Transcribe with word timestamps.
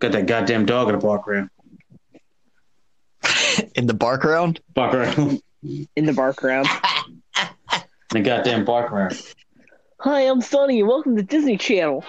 Got 0.00 0.12
that 0.12 0.24
goddamn 0.24 0.64
dog 0.64 0.88
in 0.88 0.98
the 0.98 1.06
background. 1.06 1.50
in 3.74 3.86
the 3.86 3.92
background. 3.92 4.58
Background. 4.72 5.42
in 5.94 6.06
the 6.06 6.14
background. 6.14 6.66
the 8.10 8.20
goddamn 8.20 8.64
background. 8.64 9.20
Hi, 9.98 10.22
I'm 10.22 10.40
Sonny, 10.40 10.80
and 10.80 10.88
welcome 10.88 11.16
to 11.16 11.22
Disney 11.22 11.58
Channel. 11.58 12.00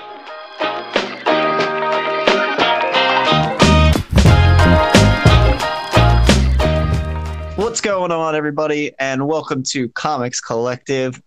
What's 7.58 7.82
going 7.82 8.12
on, 8.14 8.36
everybody, 8.38 8.94
and 9.00 9.28
welcome 9.28 9.64
to 9.64 9.90
Comics 9.90 10.40
Collective. 10.40 11.22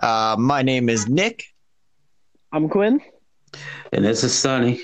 Uh, 0.00 0.36
my 0.38 0.62
name 0.62 0.88
is 0.88 1.08
Nick, 1.08 1.42
I'm 2.52 2.68
Quinn. 2.68 3.00
And 3.92 4.04
this 4.04 4.22
is 4.22 4.32
Sonny. 4.32 4.80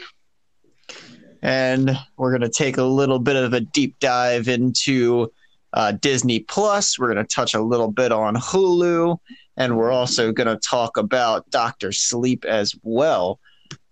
And 1.43 1.97
we're 2.17 2.31
going 2.31 2.41
to 2.43 2.49
take 2.49 2.77
a 2.77 2.85
little 2.85 3.19
bit 3.19 3.37
of 3.37 3.53
a 3.53 3.61
deep 3.61 3.99
dive 4.01 4.49
into 4.49 5.33
uh, 5.73 5.93
Disney 5.93 6.41
Plus. 6.41 6.99
We're 6.99 7.13
going 7.13 7.25
to 7.25 7.35
touch 7.35 7.55
a 7.55 7.63
little 7.63 7.91
bit 7.91 8.13
on 8.13 8.37
Hulu, 8.37 9.19
and 9.57 9.77
we're 9.77 9.93
also 9.93 10.33
going 10.33 10.49
to 10.49 10.57
talk 10.57 10.97
about 10.97 11.49
Doctor 11.51 11.93
Sleep 11.93 12.45
as 12.45 12.75
well. 12.83 13.41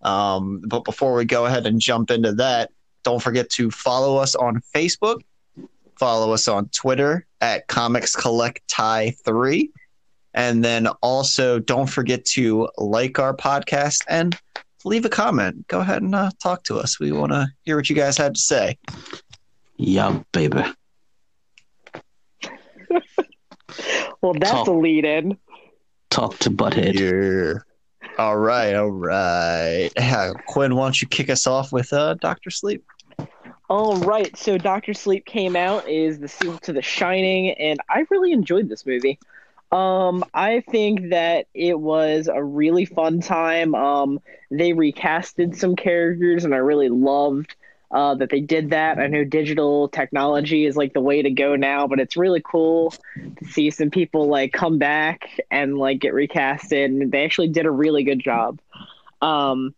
Um, 0.01 0.61
but 0.65 0.83
before 0.83 1.13
we 1.13 1.25
go 1.25 1.45
ahead 1.45 1.65
and 1.65 1.79
jump 1.79 2.11
into 2.11 2.33
that, 2.33 2.71
don't 3.03 3.21
forget 3.21 3.49
to 3.51 3.71
follow 3.71 4.17
us 4.17 4.35
on 4.35 4.61
Facebook, 4.75 5.21
follow 5.97 6.33
us 6.33 6.47
on 6.47 6.69
Twitter 6.69 7.25
at 7.41 7.67
Comics 7.67 8.15
Collect 8.15 8.65
Tie 8.67 9.15
3. 9.25 9.71
And 10.33 10.63
then 10.63 10.87
also 11.01 11.59
don't 11.59 11.89
forget 11.89 12.23
to 12.25 12.69
like 12.77 13.19
our 13.19 13.35
podcast 13.35 14.03
and 14.07 14.37
leave 14.85 15.05
a 15.05 15.09
comment. 15.09 15.67
Go 15.67 15.79
ahead 15.79 16.01
and 16.01 16.15
uh, 16.15 16.31
talk 16.41 16.63
to 16.63 16.77
us. 16.77 16.99
We 16.99 17.11
want 17.11 17.31
to 17.31 17.47
hear 17.63 17.75
what 17.75 17.89
you 17.89 17.95
guys 17.95 18.17
had 18.17 18.35
to 18.35 18.41
say. 18.41 18.77
Yeah, 19.77 20.21
baby. 20.31 20.63
Well, 24.21 24.33
that's 24.33 24.51
Talk. 24.51 24.67
a 24.67 24.71
lead 24.71 25.05
in. 25.05 25.37
Talk 26.09 26.37
to 26.39 26.49
Butthead. 26.49 26.93
Yeah. 26.95 27.59
All 28.17 28.37
right, 28.37 28.73
all 28.75 28.91
right. 28.91 29.89
Yeah, 29.95 30.33
Quinn, 30.47 30.75
why 30.75 30.85
don't 30.85 31.01
you 31.01 31.07
kick 31.07 31.29
us 31.29 31.47
off 31.47 31.71
with 31.71 31.93
uh, 31.93 32.15
Doctor 32.15 32.49
Sleep? 32.49 32.83
All 33.69 33.97
right, 33.97 34.35
so 34.35 34.57
Doctor 34.57 34.93
Sleep 34.93 35.25
came 35.25 35.55
out 35.55 35.87
is 35.87 36.19
the 36.19 36.27
sequel 36.27 36.57
to 36.59 36.73
The 36.73 36.81
Shining, 36.81 37.51
and 37.51 37.79
I 37.89 38.05
really 38.09 38.31
enjoyed 38.31 38.67
this 38.67 38.85
movie. 38.85 39.19
Um, 39.71 40.25
I 40.33 40.61
think 40.61 41.09
that 41.11 41.47
it 41.53 41.79
was 41.79 42.27
a 42.27 42.43
really 42.43 42.85
fun 42.85 43.21
time. 43.21 43.75
Um, 43.75 44.19
they 44.49 44.71
recasted 44.71 45.55
some 45.55 45.75
characters, 45.75 46.43
and 46.43 46.53
I 46.55 46.57
really 46.57 46.89
loved 46.89 47.55
uh, 47.91 48.15
that 48.15 48.29
they 48.29 48.39
did 48.39 48.71
that. 48.71 48.99
I 48.99 49.07
know 49.07 49.23
digital 49.23 49.89
technology 49.89 50.65
is 50.65 50.75
like 50.75 50.93
the 50.93 51.01
way 51.01 51.21
to 51.21 51.29
go 51.29 51.55
now, 51.55 51.87
but 51.87 51.99
it's 51.99 52.17
really 52.17 52.41
cool 52.43 52.93
to 53.37 53.45
see 53.45 53.69
some 53.69 53.91
people 53.91 54.27
like 54.27 54.53
come 54.53 54.79
back 54.79 55.29
and 55.51 55.77
like 55.77 55.99
get 55.99 56.13
recasted, 56.13 56.85
and 56.85 57.11
they 57.11 57.23
actually 57.23 57.49
did 57.49 57.65
a 57.65 57.71
really 57.71 58.03
good 58.03 58.19
job. 58.19 58.59
Um, 59.21 59.75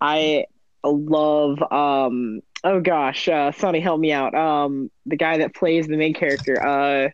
I 0.00 0.46
love 0.84 1.62
um 1.72 2.40
oh 2.64 2.80
gosh 2.80 3.28
uh 3.28 3.52
sonny 3.52 3.80
help 3.80 4.00
me 4.00 4.12
out 4.12 4.34
um 4.34 4.90
the 5.06 5.16
guy 5.16 5.38
that 5.38 5.54
plays 5.54 5.86
the 5.86 5.96
main 5.96 6.12
character 6.12 6.60
uh 6.60 7.08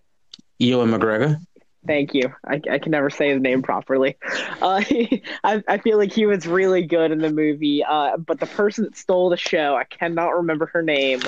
Ewan 0.59 0.91
McGregor. 0.91 1.39
Thank 1.87 2.13
you 2.15 2.33
i, 2.45 2.61
I 2.71 2.79
can 2.79 2.93
never 2.93 3.09
say 3.11 3.31
his 3.31 3.41
name 3.41 3.63
properly 3.63 4.17
uh 4.61 4.83
I, 5.45 5.63
I 5.69 5.79
feel 5.79 5.97
like 5.99 6.13
he 6.13 6.27
was 6.27 6.47
really 6.47 6.83
good 6.87 7.11
in 7.11 7.21
the 7.21 7.31
movie 7.31 7.83
uh 7.85 8.17
but 8.19 8.41
the 8.41 8.47
person 8.47 8.85
that 8.85 8.97
stole 8.97 9.31
the 9.31 9.37
show 9.37 9.75
i 9.77 9.85
cannot 9.85 10.31
remember 10.37 10.67
her 10.67 10.83
name 10.83 11.21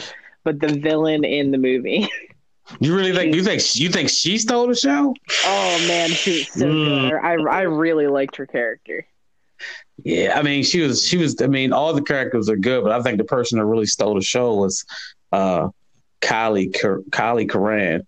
but 0.45 0.61
the 0.61 0.69
villain 0.69 1.25
in 1.25 1.51
the 1.51 1.59
movie 1.59 2.09
You 2.81 2.95
really 2.97 3.13
think 3.13 3.35
you 3.35 3.43
think 3.43 3.63
you 3.75 3.89
think 3.91 4.09
she 4.11 4.39
stole 4.39 4.69
the 4.69 4.75
show? 4.77 5.15
oh 5.43 5.79
man 5.79 6.15
she 6.15 6.33
was 6.33 6.49
so 6.51 6.75
Mm. 6.75 6.77
good 6.77 7.15
I, 7.15 7.33
I 7.35 7.61
really 7.63 8.07
liked 8.07 8.37
her 8.37 8.47
character 8.47 9.07
Yeah, 10.05 10.39
I 10.39 10.43
mean 10.43 10.63
she 10.65 10.81
was 10.81 11.05
she 11.07 11.17
was 11.19 11.41
I 11.43 11.47
mean 11.47 11.73
all 11.73 11.93
the 11.93 12.03
characters 12.03 12.49
are 12.49 12.57
good, 12.57 12.83
but 12.85 12.93
I 12.93 13.03
think 13.03 13.19
the 13.19 13.25
person 13.25 13.59
that 13.59 13.65
really 13.67 13.87
stole 13.87 14.15
the 14.15 14.23
show 14.23 14.55
was 14.55 14.85
uh 15.33 15.69
Kyliegh 16.23 16.75
Kyliegh 17.11 17.51
Curran. 17.51 18.07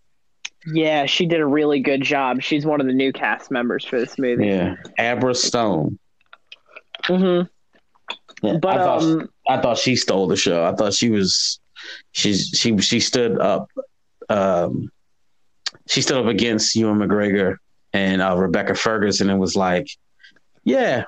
Yeah 0.66 1.06
she 1.06 1.26
did 1.26 1.40
a 1.40 1.46
really 1.46 1.80
good 1.80 2.02
job 2.02 2.40
she's 2.42 2.64
one 2.64 2.80
of 2.80 2.86
the 2.86 2.92
new 2.92 3.12
cast 3.12 3.50
members 3.50 3.84
for 3.84 3.98
this 3.98 4.18
movie 4.18 4.46
Yeah. 4.46 4.76
Abra 4.98 5.34
Stone. 5.34 5.98
hmm 7.04 7.40
Yeah, 8.42 8.58
but 8.60 8.78
I 8.78 8.84
thought 8.84 9.02
um 9.02 9.28
I 9.48 9.60
thought 9.60 9.78
she 9.78 9.96
stole 9.96 10.26
the 10.28 10.36
show. 10.36 10.64
I 10.64 10.74
thought 10.74 10.94
she 10.94 11.10
was 11.10 11.58
she's 12.12 12.48
she 12.54 12.76
she 12.78 13.00
stood 13.00 13.38
up 13.40 13.68
um 14.28 14.90
she 15.88 16.00
stood 16.00 16.18
up 16.18 16.26
against 16.26 16.76
Ewan 16.76 16.98
McGregor 16.98 17.56
and 17.92 18.22
uh, 18.22 18.36
Rebecca 18.36 18.74
Ferguson 18.74 19.28
and 19.30 19.40
was 19.40 19.56
like, 19.56 19.88
Yeah, 20.64 21.04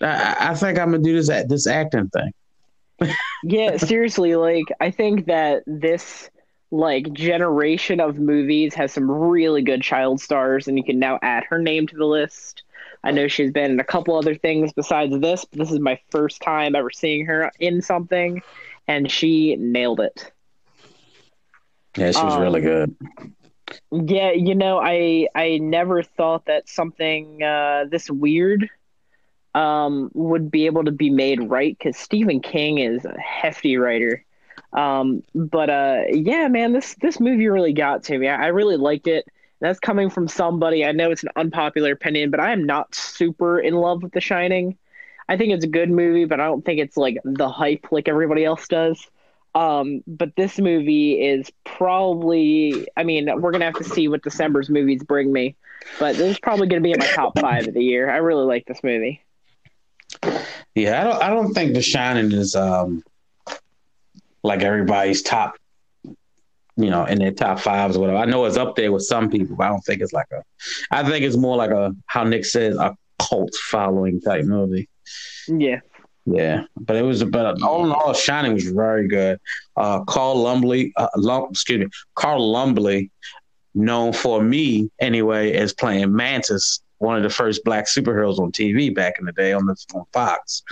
I- 0.00 0.36
I, 0.50 0.54
think 0.54 0.78
I'm 0.78 0.90
gonna 0.90 1.02
do 1.02 1.14
this 1.20 1.28
this 1.48 1.66
acting 1.66 2.08
thing. 2.08 3.12
yeah 3.44 3.76
seriously 3.76 4.34
like 4.36 4.64
i 4.80 4.90
think 4.90 5.26
that 5.26 5.62
this 5.66 6.30
like 6.70 7.12
generation 7.12 8.00
of 8.00 8.18
movies 8.18 8.74
has 8.74 8.92
some 8.92 9.10
really 9.10 9.62
good 9.62 9.82
child 9.82 10.20
stars 10.20 10.68
and 10.68 10.76
you 10.76 10.84
can 10.84 10.98
now 10.98 11.18
add 11.22 11.44
her 11.48 11.58
name 11.58 11.86
to 11.86 11.96
the 11.96 12.04
list. 12.06 12.62
I 13.04 13.12
know 13.12 13.28
she's 13.28 13.52
been 13.52 13.70
in 13.72 13.80
a 13.80 13.84
couple 13.84 14.16
other 14.16 14.34
things 14.34 14.72
besides 14.72 15.18
this 15.20 15.44
but 15.44 15.58
this 15.58 15.70
is 15.70 15.78
my 15.80 15.98
first 16.10 16.40
time 16.42 16.74
ever 16.74 16.90
seeing 16.90 17.26
her 17.26 17.50
in 17.58 17.82
something 17.82 18.42
and 18.88 19.10
she 19.10 19.56
nailed 19.56 20.00
it. 20.00 20.32
Yeah, 21.96 22.12
she 22.12 22.26
was 22.26 22.36
Um, 22.36 22.38
really 22.38 22.60
good. 22.60 22.94
yeah 23.90 24.32
you 24.32 24.54
know 24.54 24.78
i 24.82 25.26
i 25.34 25.58
never 25.58 26.02
thought 26.02 26.44
that 26.46 26.68
something 26.68 27.42
uh 27.42 27.84
this 27.90 28.10
weird 28.10 28.68
um 29.54 30.10
would 30.14 30.50
be 30.50 30.66
able 30.66 30.84
to 30.84 30.92
be 30.92 31.10
made 31.10 31.40
right 31.50 31.76
because 31.78 31.96
stephen 31.96 32.40
king 32.40 32.78
is 32.78 33.04
a 33.04 33.18
hefty 33.20 33.76
writer 33.76 34.24
um 34.72 35.22
but 35.34 35.70
uh 35.70 36.02
yeah 36.10 36.48
man 36.48 36.72
this 36.72 36.94
this 37.00 37.20
movie 37.20 37.48
really 37.48 37.72
got 37.72 38.02
to 38.04 38.18
me. 38.18 38.28
I, 38.28 38.44
I 38.44 38.46
really 38.48 38.76
liked 38.76 39.06
it. 39.06 39.26
That's 39.60 39.80
coming 39.80 40.10
from 40.10 40.28
somebody. 40.28 40.84
I 40.84 40.92
know 40.92 41.10
it's 41.10 41.22
an 41.22 41.30
unpopular 41.36 41.92
opinion 41.92 42.30
but 42.30 42.40
i 42.40 42.52
am 42.52 42.64
not 42.64 42.94
super 42.94 43.58
in 43.58 43.74
love 43.74 44.02
with 44.02 44.12
the 44.12 44.20
shining. 44.20 44.76
I 45.28 45.36
think 45.36 45.52
it's 45.52 45.64
a 45.64 45.68
good 45.68 45.90
movie 45.90 46.24
but 46.24 46.40
i 46.40 46.46
don't 46.46 46.64
think 46.64 46.80
it's 46.80 46.96
like 46.96 47.18
the 47.24 47.48
hype 47.48 47.86
like 47.90 48.08
everybody 48.08 48.44
else 48.44 48.66
does. 48.68 49.06
Um, 49.56 50.02
but 50.06 50.36
this 50.36 50.58
movie 50.58 51.14
is 51.14 51.50
probably, 51.64 52.86
I 52.94 53.04
mean, 53.04 53.24
we're 53.40 53.52
going 53.52 53.60
to 53.60 53.64
have 53.64 53.76
to 53.76 53.84
see 53.84 54.06
what 54.06 54.22
December's 54.22 54.68
movies 54.68 55.02
bring 55.02 55.32
me, 55.32 55.56
but 55.98 56.16
this 56.16 56.32
is 56.32 56.38
probably 56.38 56.66
going 56.66 56.82
to 56.82 56.86
be 56.86 56.92
in 56.92 56.98
my 56.98 57.06
top 57.06 57.38
five 57.40 57.66
of 57.66 57.72
the 57.72 57.82
year. 57.82 58.10
I 58.10 58.18
really 58.18 58.44
like 58.44 58.66
this 58.66 58.84
movie. 58.84 59.22
Yeah, 60.74 61.00
I 61.00 61.04
don't 61.04 61.22
I 61.22 61.30
don't 61.30 61.54
think 61.54 61.72
The 61.72 61.80
Shining 61.80 62.32
is 62.32 62.54
um 62.54 63.02
like 64.46 64.62
everybody's 64.62 65.22
top 65.22 65.56
you 66.78 66.90
know, 66.90 67.06
in 67.06 67.18
their 67.18 67.32
top 67.32 67.58
fives 67.58 67.96
or 67.96 68.00
whatever. 68.00 68.18
I 68.18 68.26
know 68.26 68.44
it's 68.44 68.58
up 68.58 68.76
there 68.76 68.92
with 68.92 69.02
some 69.02 69.30
people, 69.30 69.56
but 69.56 69.64
I 69.64 69.68
don't 69.70 69.80
think 69.80 70.02
it's 70.02 70.12
like 70.12 70.30
a 70.30 70.42
I 70.90 71.02
think 71.08 71.24
it's 71.24 71.36
more 71.36 71.56
like 71.56 71.70
a 71.70 71.94
how 72.06 72.24
Nick 72.24 72.44
says, 72.44 72.76
a 72.76 72.94
cult 73.18 73.54
following 73.54 74.20
type 74.20 74.44
movie. 74.44 74.88
Yeah. 75.48 75.80
Yeah, 76.28 76.64
but 76.76 76.96
it 76.96 77.02
was, 77.02 77.22
but 77.22 77.62
all 77.62 77.86
in 77.86 77.92
all, 77.92 78.12
Shining 78.12 78.54
was 78.54 78.68
very 78.68 79.06
good. 79.06 79.38
Uh, 79.76 80.02
Carl 80.04 80.42
Lumbly, 80.42 80.92
uh, 80.96 81.06
Lum, 81.14 81.50
excuse 81.50 81.78
me, 81.78 81.86
Carl 82.16 82.50
Lumbly, 82.50 83.12
known 83.76 84.12
for 84.12 84.42
me 84.42 84.90
anyway 84.98 85.52
as 85.52 85.72
playing 85.72 86.12
Mantis, 86.12 86.82
one 86.98 87.16
of 87.16 87.22
the 87.22 87.30
first 87.30 87.62
black 87.62 87.86
superheroes 87.86 88.40
on 88.40 88.50
TV 88.50 88.92
back 88.92 89.20
in 89.20 89.24
the 89.24 89.32
day 89.32 89.52
on 89.52 89.66
the 89.66 89.76
on 89.94 90.04
Fox. 90.12 90.64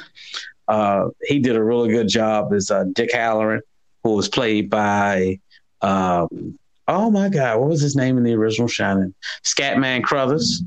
Uh, 0.69 1.09
he 1.23 1.39
did 1.39 1.57
a 1.57 1.63
really 1.63 1.91
good 1.91 2.09
job 2.09 2.53
as 2.53 2.71
uh, 2.71 2.85
Dick 2.93 3.11
Hallorann, 3.13 3.61
who 4.03 4.15
was 4.15 4.29
played 4.29 4.71
by, 4.71 5.39
um, 5.83 6.59
oh 6.89 7.11
my 7.11 7.29
God, 7.29 7.61
what 7.61 7.69
was 7.71 7.81
his 7.83 7.97
name 7.97 8.17
in 8.19 8.25
the 8.25 8.35
original 8.35 8.69
Shining? 8.69 9.15
Scatman 9.45 10.03
Crothers 10.05 10.63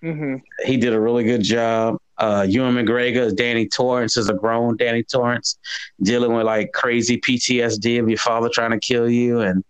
hmm 0.00 0.36
he 0.64 0.76
did 0.76 0.92
a 0.92 1.00
really 1.00 1.22
good 1.22 1.42
job. 1.42 1.96
Uh, 2.16 2.44
Ewan 2.48 2.74
McGregor 2.74 3.34
Danny 3.36 3.68
Torrance 3.68 4.16
is 4.16 4.28
a 4.28 4.34
grown 4.34 4.76
Danny 4.76 5.04
Torrance 5.04 5.56
dealing 6.02 6.32
with 6.32 6.46
like 6.46 6.72
crazy 6.72 7.18
PTSD 7.20 8.00
of 8.02 8.08
your 8.08 8.18
father 8.18 8.50
trying 8.52 8.72
to 8.72 8.80
kill 8.80 9.08
you 9.08 9.40
and 9.40 9.62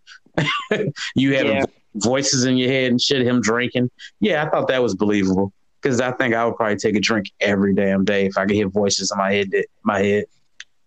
you 1.14 1.34
having 1.37 1.56
Yeah. 1.56 1.64
voices 1.96 2.46
in 2.46 2.56
your 2.56 2.70
head 2.70 2.90
and 2.90 2.99
shit, 3.00 3.20
him 3.20 3.43
drinking. 3.43 3.90
Yeah, 4.20 4.43
I 4.44 4.49
thought 4.49 4.69
that 4.69 4.82
was 4.82 4.94
believable 4.94 5.52
because 5.88 6.00
I 6.00 6.12
think 6.12 6.35
I 6.35 6.44
would 6.44 6.56
probably 6.56 6.76
take 6.76 6.96
a 6.96 7.00
drink 7.00 7.31
every 7.40 7.75
damn 7.75 8.05
day 8.05 8.26
if 8.26 8.37
I 8.37 8.44
could 8.44 8.55
hear 8.55 8.69
voices 8.69 9.11
in 9.11 9.19
my 9.19 9.32
head. 9.32 9.52
My 9.82 10.00
head. 10.00 10.25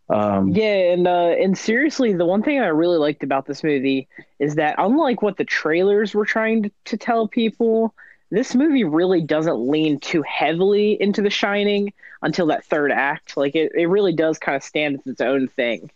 Um, 0.09 0.49
Yeah, 0.49 0.93
and 0.93 1.07
uh, 1.07 1.35
and 1.39 1.57
seriously, 1.57 2.13
the 2.13 2.25
one 2.25 2.43
thing 2.43 2.59
I 2.59 2.67
really 2.67 2.97
liked 2.97 3.23
about 3.23 3.45
this 3.47 3.63
movie 3.63 4.07
is 4.39 4.55
that 4.55 4.75
unlike 4.77 5.21
what 5.21 5.37
the 5.37 5.45
trailers 5.45 6.13
were 6.13 6.25
trying 6.25 6.63
to, 6.63 6.71
to 6.85 6.97
tell 6.97 7.27
people, 7.27 7.95
this 8.29 8.53
movie 8.53 8.83
really 8.83 9.21
doesn't 9.21 9.57
lean 9.57 9.99
too 9.99 10.21
heavily 10.21 11.01
into 11.01 11.21
The 11.21 11.29
Shining 11.29 11.93
until 12.21 12.47
that 12.47 12.65
third 12.65 12.91
act. 12.91 13.37
Like 13.37 13.55
it, 13.55 13.71
it 13.73 13.87
really 13.87 14.13
does 14.13 14.37
kind 14.37 14.55
of 14.55 14.63
stand 14.63 14.99
as 14.99 15.07
its 15.07 15.21
own 15.21 15.47
thing. 15.47 15.89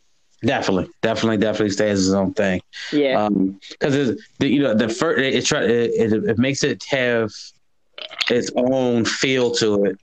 Definitely, 0.43 0.89
definitely, 1.01 1.37
definitely 1.37 1.71
stays 1.71 1.99
his 1.99 2.13
own 2.13 2.33
thing. 2.33 2.61
Yeah, 2.91 3.29
because 3.69 4.09
um, 4.09 4.17
you 4.39 4.61
know 4.63 4.73
the 4.73 4.89
first 4.89 5.19
it, 5.19 5.51
it, 5.51 6.13
it, 6.13 6.29
it 6.29 6.37
makes 6.37 6.63
it 6.63 6.83
have 6.85 7.31
its 8.29 8.51
own 8.55 9.05
feel 9.05 9.51
to 9.55 9.85
it. 9.85 9.99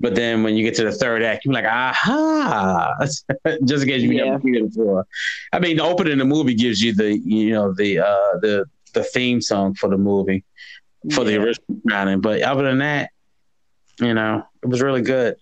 But 0.00 0.14
then 0.14 0.42
when 0.42 0.56
you 0.56 0.64
get 0.64 0.74
to 0.76 0.84
the 0.84 0.92
third 0.92 1.22
act, 1.22 1.44
you're 1.44 1.52
like, 1.52 1.66
aha, 1.66 2.96
just 3.64 3.82
in 3.82 3.88
case 3.88 4.02
you 4.02 4.12
yeah. 4.12 4.24
never 4.24 4.40
seen 4.40 4.54
it 4.54 4.68
before. 4.68 5.06
I 5.52 5.58
mean, 5.58 5.76
the 5.76 5.84
opening 5.84 6.14
of 6.14 6.18
the 6.20 6.24
movie 6.24 6.54
gives 6.54 6.82
you 6.82 6.94
the, 6.94 7.18
you 7.18 7.50
know, 7.52 7.74
the 7.74 7.98
uh, 7.98 8.38
the 8.40 8.64
the 8.94 9.04
theme 9.04 9.40
song 9.40 9.74
for 9.74 9.90
the 9.90 9.98
movie, 9.98 10.42
for 11.12 11.20
yeah. 11.20 11.30
the 11.30 11.36
original 11.44 11.80
Drowning. 11.86 12.20
But 12.22 12.40
other 12.42 12.62
than 12.64 12.78
that, 12.78 13.10
you 14.00 14.14
know, 14.14 14.42
it 14.62 14.68
was 14.68 14.80
really 14.80 15.02
good. 15.02 15.36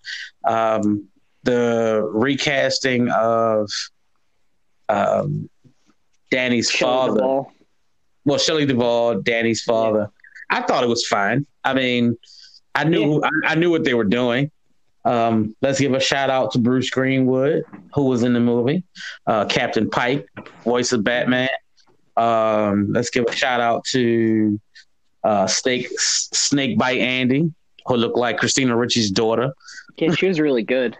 Um, 0.45 1.07
the 1.43 2.07
recasting 2.13 3.09
of 3.09 3.71
um, 4.89 5.49
Danny's 6.31 6.69
Shelley 6.69 6.91
father. 6.91 7.19
Duvall. 7.19 7.51
Well, 8.25 8.37
Shelley 8.37 8.65
Duvall, 8.65 9.21
Danny's 9.21 9.63
father. 9.63 10.11
Yeah. 10.51 10.57
I 10.57 10.61
thought 10.63 10.83
it 10.83 10.89
was 10.89 11.07
fine. 11.07 11.45
I 11.63 11.73
mean, 11.73 12.17
I 12.75 12.83
knew 12.83 13.21
yeah. 13.21 13.29
I, 13.45 13.51
I, 13.51 13.55
knew 13.55 13.69
what 13.69 13.83
they 13.83 13.93
were 13.93 14.05
doing. 14.05 14.51
Um, 15.05 15.55
let's 15.61 15.79
give 15.79 15.93
a 15.93 15.99
shout 15.99 16.29
out 16.29 16.51
to 16.51 16.59
Bruce 16.59 16.89
Greenwood, 16.89 17.63
who 17.93 18.05
was 18.05 18.23
in 18.23 18.33
the 18.33 18.39
movie, 18.39 18.83
uh, 19.27 19.45
Captain 19.45 19.89
Pike, 19.89 20.27
voice 20.63 20.91
of 20.91 21.03
Batman. 21.03 21.49
Um, 22.17 22.91
let's 22.91 23.09
give 23.09 23.25
a 23.25 23.31
shout 23.31 23.61
out 23.61 23.85
to 23.85 24.59
uh, 25.23 25.47
Snake 25.47 25.87
Snake 25.97 26.77
Bite 26.77 26.99
Andy, 26.99 27.51
who 27.85 27.95
looked 27.95 28.17
like 28.17 28.37
Christina 28.37 28.75
Ricci's 28.75 29.11
daughter. 29.11 29.53
Yeah, 29.97 30.13
she 30.13 30.27
was 30.27 30.39
really 30.39 30.63
good. 30.63 30.97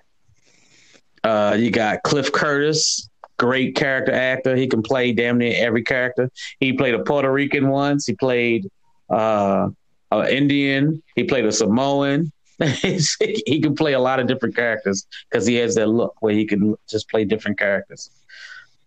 Uh, 1.24 1.56
you 1.60 1.72
got 1.72 2.04
Cliff 2.04 2.32
Curtis, 2.32 3.10
great 3.38 3.76
character 3.76 4.14
actor. 4.14 4.56
He 4.56 4.68
can 4.68 4.82
play 4.82 5.12
damn 5.12 5.38
near 5.38 5.54
every 5.58 5.84
character. 5.84 6.30
He 6.60 6.74
played 6.74 6.94
a 6.94 7.04
Puerto 7.04 7.32
Rican 7.32 7.70
once. 7.70 8.06
He 8.06 8.14
played 8.14 8.70
uh, 9.10 9.70
an 10.12 10.28
Indian. 10.28 11.04
He 11.16 11.24
played 11.24 11.46
a 11.46 11.52
Samoan. 11.52 12.32
he 12.60 13.62
can 13.62 13.76
play 13.76 13.94
a 13.94 14.00
lot 14.00 14.20
of 14.20 14.28
different 14.28 14.56
characters 14.56 15.08
because 15.30 15.46
he 15.46 15.56
has 15.56 15.76
that 15.76 15.88
look 15.88 16.16
where 16.22 16.34
he 16.34 16.46
can 16.46 16.76
just 16.90 17.10
play 17.10 17.24
different 17.24 17.58
characters. 17.58 18.10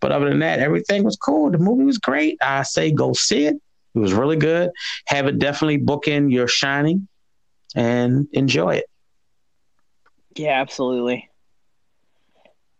But 0.00 0.12
other 0.12 0.28
than 0.28 0.40
that, 0.40 0.58
everything 0.58 1.04
was 1.04 1.16
cool. 1.16 1.50
The 1.50 1.58
movie 1.58 1.84
was 1.84 1.98
great. 1.98 2.36
I 2.42 2.64
say 2.64 2.90
go 2.90 3.12
see 3.12 3.46
it. 3.46 3.56
It 3.94 3.98
was 3.98 4.12
really 4.12 4.36
good. 4.36 4.70
Have 5.06 5.26
it 5.26 5.38
definitely 5.38 5.76
book 5.78 6.08
in 6.08 6.30
your 6.30 6.48
shining 6.48 7.08
and 7.74 8.26
enjoy 8.32 8.76
it. 8.76 8.86
Yeah, 10.34 10.60
absolutely. 10.60 11.30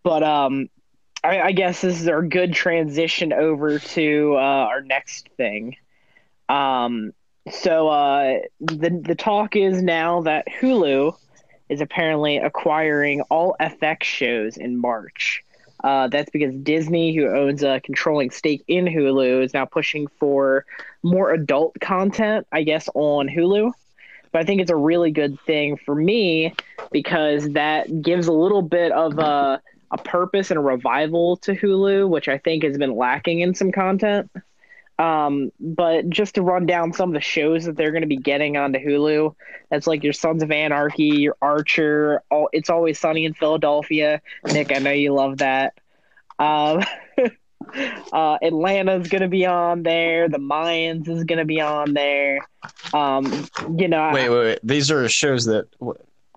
But 0.02 0.22
um, 0.22 0.68
I, 1.22 1.40
I 1.40 1.52
guess 1.52 1.80
this 1.80 2.00
is 2.00 2.08
our 2.08 2.22
good 2.22 2.54
transition 2.54 3.32
over 3.32 3.78
to 3.78 4.34
uh, 4.36 4.40
our 4.40 4.80
next 4.80 5.28
thing. 5.36 5.76
Um, 6.48 7.12
so 7.50 7.88
uh, 7.88 8.38
the 8.60 8.90
the 8.90 9.14
talk 9.14 9.56
is 9.56 9.82
now 9.82 10.22
that 10.22 10.46
Hulu 10.60 11.16
is 11.68 11.80
apparently 11.80 12.36
acquiring 12.36 13.22
all 13.22 13.56
FX 13.60 14.04
shows 14.04 14.56
in 14.56 14.76
March. 14.76 15.42
Uh, 15.82 16.06
that's 16.06 16.30
because 16.30 16.54
Disney, 16.56 17.14
who 17.14 17.26
owns 17.26 17.62
a 17.62 17.80
controlling 17.80 18.30
stake 18.30 18.62
in 18.68 18.84
Hulu, 18.84 19.42
is 19.42 19.52
now 19.52 19.64
pushing 19.64 20.06
for 20.06 20.64
more 21.02 21.32
adult 21.32 21.74
content, 21.80 22.46
I 22.52 22.62
guess, 22.62 22.88
on 22.94 23.28
Hulu. 23.28 23.72
But 24.30 24.42
I 24.42 24.44
think 24.44 24.60
it's 24.60 24.70
a 24.70 24.76
really 24.76 25.10
good 25.10 25.40
thing 25.40 25.76
for 25.76 25.94
me 25.94 26.54
because 26.92 27.50
that 27.50 28.02
gives 28.02 28.28
a 28.28 28.32
little 28.32 28.62
bit 28.62 28.92
of 28.92 29.18
a, 29.18 29.60
a 29.90 29.98
purpose 29.98 30.50
and 30.50 30.58
a 30.58 30.62
revival 30.62 31.36
to 31.38 31.54
Hulu, 31.54 32.08
which 32.08 32.28
I 32.28 32.38
think 32.38 32.62
has 32.62 32.78
been 32.78 32.96
lacking 32.96 33.40
in 33.40 33.54
some 33.54 33.72
content. 33.72 34.30
Um, 35.02 35.50
but 35.58 36.08
just 36.08 36.36
to 36.36 36.42
run 36.42 36.64
down 36.64 36.92
some 36.92 37.08
of 37.10 37.14
the 37.14 37.20
shows 37.20 37.64
that 37.64 37.76
they're 37.76 37.90
going 37.90 38.02
to 38.02 38.06
be 38.06 38.16
getting 38.16 38.56
onto 38.56 38.78
Hulu, 38.78 39.34
that's 39.68 39.88
like 39.88 40.04
your 40.04 40.12
Sons 40.12 40.44
of 40.44 40.52
Anarchy, 40.52 41.16
your 41.16 41.36
Archer, 41.42 42.22
all, 42.30 42.48
It's 42.52 42.70
Always 42.70 43.00
Sunny 43.00 43.24
in 43.24 43.34
Philadelphia. 43.34 44.22
Nick, 44.52 44.70
I 44.70 44.78
know 44.78 44.92
you 44.92 45.12
love 45.12 45.38
that. 45.38 45.74
Um, 46.38 46.84
uh, 48.12 48.38
Atlanta's 48.40 49.08
going 49.08 49.22
to 49.22 49.28
be 49.28 49.44
on 49.44 49.82
there. 49.82 50.28
The 50.28 50.38
Mayans 50.38 51.08
is 51.08 51.24
going 51.24 51.40
to 51.40 51.44
be 51.46 51.60
on 51.60 51.94
there. 51.94 52.46
Um, 52.94 53.48
you 53.76 53.88
know, 53.88 54.12
wait, 54.12 54.28
wait, 54.28 54.38
wait. 54.38 54.58
These 54.62 54.92
are 54.92 55.08
shows 55.08 55.46
that. 55.46 55.66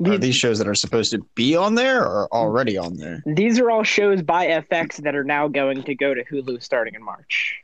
Are 0.06 0.18
these 0.18 0.36
shows 0.36 0.58
that 0.58 0.68
are 0.68 0.76
supposed 0.76 1.12
to 1.12 1.20
be 1.36 1.56
on 1.56 1.76
there 1.76 2.04
or 2.04 2.28
already 2.34 2.78
on 2.78 2.98
there? 2.98 3.24
These 3.26 3.60
are 3.60 3.72
all 3.72 3.84
shows 3.84 4.22
by 4.22 4.48
FX 4.48 4.98
that 5.04 5.16
are 5.16 5.24
now 5.24 5.48
going 5.48 5.84
to 5.84 5.96
go 5.96 6.14
to 6.14 6.22
Hulu 6.26 6.62
starting 6.62 6.96
in 6.96 7.02
March. 7.02 7.64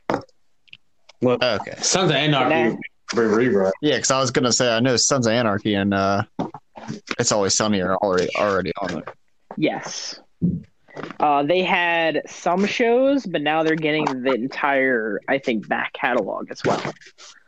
Well, 1.22 1.38
okay. 1.40 1.76
Sons 1.78 2.10
of 2.10 2.16
Anarchy 2.16 2.76
rewrite. 3.14 3.72
Yeah, 3.80 3.96
because 3.96 4.10
I 4.10 4.18
was 4.20 4.30
gonna 4.30 4.52
say 4.52 4.68
I 4.68 4.80
know 4.80 4.96
Sons 4.96 5.26
of 5.26 5.32
Anarchy 5.32 5.74
and 5.74 5.94
uh, 5.94 6.24
It's 7.18 7.32
Always 7.32 7.56
Sunny 7.56 7.80
are 7.80 7.96
already 7.96 8.28
already 8.36 8.72
on 8.80 8.94
there. 8.94 9.14
Yes. 9.56 10.20
Uh, 11.20 11.42
they 11.42 11.62
had 11.62 12.20
some 12.26 12.66
shows, 12.66 13.24
but 13.24 13.40
now 13.40 13.62
they're 13.62 13.76
getting 13.76 14.04
the 14.04 14.34
entire, 14.34 15.20
I 15.26 15.38
think, 15.38 15.66
back 15.66 15.94
catalog 15.94 16.50
as 16.50 16.62
well. 16.64 16.82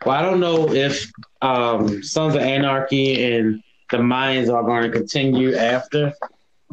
Well, 0.07 0.17
I 0.17 0.23
don't 0.23 0.41
know 0.41 0.73
if 0.73 1.11
um, 1.43 2.03
Sons 2.03 2.35
of 2.37 2.41
Anarchy 2.41 3.35
and 3.35 3.63
the 3.91 3.99
Mayans 3.99 4.51
are 4.53 4.63
going 4.63 4.91
to 4.91 4.91
continue 4.91 5.55
after, 5.57 6.15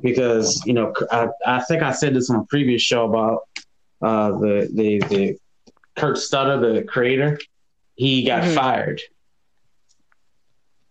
because 0.01 0.63
you 0.65 0.74
know, 0.74 0.94
I, 1.12 1.27
I 1.45 1.62
think 1.63 1.83
I 1.83 1.92
said 1.92 2.13
this 2.13 2.30
on 2.30 2.38
a 2.38 2.45
previous 2.45 2.81
show 2.81 3.06
about 3.06 3.42
uh, 4.01 4.31
the 4.39 4.69
the 4.74 5.00
the 5.09 5.38
Kurt 5.95 6.17
Sutter, 6.17 6.59
the 6.59 6.83
creator, 6.83 7.38
he 7.95 8.23
got 8.23 8.43
mm-hmm. 8.43 8.55
fired. 8.55 9.01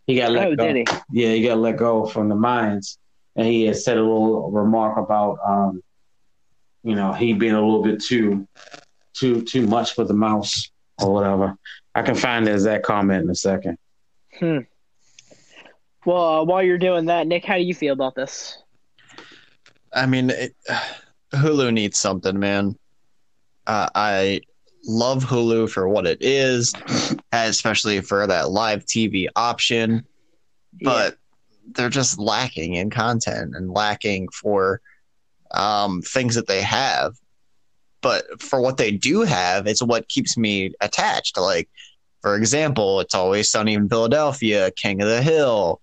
He 0.07 0.17
got 0.17 0.33
let 0.33 0.49
oh, 0.49 0.57
go. 0.57 0.75
He? 0.75 0.85
Yeah, 1.13 1.33
he 1.35 1.43
got 1.43 1.59
let 1.59 1.77
go 1.77 2.07
from 2.07 2.29
the 2.29 2.35
Mayans, 2.35 2.99
and 3.37 3.47
he 3.47 3.65
had 3.65 3.77
said 3.77 3.97
a 3.97 4.03
little 4.03 4.51
remark 4.51 4.99
about, 4.99 5.39
um, 5.47 5.83
you 6.83 6.95
know, 6.95 7.13
he 7.13 7.33
being 7.33 7.55
a 7.55 7.61
little 7.61 7.83
bit 7.83 8.03
too, 8.03 8.47
too, 9.15 9.43
too 9.43 9.67
much 9.67 9.95
for 9.95 10.05
the 10.05 10.15
mouse 10.15 10.71
or 11.01 11.13
whatever. 11.13 11.57
I 11.95 12.03
can 12.03 12.15
find 12.15 12.47
the 12.47 12.53
exact 12.53 12.85
comment 12.85 13.25
in 13.25 13.31
a 13.31 13.35
second. 13.35 13.79
Hmm. 14.39 14.59
Well, 16.05 16.41
uh, 16.41 16.45
while 16.45 16.63
you're 16.63 16.79
doing 16.79 17.07
that, 17.07 17.27
Nick, 17.27 17.45
how 17.45 17.57
do 17.57 17.63
you 17.63 17.75
feel 17.75 17.93
about 17.93 18.15
this? 18.15 18.63
I 19.93 20.07
mean, 20.07 20.31
it, 20.31 20.55
Hulu 21.35 21.73
needs 21.73 21.99
something, 21.99 22.39
man. 22.39 22.77
Uh, 23.67 23.89
I 23.95 24.41
love 24.85 25.25
Hulu 25.25 25.71
for 25.71 25.89
what 25.89 26.07
it 26.07 26.19
is, 26.21 26.73
especially 27.33 28.01
for 28.01 28.27
that 28.27 28.51
live 28.51 28.85
TV 28.85 29.27
option. 29.37 30.05
But 30.83 31.13
yeah. 31.13 31.73
they're 31.75 31.91
just 31.91 32.19
lacking 32.19 32.75
in 32.75 32.91
content 32.91 33.55
and 33.55 33.73
lacking 33.73 34.29
for 34.29 34.81
um, 35.51 36.03
things 36.03 36.35
that 36.37 36.47
they 36.47 36.63
have. 36.63 37.15
But 38.03 38.41
for 38.41 38.61
what 38.61 38.79
they 38.79 38.93
do 38.93 39.23
have, 39.23 39.67
it's 39.67 39.83
what 39.83 40.09
keeps 40.09 40.39
me 40.39 40.73
attached. 40.81 41.37
Like, 41.37 41.69
for 42.23 42.35
example, 42.37 43.01
it's 43.01 43.15
always 43.15 43.51
sunny 43.51 43.75
in 43.75 43.89
Philadelphia, 43.89 44.71
King 44.71 45.03
of 45.03 45.09
the 45.09 45.23
Hill, 45.23 45.81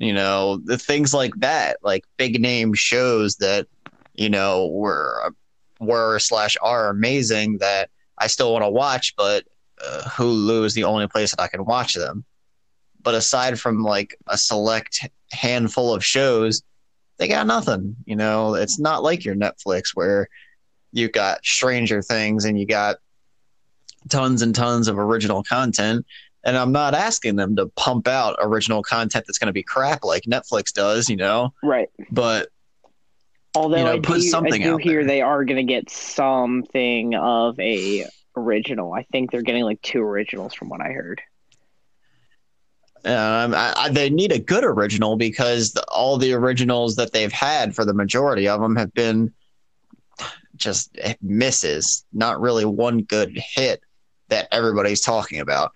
you 0.00 0.14
know, 0.14 0.60
the 0.64 0.78
things 0.78 1.12
like 1.12 1.34
that, 1.36 1.76
like 1.82 2.04
big 2.16 2.40
name 2.40 2.72
shows 2.72 3.36
that, 3.36 3.66
you 4.14 4.30
know, 4.30 4.66
were 4.68 5.32
were 5.78 6.18
slash 6.18 6.56
are 6.62 6.88
amazing 6.88 7.58
that 7.58 7.90
I 8.20 8.26
still 8.28 8.52
want 8.52 8.64
to 8.64 8.70
watch, 8.70 9.14
but 9.16 9.44
uh, 9.84 10.02
Hulu 10.04 10.64
is 10.64 10.74
the 10.74 10.84
only 10.84 11.08
place 11.08 11.30
that 11.30 11.40
I 11.40 11.48
can 11.48 11.64
watch 11.64 11.94
them. 11.94 12.24
But 13.02 13.14
aside 13.14 13.58
from 13.58 13.82
like 13.82 14.14
a 14.28 14.36
select 14.36 15.08
handful 15.32 15.94
of 15.94 16.04
shows, 16.04 16.62
they 17.16 17.28
got 17.28 17.46
nothing. 17.46 17.96
You 18.04 18.16
know, 18.16 18.54
it's 18.54 18.78
not 18.78 19.02
like 19.02 19.24
your 19.24 19.34
Netflix 19.34 19.90
where 19.94 20.28
you 20.92 21.08
got 21.08 21.44
Stranger 21.44 22.02
Things 22.02 22.44
and 22.44 22.60
you 22.60 22.66
got 22.66 22.96
tons 24.08 24.42
and 24.42 24.54
tons 24.54 24.86
of 24.86 24.98
original 24.98 25.42
content. 25.42 26.04
And 26.44 26.56
I'm 26.56 26.72
not 26.72 26.94
asking 26.94 27.36
them 27.36 27.56
to 27.56 27.66
pump 27.68 28.08
out 28.08 28.36
original 28.40 28.82
content 28.82 29.24
that's 29.26 29.38
going 29.38 29.48
to 29.48 29.52
be 29.52 29.62
crap 29.62 30.04
like 30.04 30.24
Netflix 30.24 30.72
does, 30.72 31.08
you 31.08 31.16
know? 31.16 31.52
Right. 31.62 31.90
But 32.10 32.48
Although 33.54 33.78
you 33.78 33.84
know, 33.84 33.92
I 33.92 33.98
do, 33.98 34.20
something 34.20 34.62
I 34.62 34.66
do 34.66 34.76
hear 34.76 35.00
there. 35.00 35.04
they 35.04 35.22
are 35.22 35.44
going 35.44 35.56
to 35.56 35.72
get 35.72 35.90
something 35.90 37.14
of 37.14 37.58
a 37.58 38.06
original. 38.36 38.92
I 38.92 39.02
think 39.04 39.30
they're 39.30 39.42
getting 39.42 39.64
like 39.64 39.82
two 39.82 40.00
originals 40.00 40.54
from 40.54 40.68
what 40.68 40.80
I 40.80 40.92
heard. 40.92 41.20
Um, 43.04 43.54
I, 43.54 43.72
I, 43.76 43.88
they 43.90 44.10
need 44.10 44.30
a 44.30 44.38
good 44.38 44.62
original 44.62 45.16
because 45.16 45.72
the, 45.72 45.84
all 45.88 46.18
the 46.18 46.34
originals 46.34 46.96
that 46.96 47.12
they've 47.12 47.32
had 47.32 47.74
for 47.74 47.84
the 47.84 47.94
majority 47.94 48.46
of 48.46 48.60
them 48.60 48.76
have 48.76 48.92
been 48.92 49.32
just 50.56 50.96
misses. 51.22 52.04
Not 52.12 52.40
really 52.40 52.66
one 52.66 53.02
good 53.02 53.36
hit 53.36 53.80
that 54.28 54.48
everybody's 54.52 55.00
talking 55.00 55.40
about. 55.40 55.72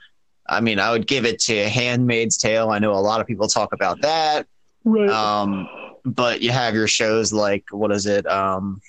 I 0.46 0.60
mean, 0.60 0.78
I 0.78 0.92
would 0.92 1.06
give 1.06 1.24
it 1.24 1.38
to 1.40 1.68
Handmaid's 1.68 2.36
Tale. 2.36 2.70
I 2.70 2.78
know 2.78 2.92
a 2.92 3.00
lot 3.00 3.20
of 3.20 3.26
people 3.26 3.48
talk 3.48 3.72
about 3.72 4.02
that. 4.02 4.46
Right. 4.84 5.08
Um, 5.08 5.66
but 6.04 6.40
you 6.42 6.50
have 6.50 6.74
your 6.74 6.88
shows 6.88 7.32
like 7.32 7.64
what 7.70 7.92
is 7.92 8.06
it? 8.06 8.26
Um, 8.26 8.80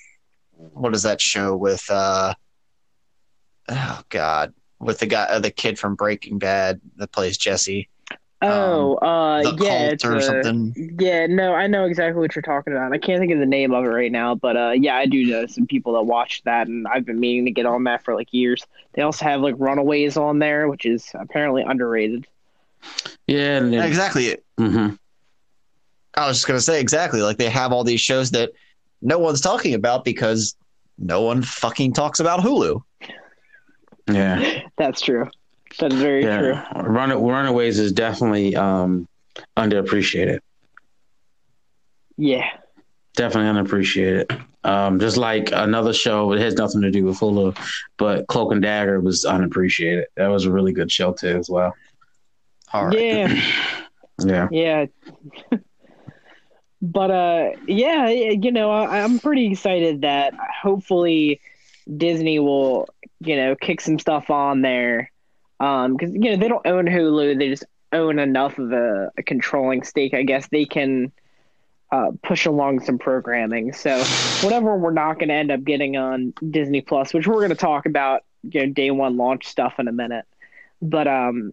what 0.52 0.94
is 0.94 1.02
that 1.02 1.20
show 1.20 1.56
with? 1.56 1.84
uh 1.90 2.34
Oh 3.68 4.02
God, 4.10 4.54
with 4.78 5.00
the 5.00 5.06
guy, 5.06 5.24
uh, 5.24 5.40
the 5.40 5.50
kid 5.50 5.78
from 5.78 5.96
Breaking 5.96 6.38
Bad 6.38 6.80
that 6.96 7.10
plays 7.12 7.36
Jesse. 7.36 7.88
Oh, 8.42 8.94
uh, 8.96 9.42
the 9.42 9.64
yeah, 9.64 9.78
cult 9.78 9.92
it's 9.92 10.04
or 10.04 10.16
a- 10.16 10.22
something. 10.22 10.74
Yeah, 11.00 11.26
no, 11.26 11.54
I 11.54 11.66
know 11.66 11.84
exactly 11.86 12.20
what 12.20 12.36
you're 12.36 12.42
talking 12.42 12.74
about. 12.74 12.92
I 12.92 12.98
can't 12.98 13.18
think 13.18 13.32
of 13.32 13.38
the 13.38 13.46
name 13.46 13.72
of 13.72 13.84
it 13.84 13.88
right 13.88 14.12
now, 14.12 14.34
but 14.34 14.56
uh, 14.56 14.70
yeah, 14.72 14.94
I 14.96 15.06
do 15.06 15.26
know 15.26 15.46
some 15.46 15.66
people 15.66 15.94
that 15.94 16.02
watch 16.02 16.42
that, 16.44 16.68
and 16.68 16.86
I've 16.86 17.04
been 17.06 17.18
meaning 17.18 17.46
to 17.46 17.50
get 17.50 17.66
on 17.66 17.84
that 17.84 18.04
for 18.04 18.14
like 18.14 18.32
years. 18.32 18.64
They 18.92 19.02
also 19.02 19.24
have 19.24 19.40
like 19.40 19.54
Runaways 19.58 20.16
on 20.16 20.38
there, 20.38 20.68
which 20.68 20.84
is 20.86 21.10
apparently 21.14 21.62
underrated. 21.62 22.26
Yeah, 23.26 23.56
and 23.56 23.72
then, 23.72 23.82
Exactly. 23.82 24.36
mhm. 24.60 24.98
I 26.16 26.26
was 26.26 26.38
just 26.38 26.46
gonna 26.46 26.60
say 26.60 26.80
exactly. 26.80 27.20
Like 27.22 27.36
they 27.36 27.50
have 27.50 27.72
all 27.72 27.84
these 27.84 28.00
shows 28.00 28.30
that 28.32 28.52
no 29.02 29.18
one's 29.18 29.40
talking 29.40 29.74
about 29.74 30.04
because 30.04 30.56
no 30.98 31.22
one 31.22 31.42
fucking 31.42 31.92
talks 31.92 32.20
about 32.20 32.40
Hulu. 32.40 32.82
yeah, 34.10 34.62
That's 34.76 35.00
true. 35.00 35.28
That's 35.78 35.94
very 35.94 36.22
true. 36.22 36.58
Run, 36.74 37.10
Runaways 37.10 37.78
is 37.78 37.92
definitely 37.92 38.56
um, 38.56 39.06
underappreciated. 39.56 40.40
Yeah. 42.16 42.46
Definitely 43.14 43.62
underappreciated. 43.62 44.42
Um, 44.64 44.98
just 44.98 45.16
like 45.16 45.50
another 45.52 45.92
show, 45.92 46.32
it 46.32 46.40
has 46.40 46.54
nothing 46.54 46.80
to 46.82 46.90
do 46.90 47.04
with 47.04 47.18
Hulu, 47.18 47.56
but 47.98 48.26
Cloak 48.26 48.52
and 48.52 48.62
Dagger 48.62 49.00
was 49.00 49.24
unappreciated. 49.24 50.06
That 50.16 50.28
was 50.28 50.44
a 50.44 50.50
really 50.50 50.72
good 50.72 50.90
show 50.90 51.12
too, 51.12 51.36
as 51.36 51.48
well. 51.50 51.74
All 52.72 52.86
right. 52.86 52.98
Yeah. 52.98 53.42
Yeah, 54.24 54.48
Yeah. 54.50 54.86
but 56.82 57.10
uh 57.10 57.50
yeah, 57.66 58.08
you 58.08 58.52
know, 58.52 58.70
I, 58.70 59.00
I'm 59.00 59.18
pretty 59.18 59.46
excited 59.50 60.02
that 60.02 60.34
hopefully 60.34 61.40
Disney 61.96 62.38
will, 62.38 62.88
you 63.20 63.36
know, 63.36 63.54
kick 63.54 63.80
some 63.80 63.98
stuff 63.98 64.30
on 64.30 64.62
there. 64.62 65.10
Um 65.60 65.96
cuz 65.96 66.12
you 66.12 66.30
know, 66.30 66.36
they 66.36 66.48
don't 66.48 66.66
own 66.66 66.86
Hulu, 66.86 67.38
they 67.38 67.48
just 67.48 67.64
own 67.92 68.18
enough 68.18 68.58
of 68.58 68.72
a, 68.72 69.10
a 69.16 69.22
controlling 69.22 69.82
stake, 69.82 70.14
I 70.14 70.22
guess 70.22 70.48
they 70.48 70.64
can 70.64 71.12
uh, 71.92 72.10
push 72.22 72.46
along 72.46 72.80
some 72.80 72.98
programming. 72.98 73.72
So 73.72 74.02
whatever 74.42 74.76
we're 74.76 74.92
not 74.92 75.18
going 75.18 75.28
to 75.28 75.34
end 75.34 75.50
up 75.50 75.62
getting 75.64 75.96
on 75.96 76.34
Disney 76.50 76.80
Plus, 76.80 77.14
which 77.14 77.26
we're 77.26 77.36
going 77.36 77.50
to 77.50 77.54
talk 77.54 77.86
about, 77.86 78.24
you 78.42 78.66
know, 78.66 78.72
day 78.72 78.90
one 78.90 79.16
launch 79.16 79.46
stuff 79.46 79.74
in 79.78 79.88
a 79.88 79.92
minute. 79.92 80.24
But 80.82 81.06
um, 81.08 81.52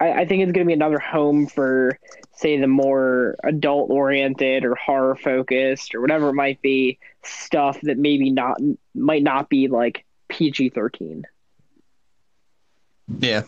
I, 0.00 0.12
I 0.12 0.24
think 0.24 0.42
it's 0.42 0.52
going 0.52 0.66
to 0.66 0.68
be 0.68 0.72
another 0.72 0.98
home 0.98 1.46
for, 1.46 1.98
say, 2.32 2.58
the 2.58 2.66
more 2.66 3.36
adult 3.44 3.90
oriented 3.90 4.64
or 4.64 4.74
horror 4.74 5.14
focused 5.14 5.94
or 5.94 6.00
whatever 6.00 6.30
it 6.30 6.34
might 6.34 6.60
be 6.62 6.98
stuff 7.22 7.78
that 7.82 7.98
maybe 7.98 8.30
not 8.30 8.58
might 8.94 9.22
not 9.22 9.48
be 9.50 9.68
like 9.68 10.04
PG 10.28 10.70
thirteen. 10.70 11.26
Yeah. 13.18 13.42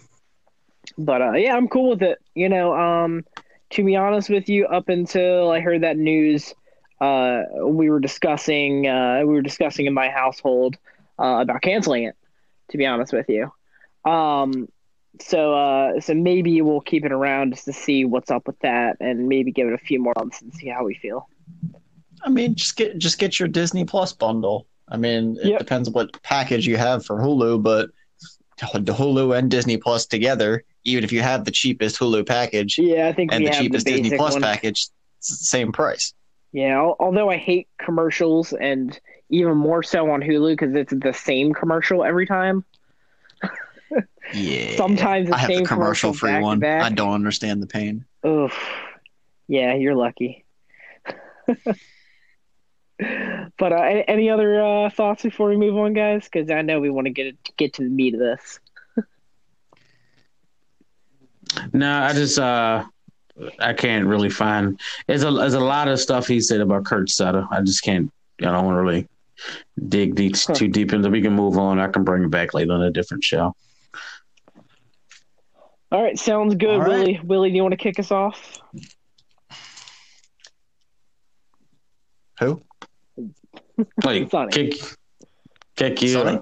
But 0.98 1.22
uh, 1.22 1.32
yeah, 1.32 1.56
I'm 1.56 1.68
cool 1.68 1.90
with 1.90 2.02
it. 2.02 2.18
You 2.34 2.48
know, 2.48 2.74
um, 2.74 3.24
to 3.70 3.84
be 3.84 3.96
honest 3.96 4.28
with 4.28 4.48
you, 4.48 4.66
up 4.66 4.88
until 4.88 5.50
I 5.50 5.60
heard 5.60 5.82
that 5.82 5.96
news, 5.96 6.54
uh, 7.00 7.42
we 7.64 7.88
were 7.88 8.00
discussing 8.00 8.86
uh, 8.86 9.20
we 9.20 9.32
were 9.32 9.42
discussing 9.42 9.86
in 9.86 9.94
my 9.94 10.10
household 10.10 10.76
uh, 11.18 11.38
about 11.40 11.62
canceling 11.62 12.04
it. 12.04 12.16
To 12.70 12.78
be 12.78 12.86
honest 12.86 13.12
with 13.12 13.28
you, 13.28 13.52
um, 14.10 14.68
so 15.20 15.54
uh, 15.54 16.00
so 16.00 16.14
maybe 16.14 16.60
we'll 16.62 16.80
keep 16.80 17.04
it 17.04 17.12
around 17.12 17.52
just 17.54 17.66
to 17.66 17.72
see 17.72 18.04
what's 18.04 18.30
up 18.30 18.46
with 18.46 18.58
that, 18.60 18.96
and 19.00 19.28
maybe 19.28 19.52
give 19.52 19.68
it 19.68 19.74
a 19.74 19.78
few 19.78 20.00
more 20.00 20.14
months 20.16 20.40
and 20.42 20.52
see 20.54 20.68
how 20.68 20.84
we 20.84 20.94
feel. 20.94 21.28
I 22.24 22.30
mean, 22.30 22.54
just 22.54 22.76
get 22.76 22.98
just 22.98 23.18
get 23.18 23.38
your 23.38 23.48
Disney 23.48 23.84
Plus 23.84 24.12
bundle. 24.12 24.66
I 24.88 24.96
mean, 24.96 25.36
it 25.40 25.48
Yep. 25.48 25.58
depends 25.60 25.90
what 25.90 26.22
package 26.22 26.66
you 26.66 26.76
have 26.76 27.04
for 27.04 27.18
Hulu, 27.18 27.62
but 27.62 27.90
the 28.58 28.92
Hulu 28.92 29.36
and 29.36 29.50
Disney 29.50 29.76
Plus 29.76 30.06
together, 30.06 30.64
even 30.84 31.04
if 31.04 31.12
you 31.12 31.20
have 31.20 31.44
the 31.44 31.50
cheapest 31.50 31.98
Hulu 31.98 32.26
package 32.26 32.78
Yeah, 32.78 33.08
I 33.08 33.12
think 33.12 33.32
and 33.32 33.42
we 33.42 33.46
the 33.46 33.54
have 33.54 33.64
cheapest 33.64 33.86
the 33.86 33.92
Disney 33.92 34.16
Plus 34.16 34.34
one. 34.34 34.42
package, 34.42 34.88
it's 35.18 35.28
the 35.28 35.44
same 35.44 35.72
price. 35.72 36.14
Yeah, 36.52 36.78
although 36.78 37.30
I 37.30 37.38
hate 37.38 37.68
commercials 37.78 38.52
and 38.52 38.98
even 39.30 39.56
more 39.56 39.82
so 39.82 40.10
on 40.10 40.20
Hulu 40.20 40.52
because 40.52 40.74
it's 40.74 40.92
the 40.92 41.12
same 41.14 41.54
commercial 41.54 42.04
every 42.04 42.26
time. 42.26 42.64
Yeah. 44.32 44.76
Sometimes 44.76 45.28
the 45.28 45.34
I 45.34 45.38
have 45.38 45.48
same 45.48 45.62
the 45.62 45.68
commercial 45.68 46.12
free 46.14 46.38
one. 46.40 46.58
back. 46.58 46.82
I 46.82 46.90
don't 46.90 47.12
understand 47.12 47.62
the 47.62 47.66
pain. 47.66 48.04
Oof. 48.26 48.56
Yeah, 49.48 49.74
you're 49.74 49.94
lucky. 49.94 50.44
but 53.58 53.72
uh, 53.72 53.76
any, 53.76 54.08
any 54.08 54.30
other 54.30 54.62
uh, 54.62 54.90
thoughts 54.90 55.22
before 55.22 55.48
we 55.48 55.56
move 55.56 55.76
on, 55.76 55.92
guys? 55.92 56.24
Because 56.30 56.50
I 56.50 56.62
know 56.62 56.80
we 56.80 56.88
want 56.90 57.06
to 57.06 57.12
get 57.12 57.36
get 57.56 57.74
to 57.74 57.82
the 57.82 57.88
meat 57.90 58.14
of 58.14 58.20
this. 58.20 58.60
no, 61.72 62.02
I 62.02 62.12
just 62.12 62.38
uh, 62.38 62.84
I 63.58 63.72
can't 63.72 64.06
really 64.06 64.30
find. 64.30 64.80
There's 65.06 65.24
a 65.24 65.30
there's 65.30 65.54
a 65.54 65.60
lot 65.60 65.88
of 65.88 66.00
stuff 66.00 66.26
he 66.26 66.40
said 66.40 66.60
about 66.60 66.84
Kurt 66.84 67.10
Sutter. 67.10 67.46
I 67.50 67.60
just 67.62 67.82
can't. 67.82 68.10
I 68.40 68.44
don't 68.46 68.64
want 68.64 68.76
to 68.76 68.82
really 68.82 69.08
dig 69.88 70.14
deep, 70.14 70.36
Huh. 70.36 70.54
too 70.54 70.68
deep 70.68 70.92
into. 70.92 71.10
We 71.10 71.22
can 71.22 71.32
move 71.34 71.58
on. 71.58 71.78
I 71.78 71.88
can 71.88 72.04
bring 72.04 72.24
it 72.24 72.30
back 72.30 72.54
later 72.54 72.72
on 72.72 72.82
a 72.82 72.90
different 72.90 73.24
show. 73.24 73.54
All 75.92 76.02
right, 76.02 76.18
sounds 76.18 76.54
good, 76.54 76.70
All 76.70 76.78
right. 76.80 76.88
Willie. 76.88 77.20
Willie, 77.22 77.50
do 77.50 77.56
you 77.56 77.62
want 77.62 77.72
to 77.72 77.76
kick 77.76 77.98
us 77.98 78.10
off? 78.10 78.58
Who? 82.40 82.62
Like 84.04 84.30
Sonny. 84.30 84.52
kick, 84.52 84.74
kick 85.76 86.00
you. 86.02 86.08
Sonny? 86.08 86.38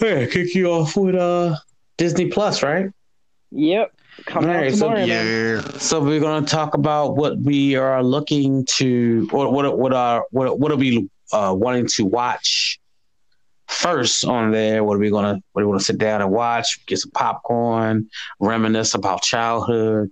Yeah, 0.00 0.26
kick 0.26 0.54
you 0.54 0.66
off 0.66 0.96
with 0.96 1.14
uh 1.14 1.56
Disney 1.96 2.26
Plus, 2.26 2.62
right? 2.62 2.90
Yep, 3.50 3.92
coming 4.26 4.50
All 4.50 4.56
out 4.56 4.62
right, 4.62 4.74
so 4.74 4.94
Yeah. 4.94 5.60
So 5.78 6.02
we're 6.02 6.20
going 6.20 6.44
to 6.44 6.50
talk 6.50 6.74
about 6.74 7.16
what 7.16 7.38
we 7.38 7.76
are 7.76 8.02
looking 8.02 8.66
to, 8.76 9.28
or 9.32 9.50
what 9.52 9.78
what 9.78 9.94
are 9.94 10.24
what 10.32 10.58
what 10.58 10.70
are 10.70 10.76
we 10.76 11.08
uh, 11.32 11.54
wanting 11.56 11.86
to 11.94 12.04
watch 12.04 12.78
first 13.84 14.24
on 14.24 14.50
there? 14.50 14.82
What 14.82 14.94
are 14.96 14.98
we 14.98 15.10
gonna 15.10 15.42
we 15.54 15.62
to 15.62 15.78
sit 15.84 15.98
down 15.98 16.22
and 16.22 16.30
watch? 16.30 16.80
Get 16.86 16.98
some 16.98 17.10
popcorn, 17.10 18.08
reminisce 18.40 18.94
about 18.94 19.22
childhood. 19.22 20.10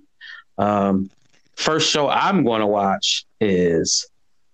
Um, 0.58 1.10
first 1.56 1.90
show 1.90 2.08
I'm 2.08 2.44
going 2.44 2.60
to 2.60 2.66
watch 2.66 3.24
is 3.40 4.06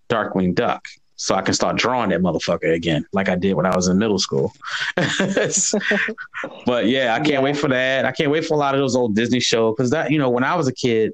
Darkwing 0.09 0.55
Duck, 0.55 0.87
so 1.17 1.35
I 1.35 1.43
can 1.43 1.53
start 1.53 1.77
drawing 1.77 2.11
that 2.11 2.21
motherfucker 2.21 2.73
again, 2.73 3.05
like 3.13 3.29
I 3.29 3.35
did 3.35 3.55
when 3.55 3.67
I 3.67 3.75
was 3.75 3.89
in 3.89 3.99
middle 3.99 4.19
school. 4.21 4.53
but 4.97 6.87
yeah, 6.87 7.15
I 7.15 7.19
can't 7.19 7.29
Yeah. 7.29 7.41
wait 7.41 7.57
for 7.57 7.69
that. 7.69 8.05
I 8.05 8.13
can't 8.13 8.31
wait 8.31 8.45
for 8.47 8.55
a 8.55 8.57
lot 8.59 8.75
of 8.75 8.81
those 8.81 8.95
old 8.97 9.17
Disney 9.17 9.41
shows 9.41 9.75
because 9.77 9.91
that 9.91 10.13
you 10.13 10.19
know 10.19 10.31
when 10.31 10.45
I 10.45 10.55
was 10.55 10.69
a 10.69 10.73
kid, 10.73 11.13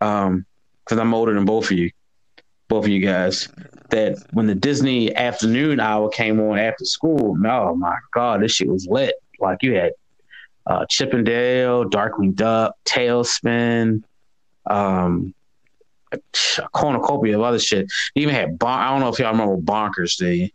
um, 0.00 0.46
because 0.84 0.98
I'm 0.98 1.12
older 1.14 1.34
than 1.34 1.44
both 1.44 1.70
of 1.70 1.78
you, 1.78 1.90
both 2.74 2.86
of 2.86 2.90
you 2.90 3.00
guys. 3.00 3.48
That 3.90 4.18
when 4.32 4.46
the 4.48 4.54
Disney 4.54 5.14
afternoon 5.14 5.78
hour 5.78 6.08
came 6.08 6.40
on 6.40 6.58
after 6.58 6.84
school, 6.84 7.36
oh 7.46 7.74
my 7.76 7.96
god, 8.12 8.42
this 8.42 8.52
shit 8.52 8.68
was 8.68 8.86
lit. 8.88 9.14
Like 9.38 9.62
you 9.62 9.74
had 9.76 9.92
uh, 10.66 10.84
Chippendale, 10.90 11.84
Darkwing 11.84 12.34
Duck, 12.34 12.74
TaleSpin, 12.84 14.02
um, 14.68 15.34
a 16.10 16.18
cornucopia 16.72 17.36
of 17.36 17.44
other 17.44 17.60
shit. 17.60 17.86
You 18.14 18.22
even 18.22 18.34
had 18.34 18.58
bon- 18.58 18.80
I 18.80 18.90
don't 18.90 19.00
know 19.00 19.10
if 19.10 19.18
y'all 19.20 19.30
remember 19.30 19.56
Bonkers, 19.58 20.16
do 20.16 20.28
you? 20.28 20.48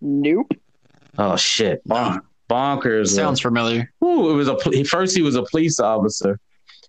Nope. 0.00 0.52
Oh 1.16 1.34
shit, 1.34 1.82
Bon- 1.84 2.20
Bonkers. 2.48 3.08
Sounds 3.08 3.40
familiar. 3.40 3.90
Ooh, 4.04 4.30
it 4.30 4.34
was 4.34 4.46
a 4.46 4.54
pol- 4.54 4.84
first 4.84 5.16
he 5.16 5.22
was 5.22 5.34
a 5.34 5.42
police 5.42 5.80
officer, 5.80 6.38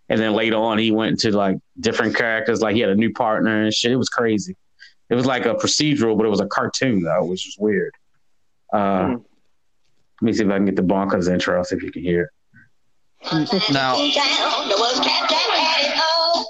and 0.10 0.20
then 0.20 0.34
later 0.34 0.58
on 0.58 0.78
he 0.78 0.92
went 0.92 1.12
into 1.24 1.38
like 1.38 1.58
different 1.80 2.16
characters. 2.16 2.62
Like 2.62 2.76
he 2.76 2.82
had 2.82 2.90
a 2.90 2.96
new 2.96 3.12
partner 3.14 3.64
and 3.64 3.74
shit. 3.74 3.92
It 3.92 3.96
was 3.98 4.10
crazy. 4.10 4.56
It 5.10 5.16
was 5.16 5.26
like 5.26 5.46
a 5.46 5.56
procedural, 5.56 6.18
but 6.18 6.26
it 6.26 6.30
was 6.30 6.40
a 6.42 6.48
cartoon 6.48 7.02
though, 7.04 7.24
which 7.26 7.46
was 7.46 7.56
weird. 7.60 7.94
Uh, 8.74 9.06
Hmm. 9.08 9.16
Let 10.22 10.26
me 10.26 10.34
see 10.34 10.44
if 10.44 10.50
I 10.52 10.56
can 10.58 10.66
get 10.66 10.76
the 10.76 10.82
bonkers 10.82 11.32
intro. 11.32 11.64
See 11.64 11.78
if 11.78 11.82
you 11.84 11.92
can 11.94 12.02
hear 12.04 12.24
it. 12.24 12.30
Now- 13.72 13.98
In 13.98 14.12
town, 14.12 14.68
there 14.68 14.78
was 14.78 15.00
Captain 15.00 15.38
had 15.38 15.94
it 15.94 15.98
all. 15.98 16.46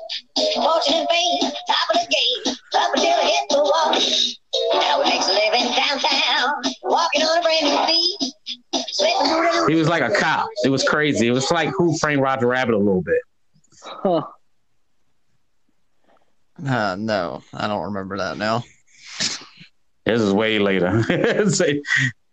Fortune 0.55 0.95
and 0.95 1.07
fame, 1.09 1.51
top 1.67 1.89
of 1.93 2.01
the 2.01 2.07
game, 2.09 2.55
up 2.75 2.91
until 2.95 3.19
he 3.21 3.29
hit 3.29 3.49
the 3.49 3.57
wall. 3.57 3.91
Now 4.81 5.03
he 5.03 5.11
makes 5.11 5.27
a 5.27 5.33
living 5.33 5.71
downtown, 5.75 6.63
walking 6.83 7.21
on 7.21 7.37
a 7.37 7.41
brand 7.43 7.65
new 7.65 7.85
feet. 7.85 8.33
Sweating 8.91 9.17
through 9.27 9.67
He 9.67 9.73
the 9.75 9.79
was 9.79 9.87
like 9.89 10.01
a 10.01 10.13
cop. 10.15 10.47
It 10.63 10.69
was 10.69 10.83
crazy. 10.83 11.27
It 11.27 11.31
was 11.31 11.49
like 11.51 11.69
Who 11.77 11.95
Framed 11.99 12.21
Roger 12.21 12.47
Rabbit 12.47 12.73
a 12.73 12.77
little 12.77 13.01
bit. 13.03 13.21
Huh. 13.83 14.23
Uh, 16.65 16.95
no, 16.99 17.41
I 17.53 17.67
don't 17.67 17.85
remember 17.85 18.17
that 18.17 18.37
now. 18.37 18.63
This 20.05 20.21
is 20.21 20.33
way 20.33 20.59
later. 20.59 21.03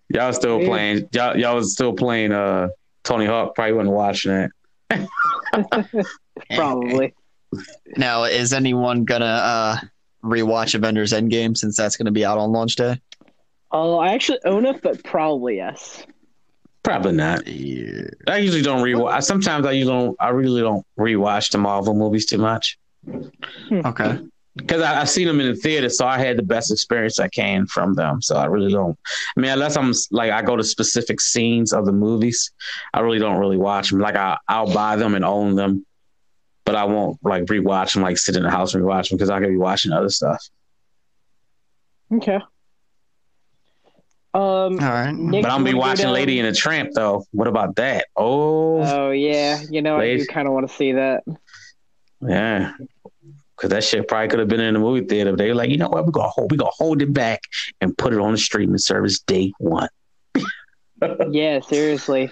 Y'all 0.08 0.32
still 0.32 0.60
Yeah. 0.60 0.66
playing? 0.68 1.08
Y'all, 1.12 1.36
y'all 1.36 1.56
was 1.56 1.72
still 1.72 1.92
playing. 1.92 2.32
Uh, 2.32 2.68
Tony 3.04 3.26
Hawk 3.26 3.54
probably 3.54 3.74
wasn't 3.74 3.94
watching 3.94 4.50
that. 4.90 5.08
Probably. 6.54 7.14
Now, 7.96 8.24
is 8.24 8.52
anyone 8.52 9.04
gonna 9.04 9.24
uh 9.24 9.76
rewatch 10.24 10.74
Avengers 10.74 11.12
Endgame 11.12 11.56
since 11.56 11.76
that's 11.76 11.96
gonna 11.96 12.10
be 12.12 12.24
out 12.24 12.38
on 12.38 12.50
launch 12.52 12.76
day? 12.76 13.00
Oh, 13.70 13.98
I 13.98 14.12
actually 14.12 14.38
own 14.44 14.64
it, 14.66 14.80
but 14.82 15.02
probably 15.04 15.56
yes. 15.56 16.04
Probably 16.86 17.14
not. 17.14 17.48
Yeah. 17.48 18.04
I 18.28 18.36
usually 18.36 18.62
don't 18.62 18.80
rewatch. 18.80 19.24
Sometimes 19.24 19.66
I 19.66 19.72
usually 19.72 19.92
don't. 19.92 20.16
I 20.20 20.28
really 20.28 20.60
don't 20.60 20.86
rewatch 20.96 21.50
the 21.50 21.58
Marvel 21.58 21.94
movies 21.94 22.26
too 22.26 22.38
much 22.38 22.78
hmm. 23.04 23.80
Okay. 23.84 24.20
because 24.54 24.82
I've 24.82 25.10
seen 25.10 25.26
them 25.26 25.40
in 25.40 25.48
the 25.48 25.56
theater, 25.56 25.88
so 25.88 26.06
I 26.06 26.16
had 26.16 26.38
the 26.38 26.44
best 26.44 26.70
experience 26.70 27.18
I 27.18 27.26
can 27.26 27.66
from 27.66 27.94
them. 27.94 28.22
So 28.22 28.36
I 28.36 28.44
really 28.44 28.70
don't. 28.70 28.96
I 29.36 29.40
mean, 29.40 29.50
unless 29.50 29.76
I'm 29.76 29.92
like 30.12 30.30
I 30.30 30.42
go 30.42 30.54
to 30.54 30.62
specific 30.62 31.20
scenes 31.20 31.72
of 31.72 31.86
the 31.86 31.92
movies, 31.92 32.52
I 32.94 33.00
really 33.00 33.18
don't 33.18 33.40
really 33.40 33.56
watch 33.56 33.90
them. 33.90 33.98
Like 33.98 34.14
I, 34.14 34.38
I'll 34.46 34.72
buy 34.72 34.94
them 34.94 35.16
and 35.16 35.24
own 35.24 35.56
them, 35.56 35.84
but 36.64 36.76
I 36.76 36.84
won't 36.84 37.18
like 37.24 37.46
rewatch 37.46 37.94
them. 37.94 38.04
Like 38.04 38.16
sit 38.16 38.36
in 38.36 38.44
the 38.44 38.50
house 38.50 38.74
and 38.76 38.84
rewatch 38.84 39.08
them 39.08 39.18
because 39.18 39.30
I 39.30 39.40
could 39.40 39.48
be 39.48 39.56
watching 39.56 39.90
other 39.90 40.08
stuff. 40.08 40.40
Okay. 42.14 42.38
Um. 44.36 44.78
All 44.80 44.90
right. 44.90 45.12
Nick, 45.14 45.42
But 45.42 45.50
I'm 45.50 45.60
gonna 45.60 45.64
be 45.64 45.70
you 45.70 45.76
wanna 45.78 45.96
go 45.96 46.02
watching 46.02 46.08
Lady 46.10 46.38
and 46.38 46.46
the 46.46 46.52
Tramp 46.52 46.90
though. 46.94 47.24
What 47.32 47.48
about 47.48 47.76
that? 47.76 48.06
Oh, 48.16 48.82
Oh 48.82 49.10
yeah, 49.10 49.62
you 49.70 49.80
know 49.80 49.98
I 49.98 50.16
do 50.16 50.26
kind 50.26 50.46
of 50.46 50.52
want 50.52 50.68
to 50.68 50.74
see 50.74 50.92
that. 50.92 51.24
yeah. 52.20 52.72
Cause 53.56 53.70
that 53.70 53.82
shit 53.84 54.06
probably 54.06 54.28
could 54.28 54.38
have 54.38 54.48
been 54.48 54.60
in 54.60 54.74
the 54.74 54.80
movie 54.80 55.06
theater. 55.06 55.30
But 55.32 55.38
they 55.38 55.48
were 55.48 55.54
like, 55.54 55.70
you 55.70 55.78
know 55.78 55.88
what? 55.88 56.04
We're 56.04 56.12
gonna 56.12 56.28
hold 56.28 56.50
we 56.50 56.58
gonna 56.58 56.70
hold 56.74 57.00
it 57.00 57.14
back 57.14 57.40
and 57.80 57.96
put 57.96 58.12
it 58.12 58.20
on 58.20 58.32
the 58.32 58.38
streaming 58.38 58.76
service 58.78 59.20
day 59.20 59.52
one. 59.58 59.88
Yeah, 61.30 61.60
seriously. 61.60 62.30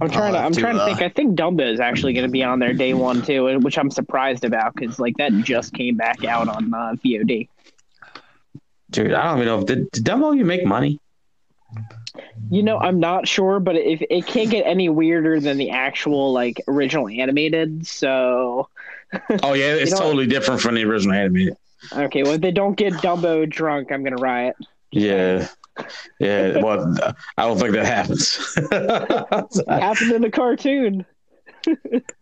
I'm 0.00 0.10
trying 0.10 0.32
to. 0.32 0.38
I'll 0.38 0.44
have 0.44 0.44
I'm 0.44 0.52
to, 0.52 0.60
trying 0.60 0.76
to 0.76 0.82
uh, 0.82 0.86
think. 0.86 1.02
I 1.02 1.08
think 1.08 1.38
Dumbo 1.38 1.70
is 1.70 1.80
actually 1.80 2.12
going 2.12 2.26
to 2.26 2.30
be 2.30 2.42
on 2.42 2.58
there 2.58 2.72
day 2.74 2.94
one 2.94 3.22
too, 3.22 3.58
which 3.60 3.78
I'm 3.78 3.90
surprised 3.90 4.44
about 4.44 4.74
because 4.74 4.98
like 4.98 5.16
that 5.16 5.32
just 5.42 5.72
came 5.74 5.96
back 5.96 6.24
out 6.24 6.48
on 6.48 6.72
uh, 6.72 6.94
VOD. 7.04 7.48
Dude, 8.90 9.12
I 9.12 9.24
don't 9.24 9.38
even 9.38 9.46
know 9.46 9.58
if 9.60 9.66
did, 9.66 9.90
did 9.90 10.04
Dumbo 10.04 10.36
you 10.36 10.44
make 10.44 10.64
money? 10.64 11.00
You 12.50 12.62
know, 12.62 12.78
I'm 12.78 12.98
not 12.98 13.28
sure, 13.28 13.60
but 13.60 13.76
if 13.76 14.02
it 14.08 14.26
can't 14.26 14.50
get 14.50 14.66
any 14.66 14.88
weirder 14.88 15.38
than 15.38 15.56
the 15.56 15.70
actual 15.70 16.32
like 16.32 16.60
original 16.66 17.08
animated, 17.08 17.86
so 17.86 18.68
Oh 19.42 19.54
yeah, 19.54 19.74
it's 19.74 19.92
totally 19.92 20.26
different 20.26 20.60
from 20.60 20.74
the 20.74 20.84
original 20.84 21.14
animated. 21.14 21.56
okay. 21.92 22.22
Well, 22.22 22.32
if 22.32 22.40
they 22.40 22.50
don't 22.50 22.76
get 22.76 22.94
Dumbo 22.94 23.48
drunk, 23.48 23.92
I'm 23.92 24.02
gonna 24.02 24.16
riot. 24.16 24.56
Yeah. 24.90 25.48
Yeah, 26.18 26.58
well, 26.58 26.94
I 27.38 27.46
don't 27.46 27.58
think 27.58 27.72
that 27.72 27.86
happens. 27.86 28.54
Happened 29.68 30.12
in 30.12 30.20
the 30.20 30.30
cartoon. 30.30 31.06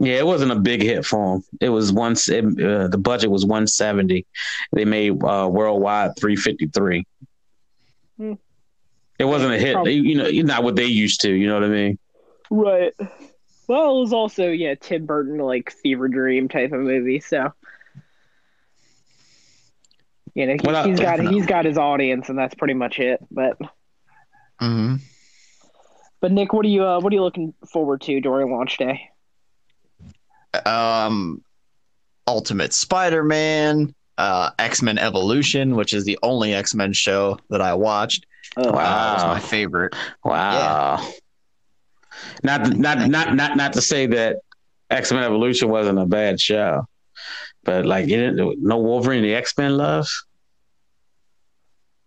yeah, 0.00 0.14
it 0.14 0.26
wasn't 0.26 0.52
a 0.52 0.56
big 0.56 0.82
hit 0.82 1.04
for 1.04 1.34
them. 1.34 1.44
It 1.60 1.68
was 1.68 1.92
once 1.92 2.28
it, 2.28 2.44
uh, 2.44 2.88
the 2.88 2.98
budget 2.98 3.30
was 3.30 3.44
170. 3.44 4.26
They 4.72 4.84
made 4.84 5.12
uh, 5.22 5.48
worldwide 5.50 6.16
353. 6.18 7.06
Hmm. 8.16 8.32
It 9.18 9.24
wasn't 9.24 9.52
a 9.54 9.58
hit. 9.58 9.74
Probably- 9.74 9.94
You 9.94 10.16
know, 10.16 10.30
not 10.42 10.62
what 10.64 10.76
they 10.76 10.86
used 10.86 11.20
to. 11.22 11.32
You 11.32 11.46
know 11.48 11.54
what 11.54 11.64
I 11.64 11.68
mean? 11.68 11.98
Right. 12.50 12.92
Well, 13.68 13.96
it 13.96 14.00
was 14.00 14.12
also 14.12 14.48
yeah 14.48 14.74
Tim 14.80 15.04
Burton 15.04 15.36
like 15.38 15.70
fever 15.70 16.08
dream 16.08 16.48
type 16.48 16.72
of 16.72 16.80
movie, 16.80 17.20
so 17.20 17.52
you 20.34 20.46
know 20.46 20.54
he, 20.54 20.60
Well, 20.64 20.84
he's 20.84 20.98
got 20.98 21.16
definitely. 21.16 21.34
he's 21.38 21.46
got 21.46 21.64
his 21.64 21.76
audience, 21.78 22.28
and 22.28 22.38
that's 22.38 22.54
pretty 22.54 22.74
much 22.74 22.98
it. 22.98 23.20
But 23.30 23.58
hmm 24.58 24.96
but 26.20 26.32
Nick, 26.32 26.52
what 26.52 26.64
are 26.64 26.68
you 26.68 26.84
uh, 26.84 27.00
what 27.00 27.12
are 27.12 27.16
you 27.16 27.22
looking 27.22 27.54
forward 27.70 28.00
to 28.02 28.20
during 28.20 28.50
launch 28.50 28.76
day? 28.78 29.10
Um, 30.64 31.42
Ultimate 32.26 32.72
Spider-Man, 32.72 33.94
uh, 34.18 34.50
X-Men 34.58 34.98
Evolution, 34.98 35.76
which 35.76 35.92
is 35.94 36.04
the 36.04 36.18
only 36.22 36.54
X-Men 36.54 36.92
show 36.92 37.38
that 37.50 37.60
I 37.60 37.74
watched. 37.74 38.26
Oh, 38.56 38.62
Uh, 38.62 38.72
that 38.72 39.14
was 39.14 39.22
Wow. 39.24 39.32
my 39.34 39.40
favorite. 39.40 39.94
Wow. 40.24 41.08
Not 42.42 42.76
not 42.76 43.08
not 43.08 43.34
not 43.34 43.56
not 43.56 43.72
to 43.74 43.80
say 43.82 44.06
that 44.06 44.36
X 44.90 45.12
Men 45.12 45.22
Evolution 45.22 45.68
wasn't 45.68 45.98
a 45.98 46.06
bad 46.06 46.40
show, 46.40 46.86
but 47.64 47.86
like 47.86 48.04
it 48.04 48.08
didn't, 48.16 48.62
no 48.62 48.78
Wolverine 48.78 49.22
the 49.22 49.34
X 49.34 49.54
Men 49.56 49.76
loves. 49.76 50.26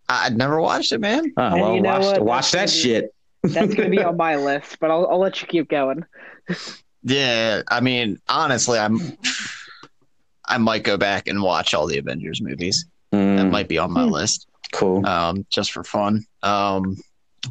I- 0.10 0.26
I'd 0.26 0.38
never 0.38 0.60
watched 0.60 0.92
it, 0.92 1.00
man. 1.00 1.32
Oh, 1.38 1.44
And 1.44 1.62
well, 1.62 1.76
you 1.76 1.82
know 1.82 2.00
watch, 2.00 2.20
watch 2.20 2.52
that 2.52 2.60
That's 2.60 2.74
gonna 2.84 2.84
shit. 2.84 3.16
that's 3.44 3.74
gonna 3.76 3.90
be 3.90 4.04
on 4.04 4.18
my 4.18 4.36
list, 4.50 4.78
but 4.80 4.92
I'll 4.92 5.08
I'll 5.10 5.20
let 5.20 5.42
you 5.42 5.48
keep 5.48 5.70
going. 5.70 6.04
Yeah, 7.04 7.62
I 7.68 7.80
mean, 7.82 8.20
honestly, 8.30 8.78
I'm. 8.80 9.00
I 10.48 10.58
might 10.58 10.84
go 10.84 10.98
back 10.98 11.28
and 11.28 11.42
watch 11.42 11.74
all 11.74 11.88
the 11.88 11.98
Avengers 11.98 12.42
movies. 12.42 12.86
That 13.12 13.18
Mm, 13.18 13.52
might 13.52 13.68
be 13.68 13.78
on 13.78 13.92
my 13.92 14.04
Hmm. 14.04 14.12
list, 14.12 14.48
cool. 14.74 15.06
um, 15.06 15.46
just 15.50 15.72
for 15.72 15.84
fun. 15.84 16.26
Um, 16.44 16.98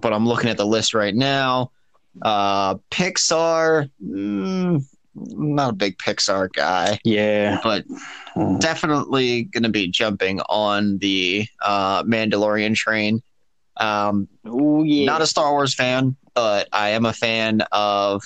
but 0.00 0.12
I'm 0.12 0.26
looking 0.26 0.50
at 0.50 0.56
the 0.56 0.66
list 0.66 0.94
right 0.94 1.14
now. 1.14 1.70
Uh, 2.22 2.74
Pixar. 2.90 3.90
Mm, 4.04 4.84
not 5.14 5.70
a 5.70 5.76
big 5.76 5.98
Pixar 5.98 6.52
guy, 6.52 6.98
yeah. 7.04 7.58
but 7.62 7.84
Mm. 8.36 8.60
definitely 8.60 9.44
going 9.44 9.64
to 9.64 9.68
be 9.70 9.88
jumping 9.88 10.40
on 10.42 10.98
the 10.98 11.46
uh, 11.62 12.02
Mandalorian 12.04 12.74
train. 12.74 13.22
Um, 13.76 14.28
Oh 14.46 14.82
yeah, 14.82 15.06
not 15.06 15.22
a 15.22 15.26
Star 15.26 15.50
Wars 15.52 15.74
fan, 15.74 16.16
but 16.34 16.68
I 16.72 16.90
am 16.90 17.04
a 17.06 17.12
fan 17.12 17.62
of. 17.72 18.22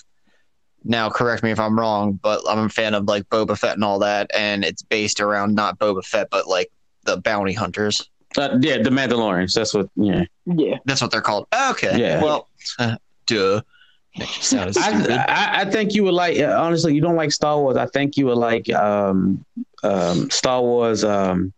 Now, 0.84 1.08
correct 1.08 1.42
me 1.42 1.50
if 1.50 1.58
I'm 1.58 1.78
wrong, 1.78 2.18
but 2.22 2.42
I'm 2.48 2.66
a 2.66 2.68
fan 2.68 2.94
of 2.94 3.06
like 3.06 3.24
Boba 3.30 3.58
Fett 3.58 3.74
and 3.74 3.84
all 3.84 3.98
that, 4.00 4.30
and 4.34 4.64
it's 4.64 4.82
based 4.82 5.20
around 5.20 5.54
not 5.54 5.78
Boba 5.78 6.04
Fett, 6.04 6.28
but 6.30 6.46
like 6.46 6.70
the 7.04 7.16
bounty 7.16 7.54
hunters. 7.54 8.10
Uh, 8.36 8.58
yeah, 8.60 8.78
the 8.82 8.90
Mandalorians. 8.90 9.54
That's 9.54 9.72
what. 9.72 9.88
Yeah. 9.96 10.24
yeah. 10.46 10.78
That's 10.84 11.00
what 11.00 11.10
they're 11.10 11.20
called. 11.22 11.46
Okay. 11.70 11.98
Yeah. 11.98 12.22
Well, 12.22 12.48
uh, 12.78 12.96
duh. 13.26 13.60
Makes 14.16 14.36
you 14.36 14.42
sound 14.42 14.76
I. 14.76 15.24
I 15.28 15.60
I 15.62 15.64
think 15.70 15.94
you 15.94 16.04
would 16.04 16.14
like. 16.14 16.38
uh, 16.38 16.56
Honestly, 16.60 16.94
you 16.94 17.00
don't 17.00 17.16
like 17.16 17.32
Star 17.32 17.58
Wars. 17.58 17.76
I 17.76 17.86
think 17.86 18.16
you 18.16 18.26
would 18.26 18.38
like 18.38 18.72
um 18.72 19.44
um 19.82 20.30
Star 20.30 20.60
Wars 20.60 21.02
um 21.02 21.52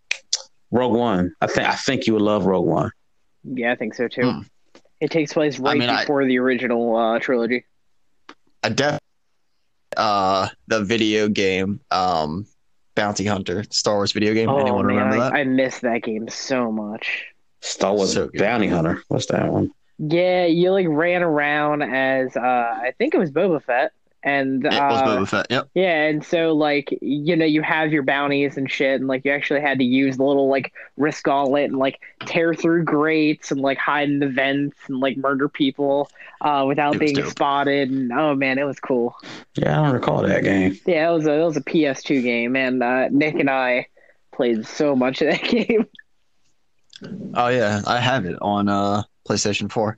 Rogue 0.70 0.94
One. 0.96 1.34
I 1.40 1.46
think 1.48 1.68
I 1.68 1.74
think 1.74 2.06
you 2.06 2.12
would 2.14 2.22
love 2.22 2.46
Rogue 2.46 2.66
One. 2.66 2.92
Yeah, 3.44 3.72
I 3.72 3.76
think 3.76 3.94
so 3.94 4.06
too. 4.08 4.30
Hmm. 4.30 4.40
It 5.00 5.10
takes 5.10 5.32
place 5.32 5.58
right 5.58 5.78
mean, 5.78 5.90
I- 5.90 6.02
before 6.02 6.24
the 6.24 6.38
original 6.38 6.96
uh, 6.96 7.18
trilogy. 7.18 7.64
I 8.62 8.68
def 8.70 8.98
uh 9.96 10.48
the 10.68 10.82
video 10.84 11.28
game 11.28 11.80
um 11.90 12.46
Bounty 12.94 13.26
Hunter, 13.26 13.64
Star 13.70 13.96
Wars 13.96 14.12
video 14.12 14.32
game. 14.32 14.48
Oh 14.48 14.58
Anyone 14.58 14.86
man, 14.86 14.96
remember 14.96 15.16
I, 15.16 15.18
that? 15.18 15.32
I 15.34 15.44
miss 15.44 15.80
that 15.80 16.02
game 16.02 16.28
so 16.28 16.72
much. 16.72 17.26
Star 17.60 17.94
Wars 17.94 18.14
So. 18.14 18.30
Bounty 18.34 18.68
Hunter. 18.68 19.02
What's 19.08 19.26
that 19.26 19.52
one? 19.52 19.70
Yeah, 19.98 20.46
you 20.46 20.72
like 20.72 20.86
ran 20.88 21.22
around 21.22 21.82
as 21.82 22.36
uh 22.36 22.40
I 22.40 22.92
think 22.98 23.14
it 23.14 23.18
was 23.18 23.30
Boba 23.30 23.62
Fett. 23.62 23.92
And 24.26 24.66
it 24.66 24.72
was 24.72 25.02
uh, 25.02 25.06
Boba 25.06 25.28
Fett. 25.28 25.46
Yep. 25.50 25.68
yeah, 25.74 26.02
and 26.02 26.24
so 26.24 26.52
like 26.52 26.98
you 27.00 27.36
know, 27.36 27.44
you 27.44 27.62
have 27.62 27.92
your 27.92 28.02
bounties 28.02 28.56
and 28.56 28.68
shit, 28.68 28.98
and 28.98 29.06
like 29.06 29.24
you 29.24 29.30
actually 29.30 29.60
had 29.60 29.78
to 29.78 29.84
use 29.84 30.16
the 30.16 30.24
little 30.24 30.48
like 30.48 30.72
risk 30.96 31.22
gauntlet 31.22 31.70
and 31.70 31.78
like 31.78 32.00
tear 32.26 32.52
through 32.52 32.82
grates 32.82 33.52
and 33.52 33.60
like 33.60 33.78
hide 33.78 34.08
in 34.08 34.18
the 34.18 34.28
vents 34.28 34.76
and 34.88 34.98
like 34.98 35.16
murder 35.16 35.48
people 35.48 36.10
uh 36.40 36.64
without 36.66 36.98
being 36.98 37.14
dope. 37.14 37.26
spotted 37.30 37.88
and 37.88 38.12
oh 38.12 38.34
man, 38.34 38.58
it 38.58 38.64
was 38.64 38.80
cool. 38.80 39.14
Yeah, 39.54 39.80
I 39.80 39.84
don't 39.84 39.94
recall 39.94 40.22
that 40.22 40.42
game. 40.42 40.76
Yeah, 40.84 41.08
it 41.08 41.14
was 41.14 41.26
a 41.28 41.32
it 41.32 41.44
was 41.44 41.56
a 41.56 41.62
PS2 41.62 42.20
game 42.20 42.56
and 42.56 42.82
uh 42.82 43.08
Nick 43.10 43.36
and 43.36 43.48
I 43.48 43.86
played 44.32 44.66
so 44.66 44.96
much 44.96 45.22
of 45.22 45.30
that 45.30 45.42
game. 45.48 45.86
Oh 47.34 47.46
yeah, 47.46 47.80
I 47.86 48.00
have 48.00 48.26
it 48.26 48.36
on 48.42 48.68
uh 48.68 49.04
PlayStation 49.28 49.70
4. 49.70 49.96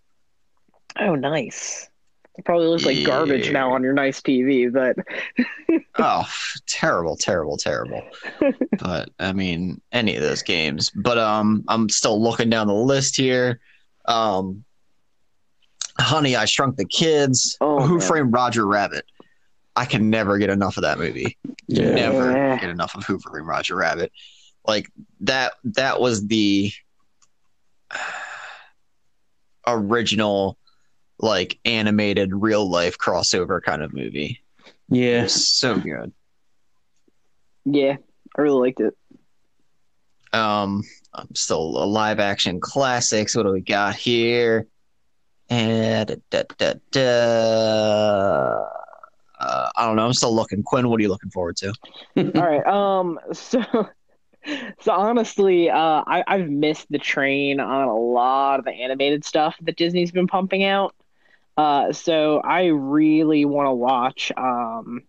Oh 1.01 1.15
nice. 1.15 1.88
It 2.39 2.45
probably 2.45 2.69
looks 2.69 2.87
like 2.87 3.05
garbage 3.05 3.51
now 3.51 3.73
on 3.73 3.83
your 3.83 3.93
nice 3.93 4.21
TV, 4.21 4.73
but 4.73 4.97
Oh, 5.99 6.25
terrible, 6.69 7.17
terrible, 7.17 7.57
terrible. 7.57 8.03
but 8.79 9.11
I 9.19 9.33
mean, 9.33 9.81
any 9.91 10.15
of 10.15 10.23
those 10.23 10.43
games. 10.43 10.91
But 10.95 11.19
um, 11.19 11.65
I'm 11.67 11.89
still 11.89 12.23
looking 12.23 12.49
down 12.49 12.69
the 12.69 12.75
list 12.75 13.17
here. 13.17 13.59
Um, 14.07 14.65
Honey, 15.99 16.37
I 16.37 16.45
Shrunk 16.45 16.77
the 16.77 16.85
Kids. 16.85 17.57
Oh, 17.61 17.81
Who 17.85 17.99
man. 17.99 18.07
Framed 18.07 18.33
Roger 18.33 18.65
Rabbit? 18.65 19.05
I 19.75 19.85
can 19.85 20.09
never 20.11 20.39
get 20.39 20.49
enough 20.51 20.77
of 20.77 20.83
that 20.85 20.99
movie. 20.99 21.37
Yeah. 21.67 21.91
Never 21.91 22.57
get 22.61 22.71
enough 22.71 22.95
of 22.95 23.05
Who 23.05 23.19
Framed 23.19 23.49
Roger 23.49 23.75
Rabbit. 23.75 24.13
Like 24.65 24.89
that. 25.21 25.55
That 25.65 26.01
was 26.01 26.25
the 26.29 26.73
original, 29.67 30.58
like 31.19 31.59
animated 31.65 32.33
real 32.35 32.69
life 32.69 32.99
crossover 32.99 33.63
kind 33.63 33.83
of 33.83 33.93
movie. 33.93 34.41
Yeah. 34.89 35.27
So 35.27 35.79
good. 35.79 36.13
yeah, 37.65 37.97
I 38.37 38.41
really 38.41 38.61
liked 38.69 38.81
it. 38.81 38.97
Um, 40.33 40.83
I'm 41.15 41.35
still 41.35 41.83
a 41.83 41.87
live 41.87 42.21
action 42.21 42.61
classics. 42.61 43.35
What 43.35 43.45
do 43.45 43.53
we 43.53 43.61
got 43.61 43.97
here? 43.97 44.67
And 45.51 46.21
da, 46.31 46.43
da, 46.59 46.75
da. 46.91 47.01
Uh, 49.41 49.71
I 49.77 49.87
don't 49.87 49.97
know. 49.97 50.05
I'm 50.05 50.13
still 50.13 50.35
looking. 50.35 50.63
Quinn, 50.63 50.89
what 50.89 50.99
are 50.99 51.03
you 51.03 51.09
looking 51.09 51.31
forward 51.31 51.57
to? 51.59 51.73
All 52.17 52.25
right. 52.49 52.67
Um. 52.67 53.19
So, 53.33 53.63
So 54.81 54.93
honestly, 54.93 55.69
uh, 55.69 56.03
I, 56.07 56.25
I've 56.27 56.49
missed 56.49 56.87
the 56.91 56.99
train 56.99 57.61
on 57.61 57.89
a 57.89 57.95
lot 57.97 58.59
of 58.59 58.65
the 58.65 58.73
animated 58.73 59.25
stuff 59.25 59.57
that 59.63 59.77
Disney's 59.77 60.11
been 60.11 60.27
pumping 60.27 60.65
out. 60.65 60.95
Uh, 61.59 61.93
so 61.93 62.39
I 62.39 62.67
really 62.67 63.45
want 63.45 63.67
to 63.67 63.73
watch. 63.73 64.31
Um, 64.37 65.03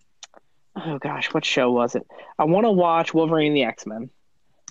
oh 0.76 0.98
gosh, 0.98 1.32
what 1.32 1.46
show 1.46 1.72
was 1.72 1.94
it? 1.94 2.08
I 2.40 2.46
want 2.46 2.66
to 2.66 2.72
watch 2.72 3.14
Wolverine 3.14 3.54
the 3.54 3.66
X 3.66 3.86
Men 3.86 4.10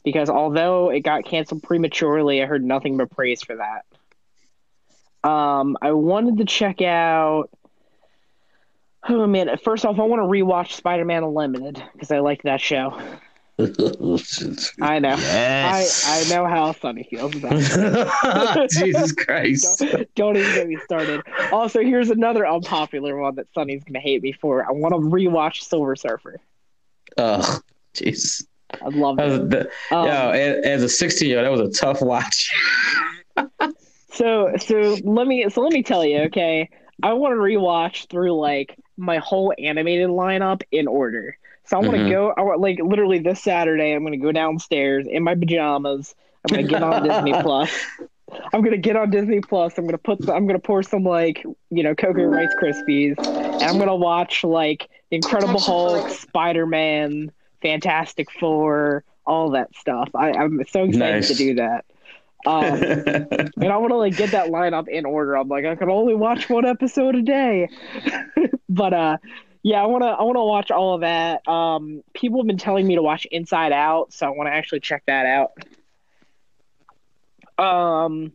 because 0.03 0.29
although 0.29 0.91
it 0.91 1.01
got 1.01 1.25
canceled 1.25 1.63
prematurely, 1.63 2.43
I 2.43 2.47
heard 2.47 2.65
nothing 2.65 2.97
but 2.97 3.13
praise 3.13 3.43
for 3.43 3.59
that. 3.59 5.29
Um, 5.29 5.79
I 5.81 5.93
wanted 5.93 6.39
to 6.39 6.45
check 6.47 6.83
out. 6.83 7.49
Oh 9.09 9.29
man! 9.29 9.57
First 9.63 9.87
off, 9.87 10.01
I 10.01 10.03
want 10.03 10.21
to 10.21 10.27
rewatch 10.27 10.73
Spider 10.73 11.05
Man 11.05 11.23
Unlimited 11.23 11.81
because 11.93 12.11
I 12.11 12.19
like 12.19 12.43
that 12.43 12.61
show. 12.61 13.01
I 13.59 14.99
know. 15.01 15.17
Yes. 15.17 16.07
I, 16.07 16.21
I 16.21 16.29
know 16.37 16.47
how 16.47 16.73
Sonny 16.73 17.05
feels 17.11 17.35
about 17.35 17.53
it. 17.55 18.71
Jesus 18.71 19.13
Christ. 19.13 19.79
Don't, 19.91 20.15
don't 20.15 20.37
even 20.37 20.55
get 20.55 20.69
me 20.69 20.77
started. 20.85 21.23
Also, 21.51 21.81
here's 21.81 22.11
another 22.11 22.47
unpopular 22.47 23.17
one 23.17 23.35
that 23.35 23.47
Sonny's 23.55 23.83
gonna 23.85 23.99
hate 24.01 24.23
me 24.23 24.33
for. 24.33 24.65
I 24.65 24.71
want 24.71 24.95
to 24.95 25.01
rewatch 25.01 25.63
Silver 25.63 25.97
Surfer. 25.97 26.39
Oh, 27.17 27.59
jeez. 27.95 28.45
I 28.81 28.89
love 28.91 29.19
it. 29.19 29.51
the- 29.51 29.71
Um, 29.91 30.07
Yo, 30.07 30.31
as, 30.31 30.65
as 30.65 30.83
a 30.85 30.89
16 30.89 31.29
year 31.29 31.39
old, 31.45 31.47
that 31.47 31.63
was 31.65 31.77
a 31.77 31.81
tough 31.81 32.01
watch. 32.03 32.51
So 34.13 34.53
so 34.59 34.97
let 35.05 35.27
me 35.27 35.49
so 35.51 35.63
let 35.63 35.73
me 35.73 35.83
tell 35.83 36.05
you, 36.05 36.19
okay. 36.23 36.69
I 37.03 37.13
want 37.13 37.33
to 37.33 37.37
rewatch 37.39 38.09
through 38.11 38.39
like 38.39 38.77
my 38.97 39.19
whole 39.19 39.53
animated 39.59 40.09
lineup 40.11 40.63
in 40.73 40.87
order. 40.89 41.37
So 41.69 41.77
I 41.77 41.81
want 41.81 41.97
to 41.99 42.03
Mhm. 42.05 42.11
go. 42.11 42.35
I 42.37 42.43
want 42.43 42.61
like 42.61 42.79
literally 42.83 43.19
this 43.19 43.43
Saturday. 43.43 43.93
I'm 43.93 44.03
gonna 44.05 44.17
go 44.17 44.33
downstairs 44.33 45.07
in 45.07 45.23
my 45.23 45.35
pajamas. 45.35 46.15
I'm 46.45 46.51
gonna 46.55 46.67
get 46.69 46.83
on 46.83 47.03
Disney 47.03 47.33
Plus. 47.43 47.71
I'm 48.53 48.63
gonna 48.63 48.77
get 48.79 48.97
on 48.97 49.11
Disney 49.11 49.41
Plus. 49.41 49.77
I'm 49.79 49.85
gonna 49.87 49.99
put. 49.99 50.21
The, 50.21 50.33
I'm 50.35 50.47
gonna 50.47 50.59
pour 50.59 50.83
some 50.83 51.05
like 51.05 51.45
you 51.71 51.83
know 51.83 51.95
Cocoa 51.95 52.25
Rice 52.25 52.55
Krispies, 52.61 53.17
and 53.19 53.63
I'm 53.63 53.79
gonna 53.79 53.97
watch 53.97 54.45
like 54.45 54.89
Incredible 55.11 55.61
Hulk, 55.61 56.09
Spider 56.11 56.67
Man, 56.67 57.33
Fantastic 57.63 58.31
Four, 58.33 59.05
all 59.27 59.51
that 59.51 59.75
stuff. 59.77 60.09
I, 60.15 60.33
I'm 60.33 60.63
so 60.71 60.85
excited 60.85 61.17
Nice. 61.17 61.29
to 61.29 61.35
do 61.35 61.55
that. 61.57 61.85
Um, 62.47 62.81
and 63.61 63.73
I 63.73 63.77
want 63.77 63.91
to 63.91 63.97
like 63.97 64.17
get 64.17 64.31
that 64.31 64.49
lineup 64.49 64.89
in 64.89 65.05
order. 65.05 65.37
I'm 65.37 65.49
like, 65.49 65.65
I 65.67 65.75
can 65.75 65.91
only 65.91 66.15
watch 66.15 66.49
one 66.49 66.65
episode 66.65 67.15
a 67.17 67.23
day, 67.23 67.69
but 68.69 68.93
uh, 68.95 69.17
yeah, 69.63 69.83
I 69.83 69.87
want 69.87 70.03
to 70.03 70.09
I 70.09 70.23
want 70.23 70.37
to 70.37 70.45
watch 70.45 70.71
all 70.71 70.95
of 70.95 71.01
that. 71.03 71.47
Um, 71.49 72.03
people 72.15 72.41
have 72.41 72.47
been 72.47 72.59
telling 72.59 72.87
me 72.87 72.95
to 72.97 73.03
watch 73.03 73.27
Inside 73.27 73.73
Out, 73.73 74.13
so 74.13 74.27
I 74.27 74.31
want 74.31 74.49
to 74.49 74.53
actually 74.55 74.81
check 74.81 75.05
that 75.07 75.27
out. 75.27 75.53
Um, 77.65 78.33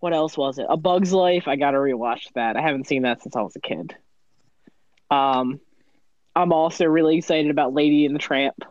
what 0.00 0.12
else 0.12 0.36
was 0.36 0.58
it? 0.58 0.66
A 0.68 0.76
Bug's 0.76 1.12
Life. 1.12 1.48
I 1.48 1.56
got 1.56 1.72
to 1.72 1.78
rewatch 1.78 2.32
that. 2.34 2.56
I 2.56 2.62
haven't 2.62 2.86
seen 2.86 3.02
that 3.02 3.22
since 3.22 3.36
I 3.36 3.42
was 3.42 3.56
a 3.56 3.60
kid. 3.60 3.96
Um, 5.10 5.60
I'm 6.34 6.52
also 6.52 6.84
really 6.84 7.18
excited 7.18 7.50
about 7.50 7.72
Lady 7.72 8.04
and 8.04 8.14
the 8.14 8.20
Tramp. 8.20 8.64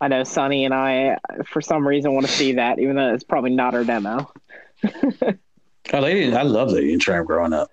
I 0.00 0.08
know 0.08 0.24
Sonny 0.24 0.64
and 0.64 0.72
I, 0.72 1.18
for 1.46 1.60
some 1.60 1.86
reason, 1.86 2.14
want 2.14 2.26
to 2.26 2.32
see 2.32 2.54
that, 2.54 2.78
even 2.78 2.96
though 2.96 3.12
it's 3.12 3.24
probably 3.24 3.50
not 3.50 3.74
our 3.74 3.84
demo. 3.84 4.32
Oh, 5.92 6.00
lady, 6.00 6.32
I 6.32 6.42
love 6.42 6.70
Lady 6.70 6.92
and 6.92 7.02
Tramp 7.02 7.26
growing 7.26 7.52
up. 7.52 7.70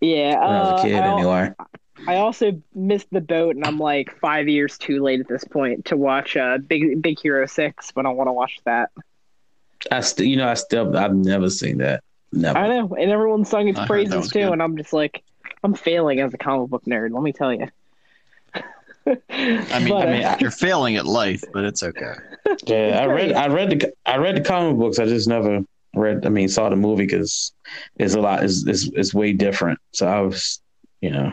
Yeah, 0.00 0.38
When 0.38 0.50
I 0.50 0.60
was 0.60 0.72
uh, 0.72 0.76
a 0.76 0.82
kid, 0.82 1.00
I, 1.00 1.12
anyway. 1.14 1.52
I 2.08 2.16
also 2.16 2.62
missed 2.74 3.08
the 3.12 3.20
boat, 3.20 3.54
and 3.54 3.66
I'm 3.66 3.78
like 3.78 4.18
five 4.18 4.48
years 4.48 4.78
too 4.78 5.02
late 5.02 5.20
at 5.20 5.28
this 5.28 5.44
point 5.44 5.84
to 5.84 5.96
watch 5.98 6.38
uh, 6.38 6.56
Big 6.56 7.02
Big 7.02 7.20
Hero 7.20 7.44
Six, 7.44 7.92
but 7.92 8.06
I 8.06 8.08
want 8.08 8.28
to 8.28 8.32
watch 8.32 8.58
that. 8.64 8.90
I 9.92 10.00
still, 10.00 10.24
you 10.24 10.36
know, 10.36 10.48
I 10.48 10.54
still, 10.54 10.96
I've 10.96 11.14
never 11.14 11.50
seen 11.50 11.78
that. 11.78 12.02
Never. 12.32 12.58
I 12.58 12.66
know, 12.68 12.94
and 12.94 13.10
everyone 13.10 13.44
sung 13.44 13.68
its 13.68 13.78
I 13.78 13.86
praises 13.86 14.30
too, 14.30 14.40
good. 14.40 14.52
and 14.54 14.62
I'm 14.62 14.78
just 14.78 14.94
like, 14.94 15.22
I'm 15.62 15.74
failing 15.74 16.20
as 16.20 16.32
a 16.32 16.38
comic 16.38 16.70
book 16.70 16.84
nerd. 16.86 17.12
Let 17.12 17.22
me 17.22 17.32
tell 17.34 17.52
you. 17.52 17.68
I 18.54 18.60
mean, 19.06 19.88
But, 19.88 20.08
I 20.08 20.12
mean, 20.12 20.24
uh, 20.24 20.36
you're 20.40 20.50
failing 20.50 20.96
at 20.96 21.04
life, 21.04 21.42
but 21.52 21.64
it's 21.64 21.82
okay. 21.82 22.14
Yeah, 22.66 23.00
I 23.02 23.06
read, 23.06 23.32
I 23.32 23.48
read 23.48 23.70
the, 23.70 23.92
I 24.06 24.16
read 24.16 24.36
the 24.36 24.40
comic 24.40 24.78
books. 24.78 24.98
I 24.98 25.04
just 25.04 25.28
never 25.28 25.60
read. 25.94 26.24
I 26.24 26.30
mean, 26.30 26.48
saw 26.48 26.70
the 26.70 26.76
movie 26.76 27.04
because 27.04 27.52
it's 27.96 28.14
a 28.14 28.20
lot. 28.20 28.44
It's, 28.44 28.66
it's 28.66 28.88
it's 28.94 29.12
way 29.12 29.34
different. 29.34 29.78
So 29.92 30.06
I 30.06 30.20
was, 30.20 30.60
you 31.02 31.10
know, 31.10 31.32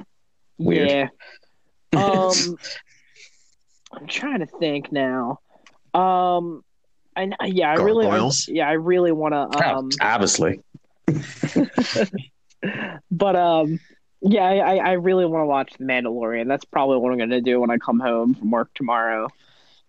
Weird. 0.57 0.89
Yeah. 0.89 1.07
Um, 1.95 2.57
I'm 3.93 4.07
trying 4.07 4.39
to 4.39 4.47
think 4.47 4.91
now. 4.91 5.39
Um, 5.93 6.61
I 7.15 7.31
yeah, 7.45 7.71
I 7.71 7.75
really, 7.75 8.05
I, 8.05 8.29
yeah, 8.47 8.67
I 8.67 8.73
really 8.73 9.13
want 9.13 9.33
to. 9.33 9.65
Um, 9.65 9.89
obviously. 10.01 10.59
but 13.11 13.35
um, 13.37 13.79
yeah, 14.21 14.43
I, 14.43 14.75
I 14.77 14.91
really 14.93 15.25
want 15.25 15.43
to 15.43 15.47
watch 15.47 15.73
The 15.77 15.85
Mandalorian. 15.85 16.47
That's 16.47 16.65
probably 16.65 16.97
what 16.97 17.11
I'm 17.11 17.17
going 17.17 17.29
to 17.29 17.41
do 17.41 17.61
when 17.61 17.69
I 17.69 17.77
come 17.77 17.99
home 17.99 18.35
from 18.35 18.51
work 18.51 18.73
tomorrow. 18.73 19.29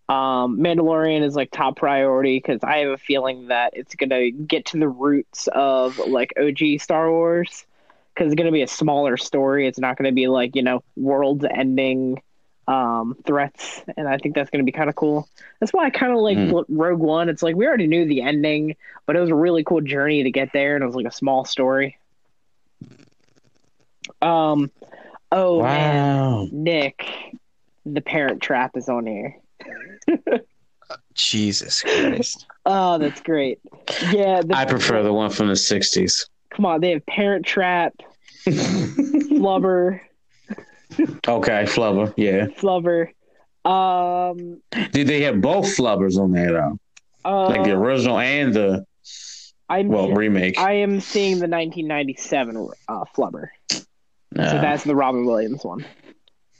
Um, 0.08 0.58
Mandalorian 0.58 1.22
is 1.22 1.34
like 1.34 1.50
top 1.50 1.76
priority 1.76 2.38
because 2.38 2.62
I 2.62 2.78
have 2.78 2.90
a 2.90 2.98
feeling 2.98 3.48
that 3.48 3.72
it's 3.74 3.96
going 3.96 4.10
to 4.10 4.30
get 4.30 4.66
to 4.66 4.78
the 4.78 4.88
roots 4.88 5.48
of 5.52 5.98
like 5.98 6.32
OG 6.40 6.80
Star 6.80 7.10
Wars 7.10 7.66
because 8.16 8.32
it's 8.32 8.36
going 8.38 8.46
to 8.46 8.52
be 8.52 8.62
a 8.62 8.66
smaller 8.66 9.18
story. 9.18 9.66
It's 9.68 9.78
not 9.78 9.98
going 9.98 10.10
to 10.10 10.14
be 10.14 10.26
like 10.28 10.56
you 10.56 10.62
know 10.62 10.82
world 10.96 11.44
ending 11.44 12.22
um 12.68 13.16
threats 13.24 13.80
and 13.96 14.08
i 14.08 14.18
think 14.18 14.34
that's 14.34 14.50
going 14.50 14.58
to 14.58 14.64
be 14.64 14.72
kind 14.72 14.90
of 14.90 14.96
cool 14.96 15.28
that's 15.60 15.72
why 15.72 15.84
i 15.84 15.90
kind 15.90 16.10
of 16.10 16.18
like 16.18 16.36
Mm. 16.36 16.64
rogue 16.68 16.98
one 16.98 17.28
it's 17.28 17.40
like 17.40 17.54
we 17.54 17.64
already 17.64 17.86
knew 17.86 18.06
the 18.06 18.22
ending 18.22 18.74
but 19.06 19.14
it 19.14 19.20
was 19.20 19.30
a 19.30 19.36
really 19.36 19.62
cool 19.62 19.80
journey 19.80 20.24
to 20.24 20.32
get 20.32 20.52
there 20.52 20.74
and 20.74 20.82
it 20.82 20.86
was 20.88 20.96
like 20.96 21.06
a 21.06 21.12
small 21.12 21.44
story 21.44 21.96
um 24.20 24.68
oh 25.30 25.62
man 25.62 26.48
nick 26.52 27.06
the 27.84 28.00
parent 28.00 28.42
trap 28.42 28.76
is 28.76 28.88
on 28.88 29.06
here 29.06 29.36
Jesus 31.14 31.82
Christ. 31.82 32.46
oh 32.64 32.98
that's 32.98 33.20
great 33.20 33.60
yeah 34.12 34.42
the, 34.42 34.56
I 34.56 34.64
prefer 34.64 35.04
the 35.04 35.12
one 35.12 35.30
from 35.30 35.46
the 35.46 35.54
'60s. 35.54 36.28
Come 36.56 36.64
on 36.66 36.80
they 36.80 36.90
have 36.92 37.04
parent 37.06 37.44
trap 37.46 37.92
flubber 38.46 40.00
Okay, 41.28 41.64
Flubber. 41.64 42.14
Yeah. 42.16 42.46
flubber 42.46 43.08
um 43.68 44.62
Did 44.92 45.08
they 45.08 45.22
have 45.22 45.40
both 45.40 45.66
Flubbers 45.76 46.16
on 46.18 46.32
there 46.32 46.52
though? 46.52 46.78
uh, 47.24 47.48
Like 47.48 47.64
the 47.64 47.72
original 47.72 48.18
and 48.18 48.54
the 48.54 48.84
I'm, 49.68 49.88
well 49.88 50.12
remake. 50.12 50.58
I 50.58 50.74
am 50.74 51.00
seeing 51.00 51.34
the 51.40 51.48
1997 51.48 52.68
uh, 52.88 53.04
flubber 53.16 53.48
so 53.70 53.82
that's 54.34 54.84
the 54.84 54.94
robin 54.94 55.24
williams 55.26 55.64
one 55.64 55.84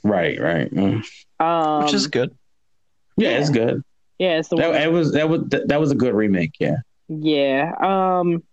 right, 0.03 0.39
right. 0.39 0.69
Mm. 0.73 1.05
um 1.39 1.83
Which 1.85 1.93
is 1.93 2.07
good. 2.07 2.35
Yeah, 3.17 3.39
it's 3.39 3.49
good. 3.49 3.81
yeah 4.19 4.39
it's 4.39 4.49
the 4.49 4.57
That, 4.57 4.71
one 4.71 4.81
it 4.81 4.91
was 4.91 5.13
that 5.13 5.29
was 5.29 5.41
that 5.49 5.79
was 5.79 5.91
a 5.91 5.95
good 5.95 6.13
remake. 6.13 6.53
Yeah. 6.59 6.77
Yeah. 7.07 7.73
Um 7.79 8.43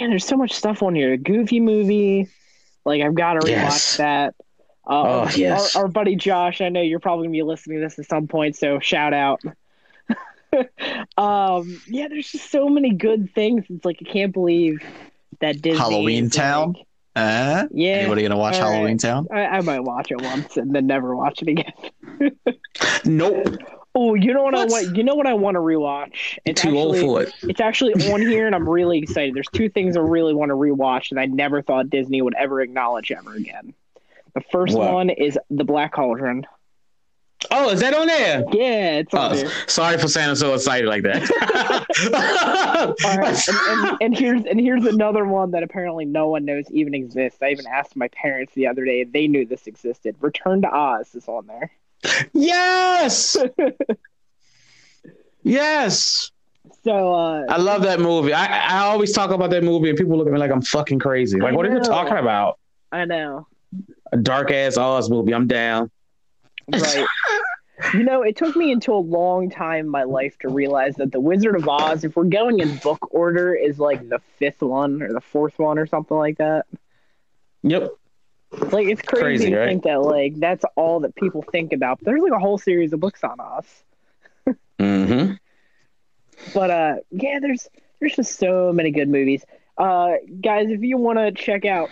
man, 0.00 0.10
there's 0.10 0.24
so 0.26 0.36
much 0.36 0.52
stuff 0.52 0.82
on 0.82 0.94
here. 0.94 1.16
Goofy 1.16 1.60
movie. 1.60 2.28
Like 2.84 3.02
I've 3.02 3.14
got 3.14 3.34
to 3.34 3.40
rewatch 3.40 3.48
Yes. 3.48 3.96
that. 3.98 4.34
Uh, 4.86 4.90
Oh, 4.90 5.20
our, 5.20 5.32
yes. 5.32 5.76
our, 5.76 5.82
our 5.82 5.88
buddy 5.88 6.16
Josh, 6.16 6.60
I 6.62 6.70
know 6.70 6.80
you're 6.80 6.98
probably 7.00 7.26
gonna 7.26 7.32
be 7.32 7.42
listening 7.42 7.78
to 7.78 7.84
this 7.84 7.98
at 7.98 8.06
some 8.06 8.26
point, 8.26 8.56
so 8.56 8.78
shout 8.80 9.12
out. 9.12 9.42
um, 11.18 11.80
yeah, 11.86 12.08
there's 12.08 12.30
just 12.32 12.50
so 12.50 12.68
many 12.68 12.94
good 12.94 13.34
things. 13.34 13.64
It's 13.68 13.84
like 13.84 13.98
I 14.06 14.10
can't 14.10 14.32
believe 14.32 14.80
that 15.40 15.60
Disney 15.60 15.78
Halloween 15.78 16.30
Town? 16.30 16.72
like- 16.72 16.84
Uh, 17.16 17.66
yeah, 17.70 17.90
anybody 17.96 18.22
gonna 18.22 18.36
watch 18.38 18.54
All 18.56 18.62
right. 18.62 18.72
Halloween 18.76 18.96
Town? 18.98 19.26
I, 19.30 19.44
I 19.46 19.60
might 19.60 19.80
watch 19.80 20.10
it 20.10 20.22
once 20.22 20.56
and 20.56 20.74
then 20.74 20.86
never 20.86 21.14
watch 21.14 21.42
it 21.42 21.48
again. 21.48 22.32
Nope. 23.04 23.56
Oh, 23.94 24.14
you 24.14 24.32
know 24.32 24.42
what, 24.44 24.54
I 24.54 24.58
What? 24.64 24.70
want? 24.70 24.96
You 24.96 25.02
know 25.02 25.14
what 25.14 25.26
I 25.26 25.34
want 25.34 25.54
to 25.56 25.60
rewatch? 25.60 26.38
It's 26.44 26.62
Too 26.62 26.76
old 26.78 26.98
for 26.98 27.22
it. 27.22 27.32
It's 27.42 27.60
actually 27.60 27.94
on 28.12 28.20
here, 28.20 28.46
and 28.46 28.54
I'm 28.54 28.68
really 28.68 28.98
excited. 28.98 29.34
There's 29.34 29.48
two 29.52 29.68
things 29.68 29.96
I 29.96 30.00
really 30.00 30.34
want 30.34 30.50
to 30.50 30.54
rewatch, 30.54 31.10
and 31.10 31.18
I 31.18 31.26
never 31.26 31.62
thought 31.62 31.90
Disney 31.90 32.22
would 32.22 32.34
ever 32.34 32.60
acknowledge 32.60 33.10
ever 33.10 33.34
again. 33.34 33.74
The 34.34 34.42
first 34.52 34.76
What? 34.76 34.92
one 34.92 35.10
is 35.10 35.38
The 35.50 35.64
Black 35.64 35.92
Cauldron. 35.94 36.46
Oh, 37.52 37.70
is 37.70 37.80
that 37.80 37.94
on 37.94 38.08
there? 38.08 38.44
Yeah, 38.52 38.98
it's 38.98 39.14
on 39.14 39.32
Oh, 39.32 39.36
there. 39.36 39.50
sorry 39.68 39.96
for 39.96 40.08
sounding 40.08 40.34
so 40.36 40.54
excited 40.54 40.88
like 40.88 41.02
that. 41.04 41.22
All 43.04 43.16
right, 43.18 43.48
and, 43.48 43.88
and, 43.88 43.98
and 44.02 44.18
here's 44.18 44.44
and 44.44 44.60
here's 44.60 44.84
another 44.84 45.24
one 45.24 45.52
that 45.52 45.62
apparently 45.62 46.04
no 46.04 46.28
one 46.28 46.44
knows 46.44 46.68
even 46.70 46.94
exists. 46.94 47.38
I 47.40 47.50
even 47.50 47.66
asked 47.66 47.94
my 47.96 48.08
parents 48.08 48.54
the 48.54 48.66
other 48.66 48.84
day; 48.84 49.04
they 49.04 49.28
knew 49.28 49.46
this 49.46 49.66
existed. 49.68 50.16
Return 50.20 50.62
to 50.62 50.68
Oz 50.68 51.14
is 51.14 51.28
on 51.28 51.46
there. 51.46 51.70
Yes. 52.32 53.36
yes. 55.42 56.30
So 56.84 57.14
uh, 57.14 57.44
I 57.48 57.56
love 57.58 57.82
that 57.82 58.00
movie. 58.00 58.32
I 58.32 58.46
I 58.46 58.78
always 58.86 59.12
talk 59.12 59.30
about 59.30 59.50
that 59.50 59.64
movie 59.64 59.88
and 59.88 59.98
people 59.98 60.16
look 60.16 60.26
at 60.26 60.32
me 60.32 60.38
like 60.38 60.50
I'm 60.50 60.62
fucking 60.62 60.98
crazy. 61.00 61.40
Like, 61.40 61.52
I 61.52 61.56
what 61.56 61.66
are 61.66 61.72
you 61.72 61.80
talking 61.80 62.16
about? 62.16 62.58
I 62.92 63.04
know, 63.04 63.46
A 64.12 64.16
dark 64.16 64.50
ass 64.50 64.76
Oz 64.78 65.10
movie. 65.10 65.34
I'm 65.34 65.46
down. 65.46 65.90
right? 66.72 67.06
You 67.94 68.02
know, 68.02 68.22
it 68.22 68.36
took 68.36 68.56
me 68.56 68.72
into 68.72 68.92
a 68.92 68.98
long 68.98 69.50
time 69.50 69.86
in 69.86 69.88
my 69.88 70.02
life 70.02 70.36
to 70.40 70.48
realize 70.48 70.96
that 70.96 71.12
the 71.12 71.20
Wizard 71.20 71.54
of 71.54 71.68
Oz, 71.68 72.02
if 72.02 72.16
we're 72.16 72.24
going 72.24 72.58
in 72.58 72.76
book 72.78 73.14
order, 73.14 73.54
is 73.54 73.78
like 73.78 74.08
the 74.08 74.18
fifth 74.36 74.62
one 74.62 75.00
or 75.00 75.12
the 75.12 75.20
fourth 75.20 75.58
one 75.60 75.78
or 75.78 75.86
something 75.86 76.16
like 76.16 76.38
that. 76.38 76.66
Yep. 77.62 77.90
Like 78.50 78.88
it's 78.88 79.02
crazy, 79.02 79.22
Crazy, 79.22 79.50
to 79.50 79.58
right? 79.58 79.68
think 79.68 79.84
that 79.84 80.00
like 80.00 80.38
that's 80.40 80.64
all 80.74 81.00
that 81.00 81.14
people 81.14 81.42
think 81.52 81.72
about. 81.72 81.98
There's 82.02 82.22
like 82.22 82.32
a 82.32 82.38
whole 82.38 82.56
series 82.58 82.92
of 82.92 83.00
books 83.00 83.22
on 83.22 83.38
us. 83.40 83.66
Mm-hmm. 84.78 85.34
But 86.54 86.70
uh 86.70 86.94
yeah, 87.10 87.40
there's 87.40 87.68
there's 88.00 88.16
just 88.16 88.38
so 88.38 88.72
many 88.72 88.90
good 88.90 89.08
movies. 89.08 89.44
Uh 89.76 90.12
guys, 90.40 90.70
if 90.70 90.80
you 90.82 90.96
want 90.96 91.18
to 91.18 91.32
check 91.32 91.64
out 91.66 91.90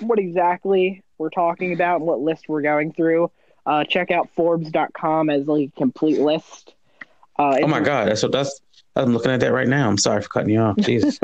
what 0.00 0.18
exactly 0.18 1.02
we're 1.18 1.30
talking 1.30 1.72
about 1.72 1.96
and 1.96 2.06
what 2.06 2.20
list 2.20 2.48
we're 2.48 2.62
going 2.62 2.92
through, 2.92 3.30
uh 3.66 3.84
check 3.84 4.10
out 4.10 4.30
forbes.com 4.34 5.28
as 5.28 5.46
like 5.46 5.68
a 5.68 5.78
complete 5.78 6.18
list. 6.20 6.74
Uh 7.38 7.58
Oh 7.62 7.66
my 7.66 7.80
God, 7.80 8.08
that's 8.08 8.22
what 8.22 8.32
that's. 8.32 8.60
I'm 8.96 9.12
looking 9.12 9.32
at 9.32 9.40
that 9.40 9.52
right 9.52 9.68
now. 9.68 9.88
I'm 9.88 9.98
sorry 9.98 10.22
for 10.22 10.28
cutting 10.28 10.50
you 10.50 10.60
off. 10.60 10.76
Jesus. 10.78 11.18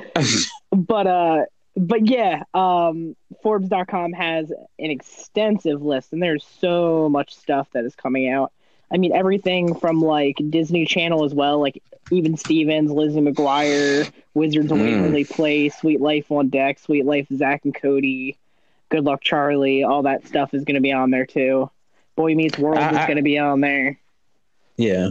but 0.70 1.06
uh 1.06 1.44
but 1.76 2.06
yeah 2.06 2.42
um 2.54 3.16
forbes.com 3.42 4.12
has 4.12 4.50
an 4.50 4.90
extensive 4.90 5.82
list 5.82 6.12
and 6.12 6.22
there's 6.22 6.44
so 6.60 7.08
much 7.08 7.34
stuff 7.36 7.68
that 7.72 7.84
is 7.84 7.94
coming 7.96 8.28
out 8.28 8.52
i 8.92 8.96
mean 8.96 9.12
everything 9.12 9.74
from 9.74 10.00
like 10.00 10.36
disney 10.50 10.86
channel 10.86 11.24
as 11.24 11.34
well 11.34 11.60
like 11.60 11.82
even 12.10 12.36
stevens 12.36 12.90
lizzie 12.90 13.20
mcguire 13.20 14.10
wizards 14.34 14.70
of 14.70 14.78
Mm. 14.78 14.82
waverly 15.02 15.24
place 15.24 15.76
sweet 15.76 16.00
life 16.00 16.30
on 16.30 16.48
deck 16.48 16.78
sweet 16.78 17.04
life 17.04 17.26
zach 17.34 17.62
and 17.64 17.74
cody 17.74 18.38
good 18.90 19.04
luck 19.04 19.20
charlie 19.22 19.82
all 19.82 20.02
that 20.02 20.26
stuff 20.26 20.54
is 20.54 20.64
going 20.64 20.76
to 20.76 20.80
be 20.80 20.92
on 20.92 21.10
there 21.10 21.26
too 21.26 21.68
boy 22.16 22.34
meets 22.34 22.56
world 22.58 22.78
I- 22.78 23.00
is 23.00 23.06
going 23.06 23.16
to 23.16 23.22
be 23.22 23.38
on 23.38 23.60
there 23.60 23.98
yeah. 24.76 25.08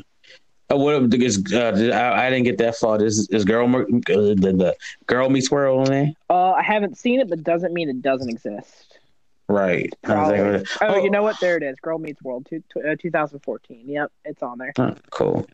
Uh, 0.71 0.78
what 0.78 1.13
is? 1.13 1.43
Uh, 1.54 1.91
I, 1.93 2.26
I 2.26 2.30
didn't 2.30 2.45
get 2.45 2.58
that 2.60 2.76
far. 2.76 3.04
Is 3.04 3.28
is 3.30 3.43
girl 3.45 3.67
uh, 3.67 3.84
the, 3.89 4.36
the 4.36 4.76
girl 5.08 5.30
meets 5.30 5.52
world 5.52 5.82
on 5.82 5.86
there? 5.93 6.12
uh 6.30 6.52
i 6.54 6.63
haven't 6.63 6.97
seen 6.97 7.19
it 7.19 7.30
but 7.30 7.43
doesn't 7.43 7.73
mean 7.73 7.89
it 7.89 8.02
doesn't 8.02 8.30
exist 8.30 8.99
Right. 9.49 9.93
I 10.06 10.15
was 10.15 10.30
Probably. 10.30 10.52
like, 10.60 10.67
Oh, 10.82 11.04
you 11.04 11.10
know 11.12 11.21
what? 11.21 11.38
There 11.41 11.58
it 11.58 11.63
is. 11.63 11.78
Girl 11.82 11.99
Meets 11.99 12.21
World, 12.23 12.47
two, 12.49 12.62
tw- 12.71 12.86
uh, 12.86 12.95
2014. 12.97 13.84
Yep, 13.89 14.12
it's 14.23 14.41
on 14.41 14.58
there. 14.58 14.71
oh, 14.80 14.95
cool. 15.12 15.45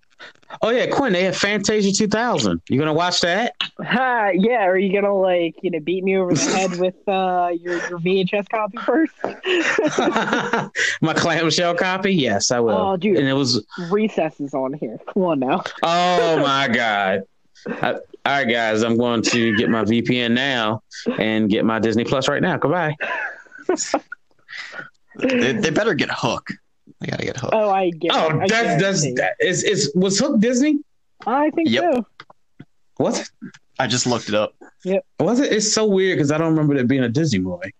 Oh 0.62 0.70
yeah, 0.72 0.88
Quinn. 0.88 1.14
They 1.14 1.24
have 1.24 1.38
Fantasia 1.38 1.92
2000. 1.94 2.62
You 2.70 2.80
gonna 2.80 2.94
watch 2.94 3.22
that? 3.22 3.54
Ha, 3.82 4.30
yeah, 4.34 4.66
are 4.66 4.78
you 4.78 4.92
gonna 4.92 5.16
like 5.16 5.56
you 5.62 5.70
know 5.72 5.80
beat 5.80 6.04
me 6.04 6.18
over 6.18 6.34
the 6.34 6.42
head 6.42 6.80
with 6.80 6.96
uh, 7.08 7.50
your 7.62 7.76
your 7.88 8.00
VHS 8.00 8.50
copy 8.50 8.78
first? 8.80 9.14
My 11.02 11.14
clamshell 11.14 11.76
copy? 11.76 12.14
Yes, 12.14 12.52
I 12.52 12.60
will. 12.60 12.72
Oh, 12.72 12.98
dude. 12.98 13.18
And 13.18 13.28
it 13.28 13.34
was. 13.34 13.64
Recess 13.92 14.40
is 14.40 14.54
on 14.54 14.74
here. 14.74 14.98
Come 15.14 15.24
on 15.24 15.40
now. 15.40 15.64
Oh 15.84 16.40
my 16.40 16.68
god. 16.74 17.24
I- 17.68 17.94
all 18.26 18.36
right, 18.36 18.44
guys. 18.50 18.84
I'm 18.84 18.98
going 18.98 19.22
to 19.24 19.56
get 19.56 19.70
my 19.70 19.84
VPN 19.86 20.32
now 20.32 20.84
and 21.18 21.50
get 21.50 21.64
my 21.64 21.80
Disney 21.80 22.04
Plus 22.04 22.28
right 22.28 22.42
now. 22.42 22.58
Goodbye. 22.58 22.96
They, 25.16 25.54
they 25.54 25.70
better 25.70 25.94
get 25.94 26.10
Hook. 26.12 26.50
They 26.99 27.08
gotta 27.08 27.23
get 27.25 27.38
Hook. 27.38 27.52
Oh, 27.54 27.69
I 27.69 27.89
get. 27.91 28.12
Oh, 28.13 28.28
it. 28.28 28.36
I 28.43 28.47
that's 28.47 28.82
that's 28.82 29.02
guarantee. 29.02 29.13
that 29.21 29.36
is 29.39 29.63
is 29.63 29.91
was 29.95 30.19
Hook 30.19 30.39
Disney? 30.39 30.80
I 31.25 31.49
think 31.52 31.69
Yep. 31.69 31.93
so. 31.93 32.06
Was 32.99 33.19
it? 33.21 33.30
I 33.80 33.88
just 33.88 34.06
looked 34.08 34.28
it 34.30 34.36
up. 34.36 34.54
Yep. 34.84 35.06
Was 35.19 35.39
it? 35.39 35.52
It's 35.54 35.73
so 35.73 35.86
weird 35.86 36.17
because 36.17 36.32
I 36.32 36.38
don't 36.38 36.49
remember 36.49 36.75
it 36.75 36.88
being 36.88 37.04
a 37.04 37.10
Disney 37.10 37.39
movie. 37.39 37.73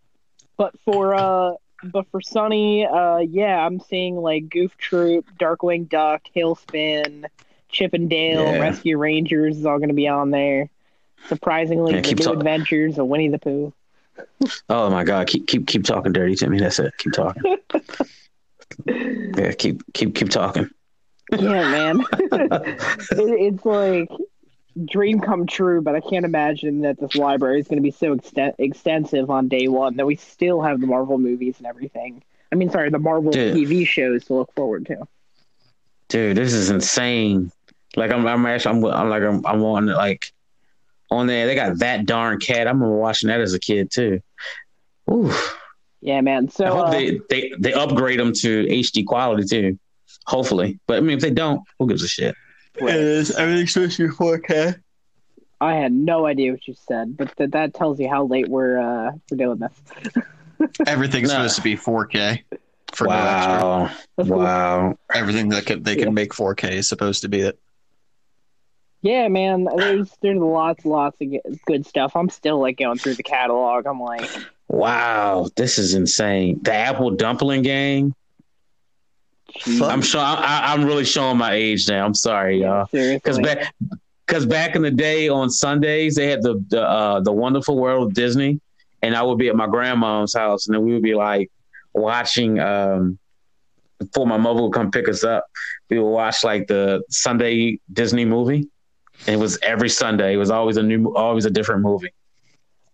But 0.58 0.78
for 0.82 1.14
uh, 1.16 1.54
but 1.84 2.06
for 2.12 2.22
Sonny, 2.22 2.86
uh, 2.86 3.18
yeah, 3.20 3.66
I'm 3.66 3.80
seeing 3.80 4.16
like 4.18 4.50
Goof 4.50 4.76
Troop, 4.78 5.26
Darkwing 5.40 5.88
Duck, 5.90 6.22
TaleSpin, 6.36 7.26
Chip 7.70 7.94
and 7.94 8.10
Dale, 8.10 8.44
Yeah. 8.44 8.60
Rescue 8.60 8.98
Rangers 8.98 9.58
is 9.58 9.66
all 9.66 9.80
gonna 9.80 9.94
be 9.94 10.08
on 10.08 10.32
there. 10.32 10.70
Surprisingly, 11.28 11.94
Yeah, 11.94 12.02
the 12.02 12.08
keep 12.08 12.20
New 12.20 12.26
talk- 12.26 12.38
Adventures 12.38 12.98
of 12.98 13.08
Winnie 13.08 13.28
the 13.30 13.40
Pooh. 13.40 13.74
Oh 14.70 14.90
my 14.90 15.04
god! 15.06 15.28
Keep 15.28 15.48
keep 15.48 15.68
keep 15.68 15.84
talking 15.84 16.12
dirty 16.14 16.36
to 16.36 16.50
me. 16.50 16.60
That's 16.60 16.80
it. 16.80 16.94
Keep 16.98 17.14
talking. 17.14 17.42
yeah, 18.86 19.52
keep 19.54 19.82
keep 19.94 20.16
keep 20.16 20.30
talking. 20.30 20.70
Yeah, 21.32 21.70
man. 21.70 22.04
it, 22.14 22.80
it's 23.12 23.66
like 23.66 24.10
dream 24.86 25.20
come 25.20 25.46
true, 25.48 25.82
but 25.82 25.96
I 25.96 26.02
can't 26.02 26.26
imagine 26.26 26.82
that 26.82 27.00
this 27.00 27.16
library 27.16 27.60
is 27.60 27.68
going 27.68 27.78
to 27.78 27.84
be 27.84 27.92
so 27.92 28.16
exten- 28.16 28.56
extensive 28.58 29.30
on 29.30 29.48
day 29.48 29.68
one 29.68 29.98
that 29.98 30.06
we 30.06 30.16
still 30.16 30.62
have 30.62 30.80
the 30.82 30.88
Marvel 30.88 31.18
movies 31.18 31.56
and 31.58 31.68
everything. 31.68 32.24
I 32.52 32.56
mean, 32.56 32.70
sorry, 32.70 32.90
the 32.90 33.00
Marvel 33.00 33.32
Dude. 33.32 33.56
TV 33.56 33.86
shows 33.86 34.26
to 34.26 34.34
look 34.34 34.54
forward 34.54 34.86
to. 34.88 35.08
Dude, 36.08 36.38
this 36.38 36.54
is 36.54 36.72
insane. 36.72 37.52
Like 37.96 38.12
I'm 38.12 38.26
I'm 38.26 38.46
actually 38.46 38.78
I'm, 38.78 38.86
I'm 38.86 39.10
like 39.10 39.24
I'm, 39.24 39.46
I'm 39.46 39.64
on 39.64 39.86
like 39.88 40.32
on 41.12 41.28
there. 41.28 41.46
They 41.46 41.56
got 41.56 41.80
that 41.80 42.06
darn 42.06 42.40
cat. 42.40 42.68
I 42.68 42.72
remember 42.72 42.96
watching 42.96 43.28
that 43.28 43.42
as 43.42 43.54
a 43.54 43.60
kid 43.60 43.92
too. 43.92 44.22
Ooh. 45.12 45.32
Yeah, 46.02 46.22
man. 46.22 46.50
So 46.50 46.66
I 46.66 46.70
hope 46.70 46.88
uh, 46.88 46.92
they, 46.92 47.20
they 47.30 47.54
they 47.60 47.74
upgrade 47.74 48.20
them 48.20 48.32
to 48.42 48.66
HD 48.66 49.06
quality 49.06 49.44
too. 49.46 49.80
Hopefully, 50.26 50.80
but 50.88 50.98
I 50.98 51.00
mean, 51.02 51.18
if 51.18 51.22
they 51.22 51.32
don't, 51.32 51.62
who 51.78 51.88
gives 51.88 52.04
a 52.04 52.08
shit? 52.08 52.36
is. 52.78 53.32
Everything's 53.36 53.74
supposed 53.74 53.98
to 53.98 54.08
be 54.08 54.14
4K. 54.16 54.80
I 55.60 55.74
had 55.74 55.92
no 55.92 56.26
idea 56.26 56.52
what 56.52 56.66
you 56.68 56.76
said, 56.88 57.18
but 57.18 57.36
th- 57.36 57.52
that 57.52 57.74
tells 57.74 58.00
you 58.00 58.08
how 58.08 58.26
late 58.26 58.48
we're 58.48 58.80
uh, 58.80 59.12
we're 59.30 59.38
doing 59.38 59.60
this. 59.60 60.24
Everything's 60.88 61.30
Nah. 61.30 61.36
supposed 61.48 61.56
to 61.58 61.62
be 61.62 61.76
4K. 61.76 62.44
For 62.94 63.06
no. 63.06 63.10
Wow, 63.10 63.92
wow. 64.18 64.96
Everything 65.14 65.50
that 65.50 65.66
can, 65.66 65.84
they 65.84 65.98
Yeah. 65.98 66.06
can 66.06 66.14
make 66.14 66.32
4K 66.34 66.72
is 66.72 66.88
supposed 66.90 67.22
to 67.24 67.28
be 67.30 67.42
it. 67.42 67.60
Yeah, 69.02 69.28
man. 69.30 69.68
There's 69.76 70.12
there's 70.22 70.38
lots 70.38 70.86
lots 70.86 71.18
of 71.22 71.28
good 71.66 71.86
stuff. 71.86 72.16
I'm 72.16 72.30
still 72.30 72.60
like 72.60 72.78
going 72.78 72.98
through 72.98 73.16
the 73.16 73.24
catalog. 73.24 73.86
I'm 73.86 74.02
like, 74.02 74.30
Wow, 74.70 75.50
this 75.56 75.80
is 75.80 75.96
insane. 75.96 76.60
The 76.62 76.74
Apple 76.74 77.12
Dumpling 77.12 77.64
Gang. 77.64 78.14
Fuck. 79.62 79.92
I'm 79.92 80.04
sure 80.04 80.22
I, 80.22 80.72
I'm 80.72 80.86
really 80.86 81.06
showing 81.06 81.38
my 81.38 81.54
age 81.54 81.90
now. 81.90 82.06
I'm 82.06 82.14
sorry, 82.14 82.62
y'all. 82.62 82.88
Because 82.92 83.40
back, 83.40 83.74
because 84.28 84.46
back 84.46 84.76
in 84.76 84.84
the 84.84 84.92
day 84.92 85.28
on 85.28 85.50
Sundays 85.50 86.16
they 86.16 86.28
had 86.28 86.44
the 86.44 86.64
the, 86.70 86.84
uh, 86.84 87.20
the 87.22 87.32
Wonderful 87.32 87.78
World 87.78 88.08
of 88.08 88.14
Disney, 88.14 88.62
and 89.02 89.16
I 89.16 89.24
would 89.24 89.40
be 89.40 89.50
at 89.50 89.56
my 89.56 89.66
grandma's 89.66 90.36
house, 90.36 90.68
and 90.68 90.76
then 90.76 90.86
we 90.86 90.94
would 90.94 91.04
be 91.04 91.16
like 91.16 91.52
watching. 91.94 92.60
Um, 92.60 93.18
before 93.98 94.26
my 94.26 94.38
mother 94.38 94.62
would 94.62 94.72
come 94.72 94.92
pick 94.92 95.10
us 95.10 95.26
up, 95.26 95.46
we 95.90 96.00
would 96.00 96.10
watch 96.10 96.46
like 96.46 96.68
the 96.68 97.04
Sunday 97.10 97.80
Disney 97.92 98.24
movie. 98.24 98.70
It 99.28 99.38
was 99.38 99.60
every 99.62 99.90
Sunday. 99.90 100.34
It 100.34 100.38
was 100.38 100.50
always 100.50 100.78
a 100.78 100.84
new, 100.84 101.14
always 101.16 101.46
a 101.46 101.50
different 101.50 101.82
movie. 101.82 102.12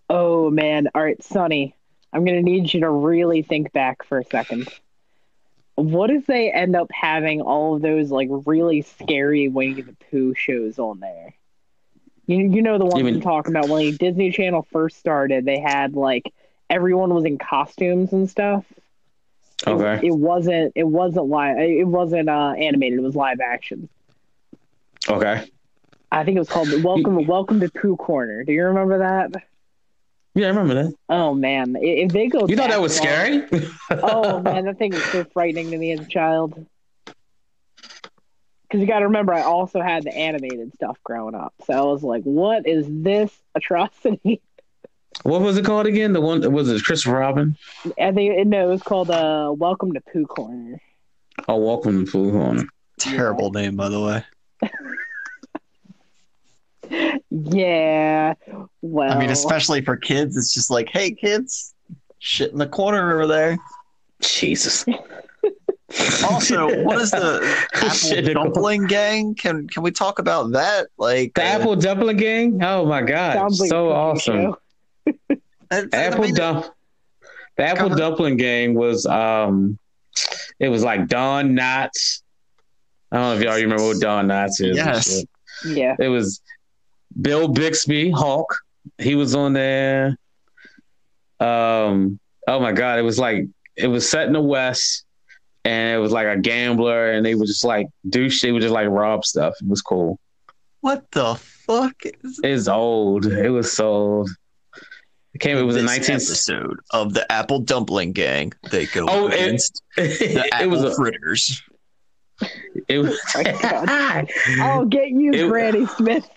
Oh 0.10 0.50
man. 0.50 0.88
All 0.94 1.04
right, 1.04 1.22
Sonny. 1.24 1.76
I'm 2.14 2.24
gonna 2.26 2.42
need 2.42 2.74
you 2.74 2.82
to 2.82 2.90
really 2.90 3.42
think 3.42 3.72
back 3.74 4.04
for 4.06 4.20
a 4.20 4.24
second. 4.26 4.70
What 5.76 6.10
if 6.10 6.26
they 6.26 6.52
end 6.52 6.76
up 6.76 6.90
having 6.94 7.42
all 7.42 7.76
of 7.76 7.82
those 7.82 8.10
like 8.12 8.30
really 8.46 8.82
scary 8.82 9.50
Winnie 9.50 9.82
the 9.82 9.96
Pooh 10.10 10.34
shows 10.34 10.80
on 10.80 11.00
there? 11.00 11.34
You 12.28 12.38
you 12.50 12.62
know 12.62 12.78
the 12.78 12.86
ones 12.86 13.04
mean- 13.04 13.16
I'm 13.16 13.22
talking 13.22 13.56
about 13.56 13.70
when 13.70 13.96
Disney 13.98 14.32
Channel 14.32 14.66
first 14.72 14.98
started, 14.98 15.46
they 15.46 15.60
had 15.60 15.94
like 15.94 16.34
everyone 16.70 17.14
was 17.14 17.26
in 17.26 17.38
costumes 17.38 18.14
and 18.14 18.30
stuff. 18.30 18.66
It- 18.72 18.82
Okay. 19.68 20.06
It, 20.08 20.12
wasn't 20.14 20.74
it 20.76 20.84
wasn't 20.84 21.28
live 21.28 21.58
it 21.58 21.88
wasn't 21.88 22.28
uh 22.30 22.54
animated, 22.58 23.00
it 23.00 23.02
was 23.02 23.16
live 23.16 23.40
action. 23.40 23.88
Okay. 25.08 25.50
I 26.12 26.24
think 26.24 26.36
it 26.36 26.40
was 26.40 26.50
called 26.50 26.70
Welcome 26.84 27.26
Welcome 27.28 27.60
to 27.62 27.70
Pooh 27.70 27.96
Corner. 27.96 28.44
Do 28.44 28.52
you 28.54 28.66
remember 28.66 29.00
that? 29.00 29.44
Yeah, 30.34 30.48
I 30.48 30.50
remember 30.50 30.74
that. 30.76 30.94
Oh 31.10 31.34
man, 31.34 31.78
if 31.80 32.12
they 32.12 32.28
go, 32.28 32.46
You 32.48 32.58
thought 32.58 32.70
that 32.70 32.82
was 32.82 32.98
far- 33.00 33.08
scary? 33.08 33.48
oh 33.92 34.40
man, 34.42 34.66
that 34.66 34.78
thing 34.78 34.92
was 34.94 35.04
so 35.06 35.24
frightening 35.26 35.72
to 35.72 35.78
me 35.78 35.92
as 35.94 36.02
a 36.02 36.06
child. 36.06 36.66
Because 37.06 38.82
you 38.82 38.88
got 38.88 39.00
to 39.00 39.06
remember, 39.06 39.34
I 39.34 39.44
also 39.44 39.80
had 39.82 40.04
the 40.04 40.14
animated 40.14 40.74
stuff 40.74 40.98
growing 41.04 41.36
up, 41.36 41.54
so 41.66 41.74
I 41.74 41.82
was 41.84 42.04
like, 42.04 42.24
"What 42.24 42.68
is 42.68 42.86
this 42.90 43.32
atrocity?" 43.54 44.42
What 45.24 45.40
was 45.42 45.56
it 45.56 45.64
called 45.64 45.86
again? 45.86 46.12
The 46.12 46.20
one 46.20 46.52
was 46.52 46.70
it 46.70 46.84
Christopher 46.84 47.20
Robin? 47.20 47.56
I 48.02 48.12
think 48.12 48.48
no, 48.48 48.68
it 48.68 48.72
was 48.72 48.84
called 48.84 49.10
uh, 49.12 49.54
"Welcome 49.56 49.94
to 49.94 50.02
Pooh 50.02 50.26
Corner." 50.26 50.82
Oh, 51.48 51.58
Welcome 51.58 52.06
to 52.06 52.12
Pooh 52.12 52.32
Corner. 52.32 52.64
Terrible 53.00 53.52
name, 53.52 53.76
by 53.78 53.88
the 53.88 54.02
way. 54.02 54.24
Yeah, 57.30 58.34
well, 58.82 59.12
I 59.12 59.20
mean, 59.20 59.30
especially 59.30 59.82
for 59.82 59.98
kids, 59.98 60.38
it's 60.38 60.54
just 60.54 60.70
like, 60.72 60.90
hey, 60.90 61.12
kids, 61.12 61.74
shit 62.20 62.52
in 62.52 62.58
the 62.58 62.68
corner 62.68 63.14
over 63.14 63.28
there. 63.28 63.58
Jesus. 64.22 64.86
Also, 66.26 66.84
what 66.84 67.00
is 67.00 67.12
the 67.12 67.40
Apple. 67.76 68.34
Dumpling 68.34 68.88
Gang? 68.88 69.34
Can 69.36 69.68
can 69.68 69.82
we 69.84 69.92
talk 69.92 70.20
about 70.20 70.52
that? 70.52 70.88
Like 70.98 71.36
The 71.36 71.44
uh, 71.44 71.46
Apple 71.46 71.76
Dumpling 71.78 72.18
Gang? 72.18 72.62
Oh 72.64 72.86
my 72.86 73.02
god. 73.02 73.36
sounds 73.36 73.60
like 73.62 73.68
a 73.68 73.70
so 73.70 73.86
cooking 73.86 73.96
awesome. 73.96 74.42
show. 74.42 75.16
it's- 75.70 75.90
I 75.94 75.98
Apple 75.98 76.24
mean, 76.24 76.34
Dump 76.34 76.66
the 77.56 77.64
Apple 77.64 77.90
Cover- 77.90 78.00
Dumpling 78.02 78.36
Gang 78.38 78.74
was 78.74 79.06
um 79.06 79.78
it 80.60 80.68
was 80.70 80.84
like 80.84 81.08
Don 81.08 81.52
Knotts. 81.52 82.24
I 83.12 83.18
don't 83.18 83.24
know 83.30 83.36
if 83.38 83.44
y'all 83.44 83.56
remember 83.56 83.86
what 83.86 84.02
Don 84.02 84.28
Knotts 84.28 84.60
is. 84.62 84.76
Yes. 84.76 85.24
Yeah. 85.66 85.96
It 86.00 86.10
was 86.10 86.42
Bill 87.22 87.48
Bixby, 87.48 88.12
Hulk. 88.12 88.54
He 88.98 89.16
was 89.16 89.36
on 89.36 89.54
there. 89.54 90.18
Um, 91.40 92.20
oh 92.48 92.60
my 92.60 92.72
god, 92.72 93.00
it 93.00 93.04
was 93.04 93.20
like 93.20 93.48
it 93.76 93.88
was 93.88 94.10
set 94.10 94.28
in 94.28 94.34
the 94.34 94.42
West, 94.42 95.06
and 95.64 95.96
it 95.96 96.00
was 96.00 96.12
like 96.12 96.28
a 96.28 96.38
gambler, 96.40 97.12
and 97.12 97.26
they 97.26 97.36
were 97.36 97.46
just 97.46 97.66
like 97.66 97.88
do 98.10 98.30
shit. 98.30 98.48
They 98.48 98.52
would 98.52 98.62
just 98.62 98.74
like 98.74 98.88
rob 98.88 99.26
stuff. 99.26 99.54
It 99.62 99.68
was 99.68 99.82
cool. 99.82 100.20
What 100.82 101.10
the 101.12 101.36
fuck 101.36 101.96
is 102.06 102.40
It's 102.44 102.68
old. 102.68 103.26
It 103.26 103.50
was 103.50 103.76
sold. 103.76 104.30
It 105.34 105.40
came. 105.40 105.58
It 105.58 105.64
was 105.64 105.76
in 105.76 105.86
this 105.86 105.92
nineteen. 105.98 106.16
episode 106.16 106.80
of 106.92 107.14
the 107.14 107.30
Apple 107.32 107.60
Dumpling 107.60 108.14
Gang? 108.14 108.54
They 108.72 108.86
go 108.86 109.08
Oh, 109.10 109.28
it- 109.28 109.34
against 109.34 109.82
the 109.98 110.44
it 110.46 110.54
Apple 110.54 110.70
was. 110.70 110.84
A, 110.84 110.96
fritters. 110.96 111.62
it 112.88 113.00
was. 113.00 113.20
Oh. 113.36 114.24
I'll 114.62 114.86
get 114.86 115.10
you, 115.10 115.34
It- 115.34 115.48
Granny 115.50 115.86
Smith. 115.88 116.30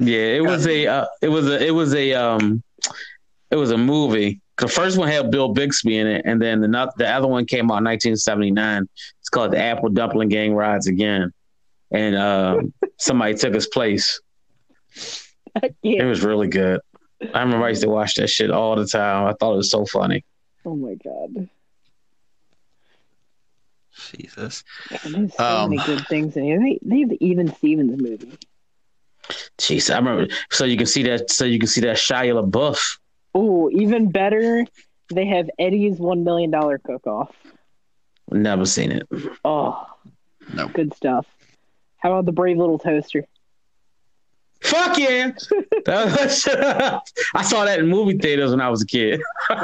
Yeah, 0.00 0.36
it 0.36 0.44
was 0.44 0.66
a 0.66 0.86
uh, 0.86 1.06
it 1.20 1.28
was 1.28 1.46
a 1.46 1.66
it 1.66 1.72
was 1.72 1.94
a 1.94 2.14
um 2.14 2.62
it 3.50 3.56
was 3.56 3.70
a 3.70 3.76
movie. 3.76 4.40
The 4.56 4.68
first 4.68 4.96
one 4.98 5.08
had 5.08 5.30
Bill 5.30 5.52
Bixby 5.52 5.98
in 5.98 6.06
it, 6.06 6.22
and 6.24 6.40
then 6.40 6.62
the 6.62 6.92
the 6.96 7.08
other 7.08 7.26
one 7.26 7.44
came 7.44 7.70
out 7.70 7.78
in 7.78 7.84
1979. 7.84 8.88
It's 9.20 9.28
called 9.28 9.52
The 9.52 9.58
Apple 9.58 9.90
Dumpling 9.90 10.30
Gang 10.30 10.54
Rides 10.54 10.86
Again, 10.86 11.32
and 11.90 12.16
uh, 12.16 12.62
somebody 12.98 13.34
took 13.34 13.54
his 13.54 13.66
place. 13.66 14.20
It 15.82 16.06
was 16.06 16.22
really 16.22 16.48
good. 16.48 16.80
I 17.34 17.42
remember 17.42 17.66
I 17.66 17.70
used 17.70 17.82
to 17.82 17.90
watch 17.90 18.14
that 18.14 18.30
shit 18.30 18.50
all 18.50 18.76
the 18.76 18.86
time. 18.86 19.26
I 19.26 19.34
thought 19.34 19.52
it 19.52 19.58
was 19.58 19.70
so 19.70 19.84
funny. 19.84 20.24
Oh 20.64 20.76
my 20.76 20.94
god. 20.94 21.48
Jesus. 24.14 24.64
And 25.04 25.14
There's 25.14 25.34
so 25.34 25.44
Um, 25.44 25.70
many 25.70 25.82
good 25.84 26.06
things 26.08 26.36
in 26.36 26.44
here. 26.44 26.58
They, 26.58 26.78
they 26.82 27.00
have 27.00 27.10
the 27.10 27.24
Even 27.24 27.52
Stevens 27.54 28.00
movie. 28.00 28.38
Jeez, 29.58 29.92
I 29.92 29.98
remember. 29.98 30.32
So 30.50 30.64
you 30.64 30.76
can 30.76 30.86
see 30.86 31.02
that. 31.04 31.30
So 31.30 31.44
you 31.44 31.58
can 31.58 31.68
see 31.68 31.80
that 31.82 31.96
Shia 31.96 32.42
LaBeouf. 32.42 32.98
Oh, 33.34 33.70
even 33.70 34.10
better, 34.10 34.66
they 35.12 35.26
have 35.26 35.48
Eddie's 35.58 35.98
One 35.98 36.24
Million 36.24 36.50
Dollar 36.50 36.78
Cook 36.78 37.06
Off. 37.06 37.34
Never 38.30 38.64
seen 38.66 38.92
it. 38.92 39.08
Oh, 39.44 39.86
No. 40.54 40.68
good 40.68 40.94
stuff. 40.94 41.26
How 41.98 42.12
about 42.12 42.26
the 42.26 42.32
Brave 42.32 42.56
Little 42.56 42.78
Toaster? 42.78 43.26
Fuck 44.62 44.98
yeah! 44.98 45.32
I 45.88 47.42
saw 47.42 47.64
that 47.64 47.78
in 47.78 47.88
movie 47.88 48.18
theaters 48.18 48.50
when 48.50 48.60
I 48.60 48.68
was 48.68 48.82
a 48.82 48.86
kid. 48.86 49.20
They 49.48 49.56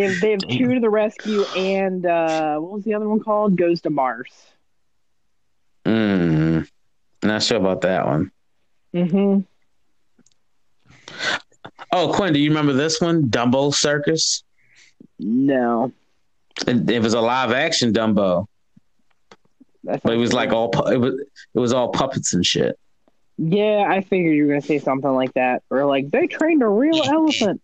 have 0.00 0.20
they 0.20 0.30
have 0.30 0.40
Two 0.48 0.74
to 0.74 0.80
the 0.80 0.88
Rescue 0.90 1.44
and 1.56 2.06
uh, 2.06 2.58
what 2.58 2.72
was 2.72 2.84
the 2.84 2.94
other 2.94 3.08
one 3.08 3.20
called? 3.20 3.56
Goes 3.56 3.80
to 3.82 3.90
Mars. 3.90 4.30
Mm, 5.84 6.68
not 7.24 7.42
sure 7.42 7.58
about 7.58 7.80
that 7.80 8.06
one. 8.06 8.30
Mm-hmm. 8.94 9.40
Oh, 11.92 12.12
Quinn, 12.12 12.32
do 12.32 12.38
you 12.38 12.50
remember 12.50 12.72
this 12.72 13.00
one? 13.00 13.24
Dumbo 13.28 13.74
Circus. 13.74 14.44
No, 15.18 15.92
It, 16.66 16.88
it 16.88 17.02
was 17.02 17.14
a 17.14 17.20
live 17.20 17.52
action 17.52 17.92
Dumbo, 17.92 18.46
that's 19.84 20.02
but 20.02 20.14
it 20.14 20.16
was 20.16 20.32
like 20.32 20.50
all 20.52 20.68
pu- 20.70 20.90
it 20.92 20.98
was 20.98 21.14
it 21.14 21.58
was 21.58 21.72
all 21.74 21.88
puppets 21.90 22.32
and 22.32 22.46
shit. 22.46 22.78
Yeah, 23.42 23.86
I 23.88 24.02
figured 24.02 24.36
you 24.36 24.44
were 24.44 24.50
gonna 24.52 24.60
say 24.60 24.78
something 24.78 25.10
like 25.10 25.32
that, 25.32 25.62
or 25.70 25.86
like 25.86 26.10
they 26.10 26.26
trained 26.26 26.62
a 26.62 26.68
real 26.68 27.02
elephant. 27.06 27.62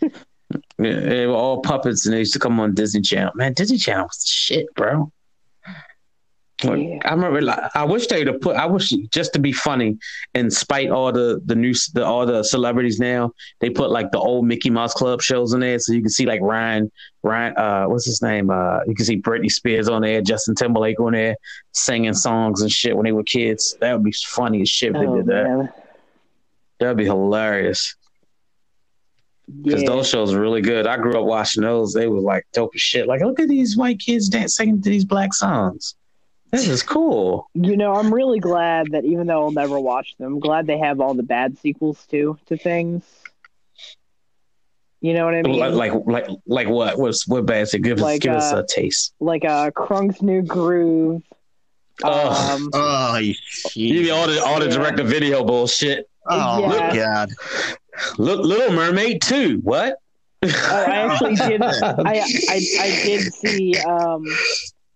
Yeah, 0.00 0.08
They 0.78 1.26
were 1.26 1.34
all 1.34 1.60
puppets, 1.60 2.06
and 2.06 2.14
they 2.14 2.20
used 2.20 2.32
to 2.32 2.38
come 2.38 2.58
on 2.58 2.74
Disney 2.74 3.02
Channel. 3.02 3.32
Man, 3.34 3.52
Disney 3.52 3.76
Channel 3.76 4.06
was 4.06 4.24
shit, 4.26 4.74
bro. 4.74 5.12
Yeah. 6.74 6.98
I 7.04 7.10
remember. 7.14 7.40
Like, 7.42 7.60
I 7.74 7.84
wish 7.84 8.06
they'd 8.06 8.26
have 8.26 8.40
put. 8.40 8.56
I 8.56 8.66
wish 8.66 8.88
just 9.12 9.32
to 9.34 9.38
be 9.38 9.52
funny, 9.52 9.98
and 10.34 10.52
spite 10.52 10.90
all 10.90 11.12
the 11.12 11.40
the 11.44 11.54
new 11.54 11.74
the 11.94 12.04
all 12.04 12.24
the 12.26 12.42
celebrities 12.42 12.98
now, 12.98 13.32
they 13.60 13.70
put 13.70 13.90
like 13.90 14.10
the 14.10 14.18
old 14.18 14.46
Mickey 14.46 14.70
Mouse 14.70 14.94
Club 14.94 15.20
shows 15.22 15.52
in 15.52 15.60
there, 15.60 15.78
so 15.78 15.92
you 15.92 16.00
can 16.00 16.10
see 16.10 16.26
like 16.26 16.40
Ryan 16.40 16.90
Ryan. 17.22 17.56
Uh, 17.56 17.84
what's 17.86 18.06
his 18.06 18.22
name? 18.22 18.50
Uh, 18.50 18.80
you 18.86 18.94
can 18.94 19.04
see 19.04 19.20
Britney 19.20 19.50
Spears 19.50 19.88
on 19.88 20.02
there, 20.02 20.20
Justin 20.22 20.54
Timberlake 20.54 20.98
on 21.00 21.12
there, 21.12 21.36
singing 21.72 22.14
songs 22.14 22.62
and 22.62 22.70
shit 22.72 22.96
when 22.96 23.04
they 23.04 23.12
were 23.12 23.22
kids. 23.24 23.76
That 23.80 23.92
would 23.92 24.04
be 24.04 24.12
funny 24.12 24.62
as 24.62 24.68
shit 24.68 24.94
if 24.94 25.00
they 25.00 25.06
Oh, 25.06 25.16
did 25.16 25.26
that. 25.26 25.44
man. 25.44 25.72
That'd 26.80 26.96
be 26.96 27.04
hilarious 27.04 27.94
because 29.62 29.82
Yeah. 29.82 29.88
those 29.90 30.08
shows 30.08 30.34
were 30.34 30.40
really 30.40 30.60
good. 30.60 30.86
I 30.86 30.96
grew 30.96 31.18
up 31.18 31.24
watching 31.24 31.62
those. 31.62 31.92
They 31.92 32.08
were 32.08 32.20
like 32.20 32.44
dope 32.52 32.72
as 32.74 32.80
shit. 32.82 33.06
Like, 33.06 33.20
look 33.22 33.38
at 33.40 33.48
these 33.48 33.76
white 33.76 33.98
kids 34.00 34.28
dance 34.28 34.56
singing 34.56 34.82
to 34.82 34.90
these 34.90 35.04
black 35.04 35.32
songs. 35.34 35.94
This 36.52 36.68
is 36.68 36.82
cool. 36.82 37.50
You 37.54 37.76
know, 37.76 37.94
I'm 37.94 38.12
really 38.12 38.38
glad 38.40 38.92
that 38.92 39.04
even 39.04 39.26
though 39.26 39.44
I'll 39.44 39.50
never 39.50 39.78
watch 39.78 40.16
them, 40.16 40.34
I'm 40.34 40.40
glad 40.40 40.66
they 40.66 40.78
have 40.78 41.00
all 41.00 41.14
the 41.14 41.22
bad 41.22 41.58
sequels 41.58 42.06
too 42.06 42.38
to 42.46 42.56
things. 42.56 43.04
You 45.00 45.12
know 45.14 45.24
what 45.26 45.34
I 45.34 45.42
mean? 45.42 45.58
Like, 45.60 45.92
like, 45.92 46.06
like, 46.06 46.28
like 46.46 46.68
what? 46.68 46.98
What's 46.98 47.28
what 47.28 47.46
bad? 47.46 47.68
So 47.68 47.78
give 47.78 47.98
us, 47.98 48.02
Like, 48.04 48.20
give 48.22 48.32
us 48.32 48.52
uh, 48.52 48.58
a 48.58 48.66
taste. 48.66 49.12
like 49.20 49.44
uh 49.44 49.70
Kronk's 49.72 50.22
New 50.22 50.42
Groove. 50.42 51.22
Ugh. 52.04 52.60
Um, 52.60 52.70
Oh, 52.74 53.16
You 53.74 54.02
mean 54.02 54.10
all 54.10 54.26
the 54.26 54.42
all 54.44 54.58
the 54.60 54.66
Yeah. 54.66 54.72
direct 54.72 54.96
to 54.98 55.04
video 55.04 55.44
bullshit. 55.44 56.08
oh 56.28 56.60
Yeah. 56.60 56.68
my 56.68 56.94
god. 56.94 57.30
Look, 58.18 58.44
Little 58.44 58.74
Mermaid 58.74 59.22
too. 59.22 59.60
What? 59.62 59.98
I 60.42 60.84
actually 60.84 61.34
did. 61.36 61.62
I, 61.62 62.20
I 62.48 62.60
I 62.80 62.90
did 63.04 63.32
see 63.32 63.76
um 63.78 64.24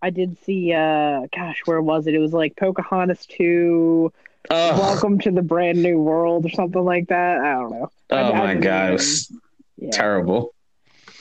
I 0.03 0.11
did 0.11 0.37
see 0.45 0.73
uh 0.73 1.27
gosh 1.35 1.61
where 1.67 1.81
was 1.83 2.07
it? 2.07 2.15
It 2.15 2.19
was 2.19 2.33
like 2.33 2.57
Pocahontas 2.57 3.27
two, 3.27 4.13
Ugh. 4.49 4.79
Welcome 4.79 5.19
to 5.21 5.31
the 5.31 5.43
Brand 5.43 5.83
New 5.83 5.99
World 5.99 6.47
or 6.47 6.51
something 6.51 6.83
like 6.85 7.09
that. 7.09 7.41
I 7.41 7.53
don't 7.53 7.71
know. 7.71 7.91
Oh 8.11 8.17
I 8.17 8.33
my 8.39 8.47
didn't 8.55 8.63
god, 8.63 8.83
it 8.83 8.85
even- 8.87 8.93
was 8.95 9.33
Yeah. 9.77 9.91
terrible, 9.93 10.55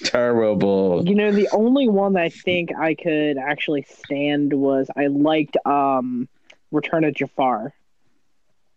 terrible. 0.03 1.03
You 1.05 1.15
know, 1.15 1.31
the 1.31 1.49
only 1.51 1.87
one 1.89 2.13
that 2.13 2.23
I 2.23 2.29
think 2.29 2.69
I 2.77 2.93
could 2.95 3.37
actually 3.37 3.85
stand 4.03 4.53
was 4.53 4.87
I 4.95 5.07
liked 5.07 5.57
um 5.65 6.27
Return 6.71 7.03
of 7.03 7.13
Jafar. 7.15 7.73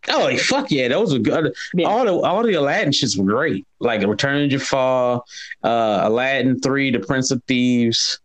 Oh 0.09 0.37
fuck 0.37 0.73
yeah, 0.73 0.89
those 0.89 1.13
were 1.13 1.21
good. 1.21 1.55
Yeah. 1.75 1.87
All 1.87 2.05
the 2.05 2.13
all 2.13 2.43
the 2.43 2.55
Aladdin 2.55 2.91
shits 2.93 3.17
were 3.17 3.25
great. 3.25 3.65
Like 3.79 4.05
Return 4.05 4.43
of 4.43 4.51
Jafar, 4.51 5.23
uh, 5.63 6.01
Aladdin 6.03 6.59
three, 6.61 6.91
The 6.91 6.99
Prince 6.99 7.31
of 7.31 7.41
Thieves, 7.45 8.19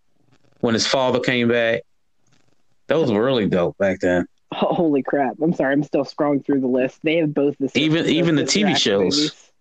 when 0.68 0.74
his 0.74 0.86
father 0.86 1.20
came 1.22 1.48
back. 1.48 1.82
Those 2.88 3.10
were 3.12 3.24
really 3.24 3.48
dope 3.48 3.78
back 3.78 4.02
then. 4.02 4.28
Holy 4.54 5.02
crap! 5.02 5.36
I'm 5.42 5.54
sorry, 5.54 5.74
I'm 5.74 5.84
still 5.84 6.04
scrolling 6.06 6.46
through 6.46 6.60
the 6.62 6.68
list. 6.68 7.00
They 7.04 7.16
have 7.18 7.34
both 7.34 7.56
the 7.58 7.72
Even- 7.76 8.04
the 8.06 8.12
even 8.12 8.36
the 8.36 8.46
sister 8.46 8.60
TV 8.68 8.78
shows. 8.78 9.16
movies. 9.16 9.52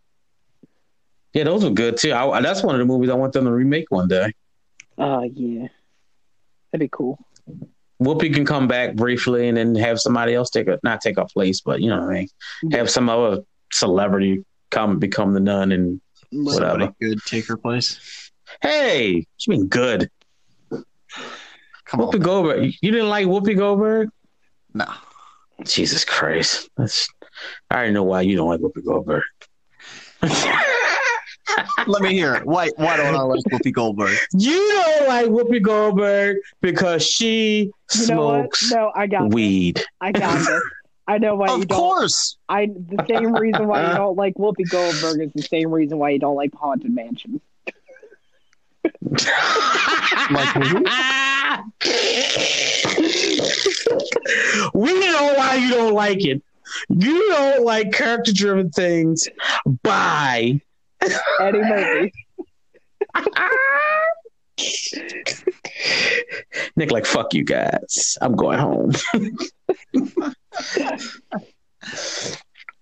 Yeah, 1.32 1.44
those 1.44 1.64
were 1.64 1.70
good 1.70 1.96
too. 1.96 2.12
I, 2.12 2.40
that's 2.40 2.62
one 2.62 2.74
of 2.74 2.78
the 2.80 2.84
movies 2.84 3.10
I 3.10 3.14
want 3.14 3.32
them 3.32 3.44
to 3.44 3.52
remake 3.52 3.86
one 3.90 4.08
day. 4.08 4.32
Oh 4.98 5.22
yeah, 5.22 5.68
that'd 6.72 6.80
be 6.80 6.88
cool. 6.90 7.18
Whoopi 8.02 8.32
can 8.34 8.44
come 8.44 8.68
back 8.68 8.94
briefly 8.94 9.48
and 9.48 9.56
then 9.56 9.74
have 9.76 10.00
somebody 10.00 10.34
else 10.34 10.50
take 10.50 10.68
a 10.68 10.78
not 10.82 11.00
take 11.00 11.16
her 11.16 11.24
place, 11.24 11.60
but 11.60 11.80
you 11.80 11.88
know 11.90 12.00
what 12.00 12.10
I 12.10 12.14
mean. 12.62 12.72
Have 12.72 12.90
some 12.90 13.08
other 13.08 13.42
celebrity 13.72 14.44
come 14.70 14.98
become 14.98 15.32
the 15.34 15.40
nun 15.40 15.72
and 15.72 16.00
whatever. 16.32 16.70
Somebody 16.70 16.92
good 17.00 17.18
take 17.26 17.46
her 17.48 17.56
place. 17.56 18.30
Hey, 18.62 19.14
what 19.16 19.46
you 19.46 19.50
mean 19.50 19.66
good? 19.66 20.10
Come 21.86 22.00
Whoopi 22.00 22.14
on. 22.14 22.20
Goldberg. 22.20 22.72
You 22.82 22.90
didn't 22.90 23.08
like 23.08 23.26
Whoopi 23.26 23.56
Goldberg? 23.56 24.08
No. 24.74 24.86
Jesus 25.64 26.04
Christ. 26.04 26.68
That's 26.76 27.08
I 27.70 27.76
already 27.76 27.92
know 27.92 28.02
why 28.04 28.22
you 28.22 28.36
don't 28.36 28.48
like 28.48 28.60
Whoopi 28.60 28.84
Goldberg. 28.84 29.22
Let 31.86 32.02
me 32.02 32.12
hear 32.12 32.34
it. 32.34 32.44
Why 32.46 32.70
why 32.76 32.96
don't 32.96 33.14
I 33.14 33.20
like 33.22 33.44
Whoopi 33.44 33.72
Goldberg? 33.72 34.16
you 34.32 34.82
don't 34.84 35.08
like 35.08 35.26
Whoopi 35.26 35.62
Goldberg 35.62 36.38
because 36.60 37.06
she 37.06 37.64
You 37.64 37.72
smokes 37.88 38.70
No, 38.72 38.90
I 38.94 39.06
got 39.06 39.26
this. 39.30 39.34
weed. 39.34 39.84
I 40.00 40.12
got 40.12 40.36
this. 40.38 40.62
I 41.06 41.18
know 41.18 41.36
why 41.36 41.46
you 41.48 41.62
Of 41.62 41.68
don't. 41.68 41.78
Of 41.78 41.82
course. 41.82 42.36
I 42.48 42.66
the 42.66 43.04
same 43.08 43.32
reason 43.32 43.68
why 43.68 43.88
you 43.90 43.94
don't 43.96 44.16
like 44.16 44.34
Whoopi 44.34 44.68
Goldberg 44.68 45.20
is 45.20 45.32
the 45.34 45.42
same 45.42 45.70
reason 45.70 45.98
why 45.98 46.10
you 46.10 46.18
don't 46.18 46.34
like 46.36 46.52
Haunted 46.54 46.92
Mansion. 46.92 47.40
Like 50.30 50.54
we 54.74 54.92
know 55.00 55.34
why 55.36 55.54
you 55.56 55.70
don't 55.70 55.94
like 55.94 56.24
it. 56.24 56.42
You 56.88 57.28
don't 57.30 57.64
like 57.64 57.92
character 57.92 58.32
driven 58.32 58.70
things. 58.70 59.28
Bye. 59.82 60.60
Eddie 61.40 61.58
Murphy. 61.58 62.12
Nick, 66.76 66.90
like, 66.90 67.06
fuck 67.06 67.34
you 67.34 67.44
guys. 67.44 68.18
I'm 68.20 68.34
going 68.34 68.58
home. 68.58 68.92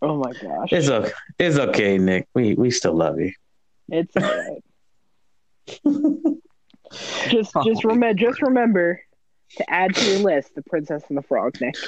Oh 0.02 0.16
my 0.18 0.32
gosh. 0.32 0.72
It's 0.72 0.88
okay. 0.88 1.12
It's 1.38 1.56
okay, 1.56 1.98
Nick. 1.98 2.28
We 2.34 2.54
we 2.54 2.70
still 2.70 2.94
love 2.94 3.18
you. 3.18 3.32
It's 3.88 4.14
alright. 4.16 4.62
Just 7.28 7.52
just 7.64 7.84
remember 7.84 8.14
just 8.14 8.40
remember 8.42 9.00
to 9.56 9.68
add 9.70 9.94
to 9.96 10.04
your 10.10 10.18
list 10.20 10.54
the 10.54 10.62
Princess 10.62 11.02
and 11.08 11.18
the 11.18 11.22
Frog, 11.22 11.60
Nick. 11.60 11.74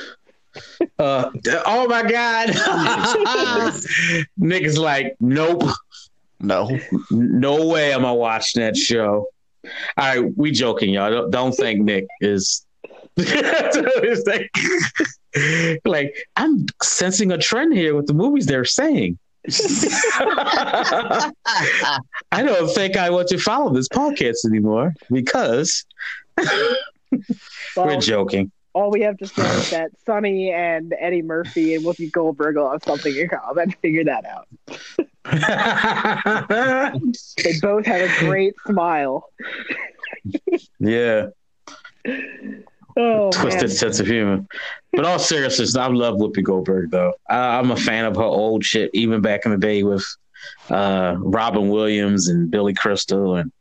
Uh, 0.98 1.30
oh 1.66 1.86
my 1.86 2.02
God. 2.02 2.48
Nick 4.38 4.62
is 4.62 4.78
like, 4.78 5.14
nope, 5.20 5.64
No. 6.40 6.70
no 7.10 7.66
way 7.66 7.92
am 7.92 8.06
I 8.06 8.12
watching 8.12 8.62
that 8.62 8.74
show. 8.74 9.28
All 9.64 9.70
right, 9.98 10.34
we 10.34 10.52
joking, 10.52 10.94
y'all. 10.94 11.10
Don't, 11.10 11.30
don't 11.30 11.52
think 11.52 11.82
Nick 11.82 12.06
is. 12.22 12.64
Like, 13.18 14.50
like, 15.84 16.16
I'm 16.36 16.64
sensing 16.82 17.32
a 17.32 17.38
trend 17.38 17.74
here 17.74 17.94
with 17.94 18.06
the 18.06 18.14
movies 18.14 18.46
they're 18.46 18.64
saying. 18.64 19.18
I 22.32 22.42
don't 22.44 22.68
think 22.74 22.96
I 22.96 23.10
want 23.10 23.28
to 23.28 23.38
follow 23.38 23.72
this 23.72 23.88
podcast 23.88 24.44
anymore 24.44 24.92
because 25.10 25.84
we're 27.76 28.00
joking. 28.00 28.50
all 28.74 28.90
we 28.90 29.00
have 29.02 29.16
to 29.18 29.26
say 29.26 29.46
is 29.56 29.70
that 29.70 29.90
Sonny 30.04 30.50
and 30.52 30.94
Eddie 30.98 31.22
Murphy 31.22 31.74
and 31.74 31.84
Whoopi 31.84 32.10
Goldberg 32.12 32.56
will 32.56 32.70
have 32.70 32.82
something 32.84 33.14
in 33.16 33.28
common. 33.28 33.70
Figure 33.82 34.04
that 34.04 34.24
out. 34.26 34.48
They 37.42 37.58
both 37.60 37.86
have 37.86 38.08
a 38.10 38.18
great 38.20 38.54
smile. 38.66 39.28
yeah, 40.78 41.28
Oh 42.98 43.30
twisted 43.30 43.62
man. 43.68 43.70
sense 43.70 44.00
of 44.00 44.06
humor. 44.06 44.44
But 44.92 45.04
all 45.04 45.18
seriousness, 45.18 45.76
I 45.76 45.86
love 45.88 46.16
Whoopi 46.16 46.42
Goldberg 46.42 46.90
though. 46.90 47.12
I, 47.28 47.58
I'm 47.58 47.70
a 47.70 47.76
fan 47.76 48.04
of 48.06 48.16
her 48.16 48.22
old 48.22 48.64
shit, 48.64 48.90
even 48.94 49.20
back 49.20 49.44
in 49.44 49.50
the 49.50 49.58
day 49.58 49.82
with 49.82 50.04
uh, 50.70 51.16
Robin 51.18 51.68
Williams 51.68 52.28
and 52.28 52.50
Billy 52.50 52.72
Crystal, 52.74 53.36
and 53.36 53.52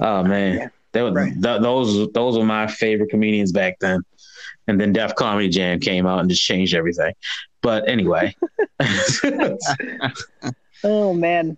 oh 0.00 0.24
man, 0.24 0.56
Yeah. 0.56 0.68
they 0.92 1.02
were, 1.02 1.12
Right. 1.12 1.32
th- 1.32 1.60
those 1.62 2.10
those 2.12 2.36
were 2.36 2.44
my 2.44 2.66
favorite 2.66 3.10
comedians 3.10 3.52
back 3.52 3.78
then. 3.80 4.00
And 4.66 4.78
then 4.80 4.92
Def 4.92 5.14
Comedy 5.14 5.48
Jam 5.48 5.80
came 5.80 6.06
out 6.06 6.20
and 6.20 6.28
just 6.28 6.42
changed 6.42 6.74
everything. 6.74 7.14
But 7.62 7.88
anyway, 7.88 8.34
Oh 10.84 11.12
man. 11.12 11.56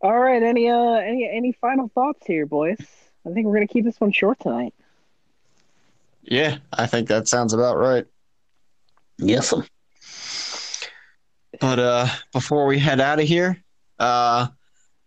All 0.00 0.18
right. 0.18 0.42
Any 0.42 0.68
uh 0.68 0.94
any 0.94 1.28
any 1.30 1.52
final 1.52 1.88
thoughts 1.94 2.26
here, 2.26 2.46
boys? 2.46 2.78
I 3.26 3.30
think 3.30 3.46
we're 3.46 3.54
gonna 3.54 3.66
keep 3.66 3.84
this 3.84 4.00
one 4.00 4.12
short 4.12 4.38
tonight. 4.40 4.74
Yeah, 6.22 6.58
I 6.72 6.86
think 6.86 7.08
that 7.08 7.28
sounds 7.28 7.52
about 7.52 7.78
right. 7.78 8.06
yes, 9.18 9.52
But 11.60 11.78
uh, 11.78 12.06
before 12.32 12.66
we 12.66 12.78
head 12.78 13.00
out 13.00 13.20
of 13.20 13.26
here, 13.26 13.62
uh, 13.98 14.48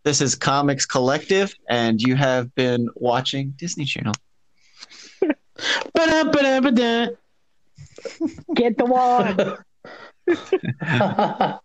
this 0.03 0.22
is 0.22 0.36
Comics 0.36 0.86
Collective, 0.86 1.53
and 1.70 2.01
you 2.01 2.16
have 2.16 2.53
been 2.55 2.89
watching 2.95 3.53
Disney 3.57 3.86
Channel. 3.86 4.14
Get 8.53 8.78
the 8.78 8.86
wand. 8.86 9.57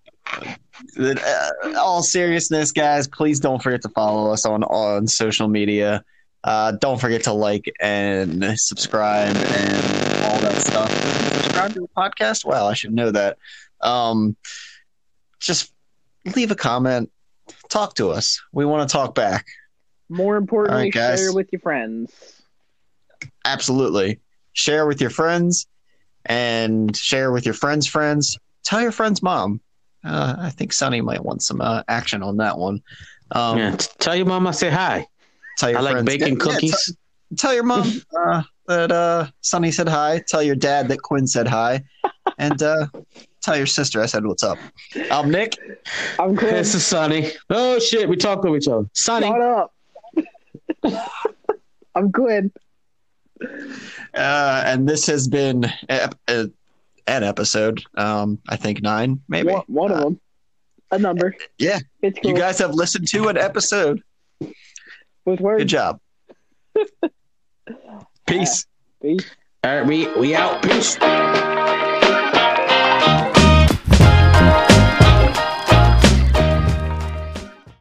All 1.76 2.02
seriousness, 2.02 2.72
guys, 2.72 3.08
please 3.08 3.40
don't 3.40 3.62
forget 3.62 3.82
to 3.82 3.88
follow 3.90 4.32
us 4.32 4.46
on 4.46 4.62
on 4.64 5.06
social 5.06 5.48
media. 5.48 6.04
Uh, 6.48 6.72
don't 6.72 6.98
forget 6.98 7.24
to 7.24 7.32
like 7.34 7.70
and 7.78 8.58
subscribe 8.58 9.36
and 9.36 9.76
all 10.24 10.40
that 10.40 10.54
stuff. 10.56 10.90
Subscribe 11.42 11.74
to 11.74 11.80
the 11.80 11.88
podcast. 11.94 12.42
Well, 12.42 12.66
I 12.66 12.72
should 12.72 12.94
know 12.94 13.10
that. 13.10 13.36
Um, 13.82 14.34
just 15.40 15.70
leave 16.34 16.50
a 16.50 16.54
comment. 16.54 17.10
Talk 17.68 17.96
to 17.96 18.08
us. 18.08 18.40
We 18.50 18.64
want 18.64 18.88
to 18.88 18.90
talk 18.90 19.14
back. 19.14 19.44
More 20.08 20.36
importantly, 20.38 20.78
All 20.78 20.84
right, 20.84 20.92
guys. 20.92 21.18
share 21.18 21.34
with 21.34 21.52
your 21.52 21.60
friends. 21.60 22.42
Absolutely. 23.44 24.18
Share 24.54 24.86
with 24.86 25.02
your 25.02 25.10
friends 25.10 25.66
and 26.24 26.96
share 26.96 27.30
with 27.30 27.44
your 27.44 27.52
friends' 27.52 27.86
friends. 27.86 28.38
Tell 28.64 28.80
your 28.80 28.92
friend's 28.92 29.22
mom. 29.22 29.60
Uh, 30.02 30.36
I 30.38 30.48
think 30.48 30.72
Sonny 30.72 31.02
might 31.02 31.22
want 31.22 31.42
some 31.42 31.60
uh, 31.60 31.82
action 31.88 32.22
on 32.22 32.38
that 32.38 32.56
one. 32.56 32.80
Um, 33.32 33.58
yeah, 33.58 33.76
tell 33.98 34.16
your 34.16 34.24
mom 34.24 34.46
I 34.46 34.52
say 34.52 34.70
hi. 34.70 35.06
Tell 35.58 35.70
your 35.70 35.78
I 35.80 35.82
like 35.82 35.92
friends. 35.92 36.06
baking 36.06 36.26
Yeah, 36.38 36.44
yeah, 36.46 36.52
cookies. 36.54 36.84
t- 36.86 37.36
tell 37.36 37.52
your 37.54 37.64
mom 37.64 37.90
uh, 38.18 38.42
that 38.66 38.90
uh, 38.92 39.26
Sonny 39.42 39.70
said 39.72 39.88
hi. 39.88 40.22
Tell 40.28 40.42
your 40.42 40.54
dad 40.56 40.88
that 40.88 41.02
Quinn 41.02 41.26
said 41.26 41.46
hi. 41.48 41.82
And 42.38 42.62
uh, 42.62 42.86
tell 43.42 43.56
your 43.56 43.66
sister 43.66 44.00
I 44.00 44.06
said 44.06 44.24
what's 44.24 44.42
up. 44.42 44.58
I'm 45.10 45.30
Nick. 45.30 45.54
I'm 46.18 46.36
Chris. 46.36 46.52
This 46.52 46.74
is 46.76 46.86
Sonny. 46.86 47.30
Oh 47.50 47.78
shit, 47.78 48.08
we 48.08 48.16
talked 48.16 48.44
to 48.46 48.54
each 48.56 48.68
other. 48.68 48.86
Sonny. 48.94 49.26
Shut 49.26 49.40
up. 49.42 49.74
I'm 51.94 52.12
Quinn. 52.12 52.52
Uh, 54.14 54.62
and 54.66 54.88
this 54.88 55.06
has 55.06 55.28
been 55.28 55.64
ep- 55.88 56.14
uh, 56.28 56.44
an 57.06 57.24
episode. 57.24 57.82
Um, 57.96 58.38
I 58.48 58.56
think 58.56 58.82
nine, 58.82 59.20
maybe. 59.28 59.52
One, 59.52 59.62
one 59.66 59.92
of 59.92 59.98
them. 60.00 60.20
A 60.90 60.98
number. 60.98 61.34
yeah. 61.58 61.78
It's 62.02 62.18
cool. 62.20 62.30
You 62.30 62.36
guys 62.36 62.58
have 62.58 62.72
listened 62.74 63.08
to 63.08 63.28
an 63.28 63.36
episode. 63.36 64.02
With 65.30 65.40
words. 65.40 65.60
Good 65.62 65.68
job. 65.68 66.00
Peace. 68.26 68.66
Peace. 69.00 69.24
All 69.64 69.76
right, 69.76 69.86
we 69.86 70.06
we 70.18 70.34
out. 70.34 70.62
Peace. 70.62 70.98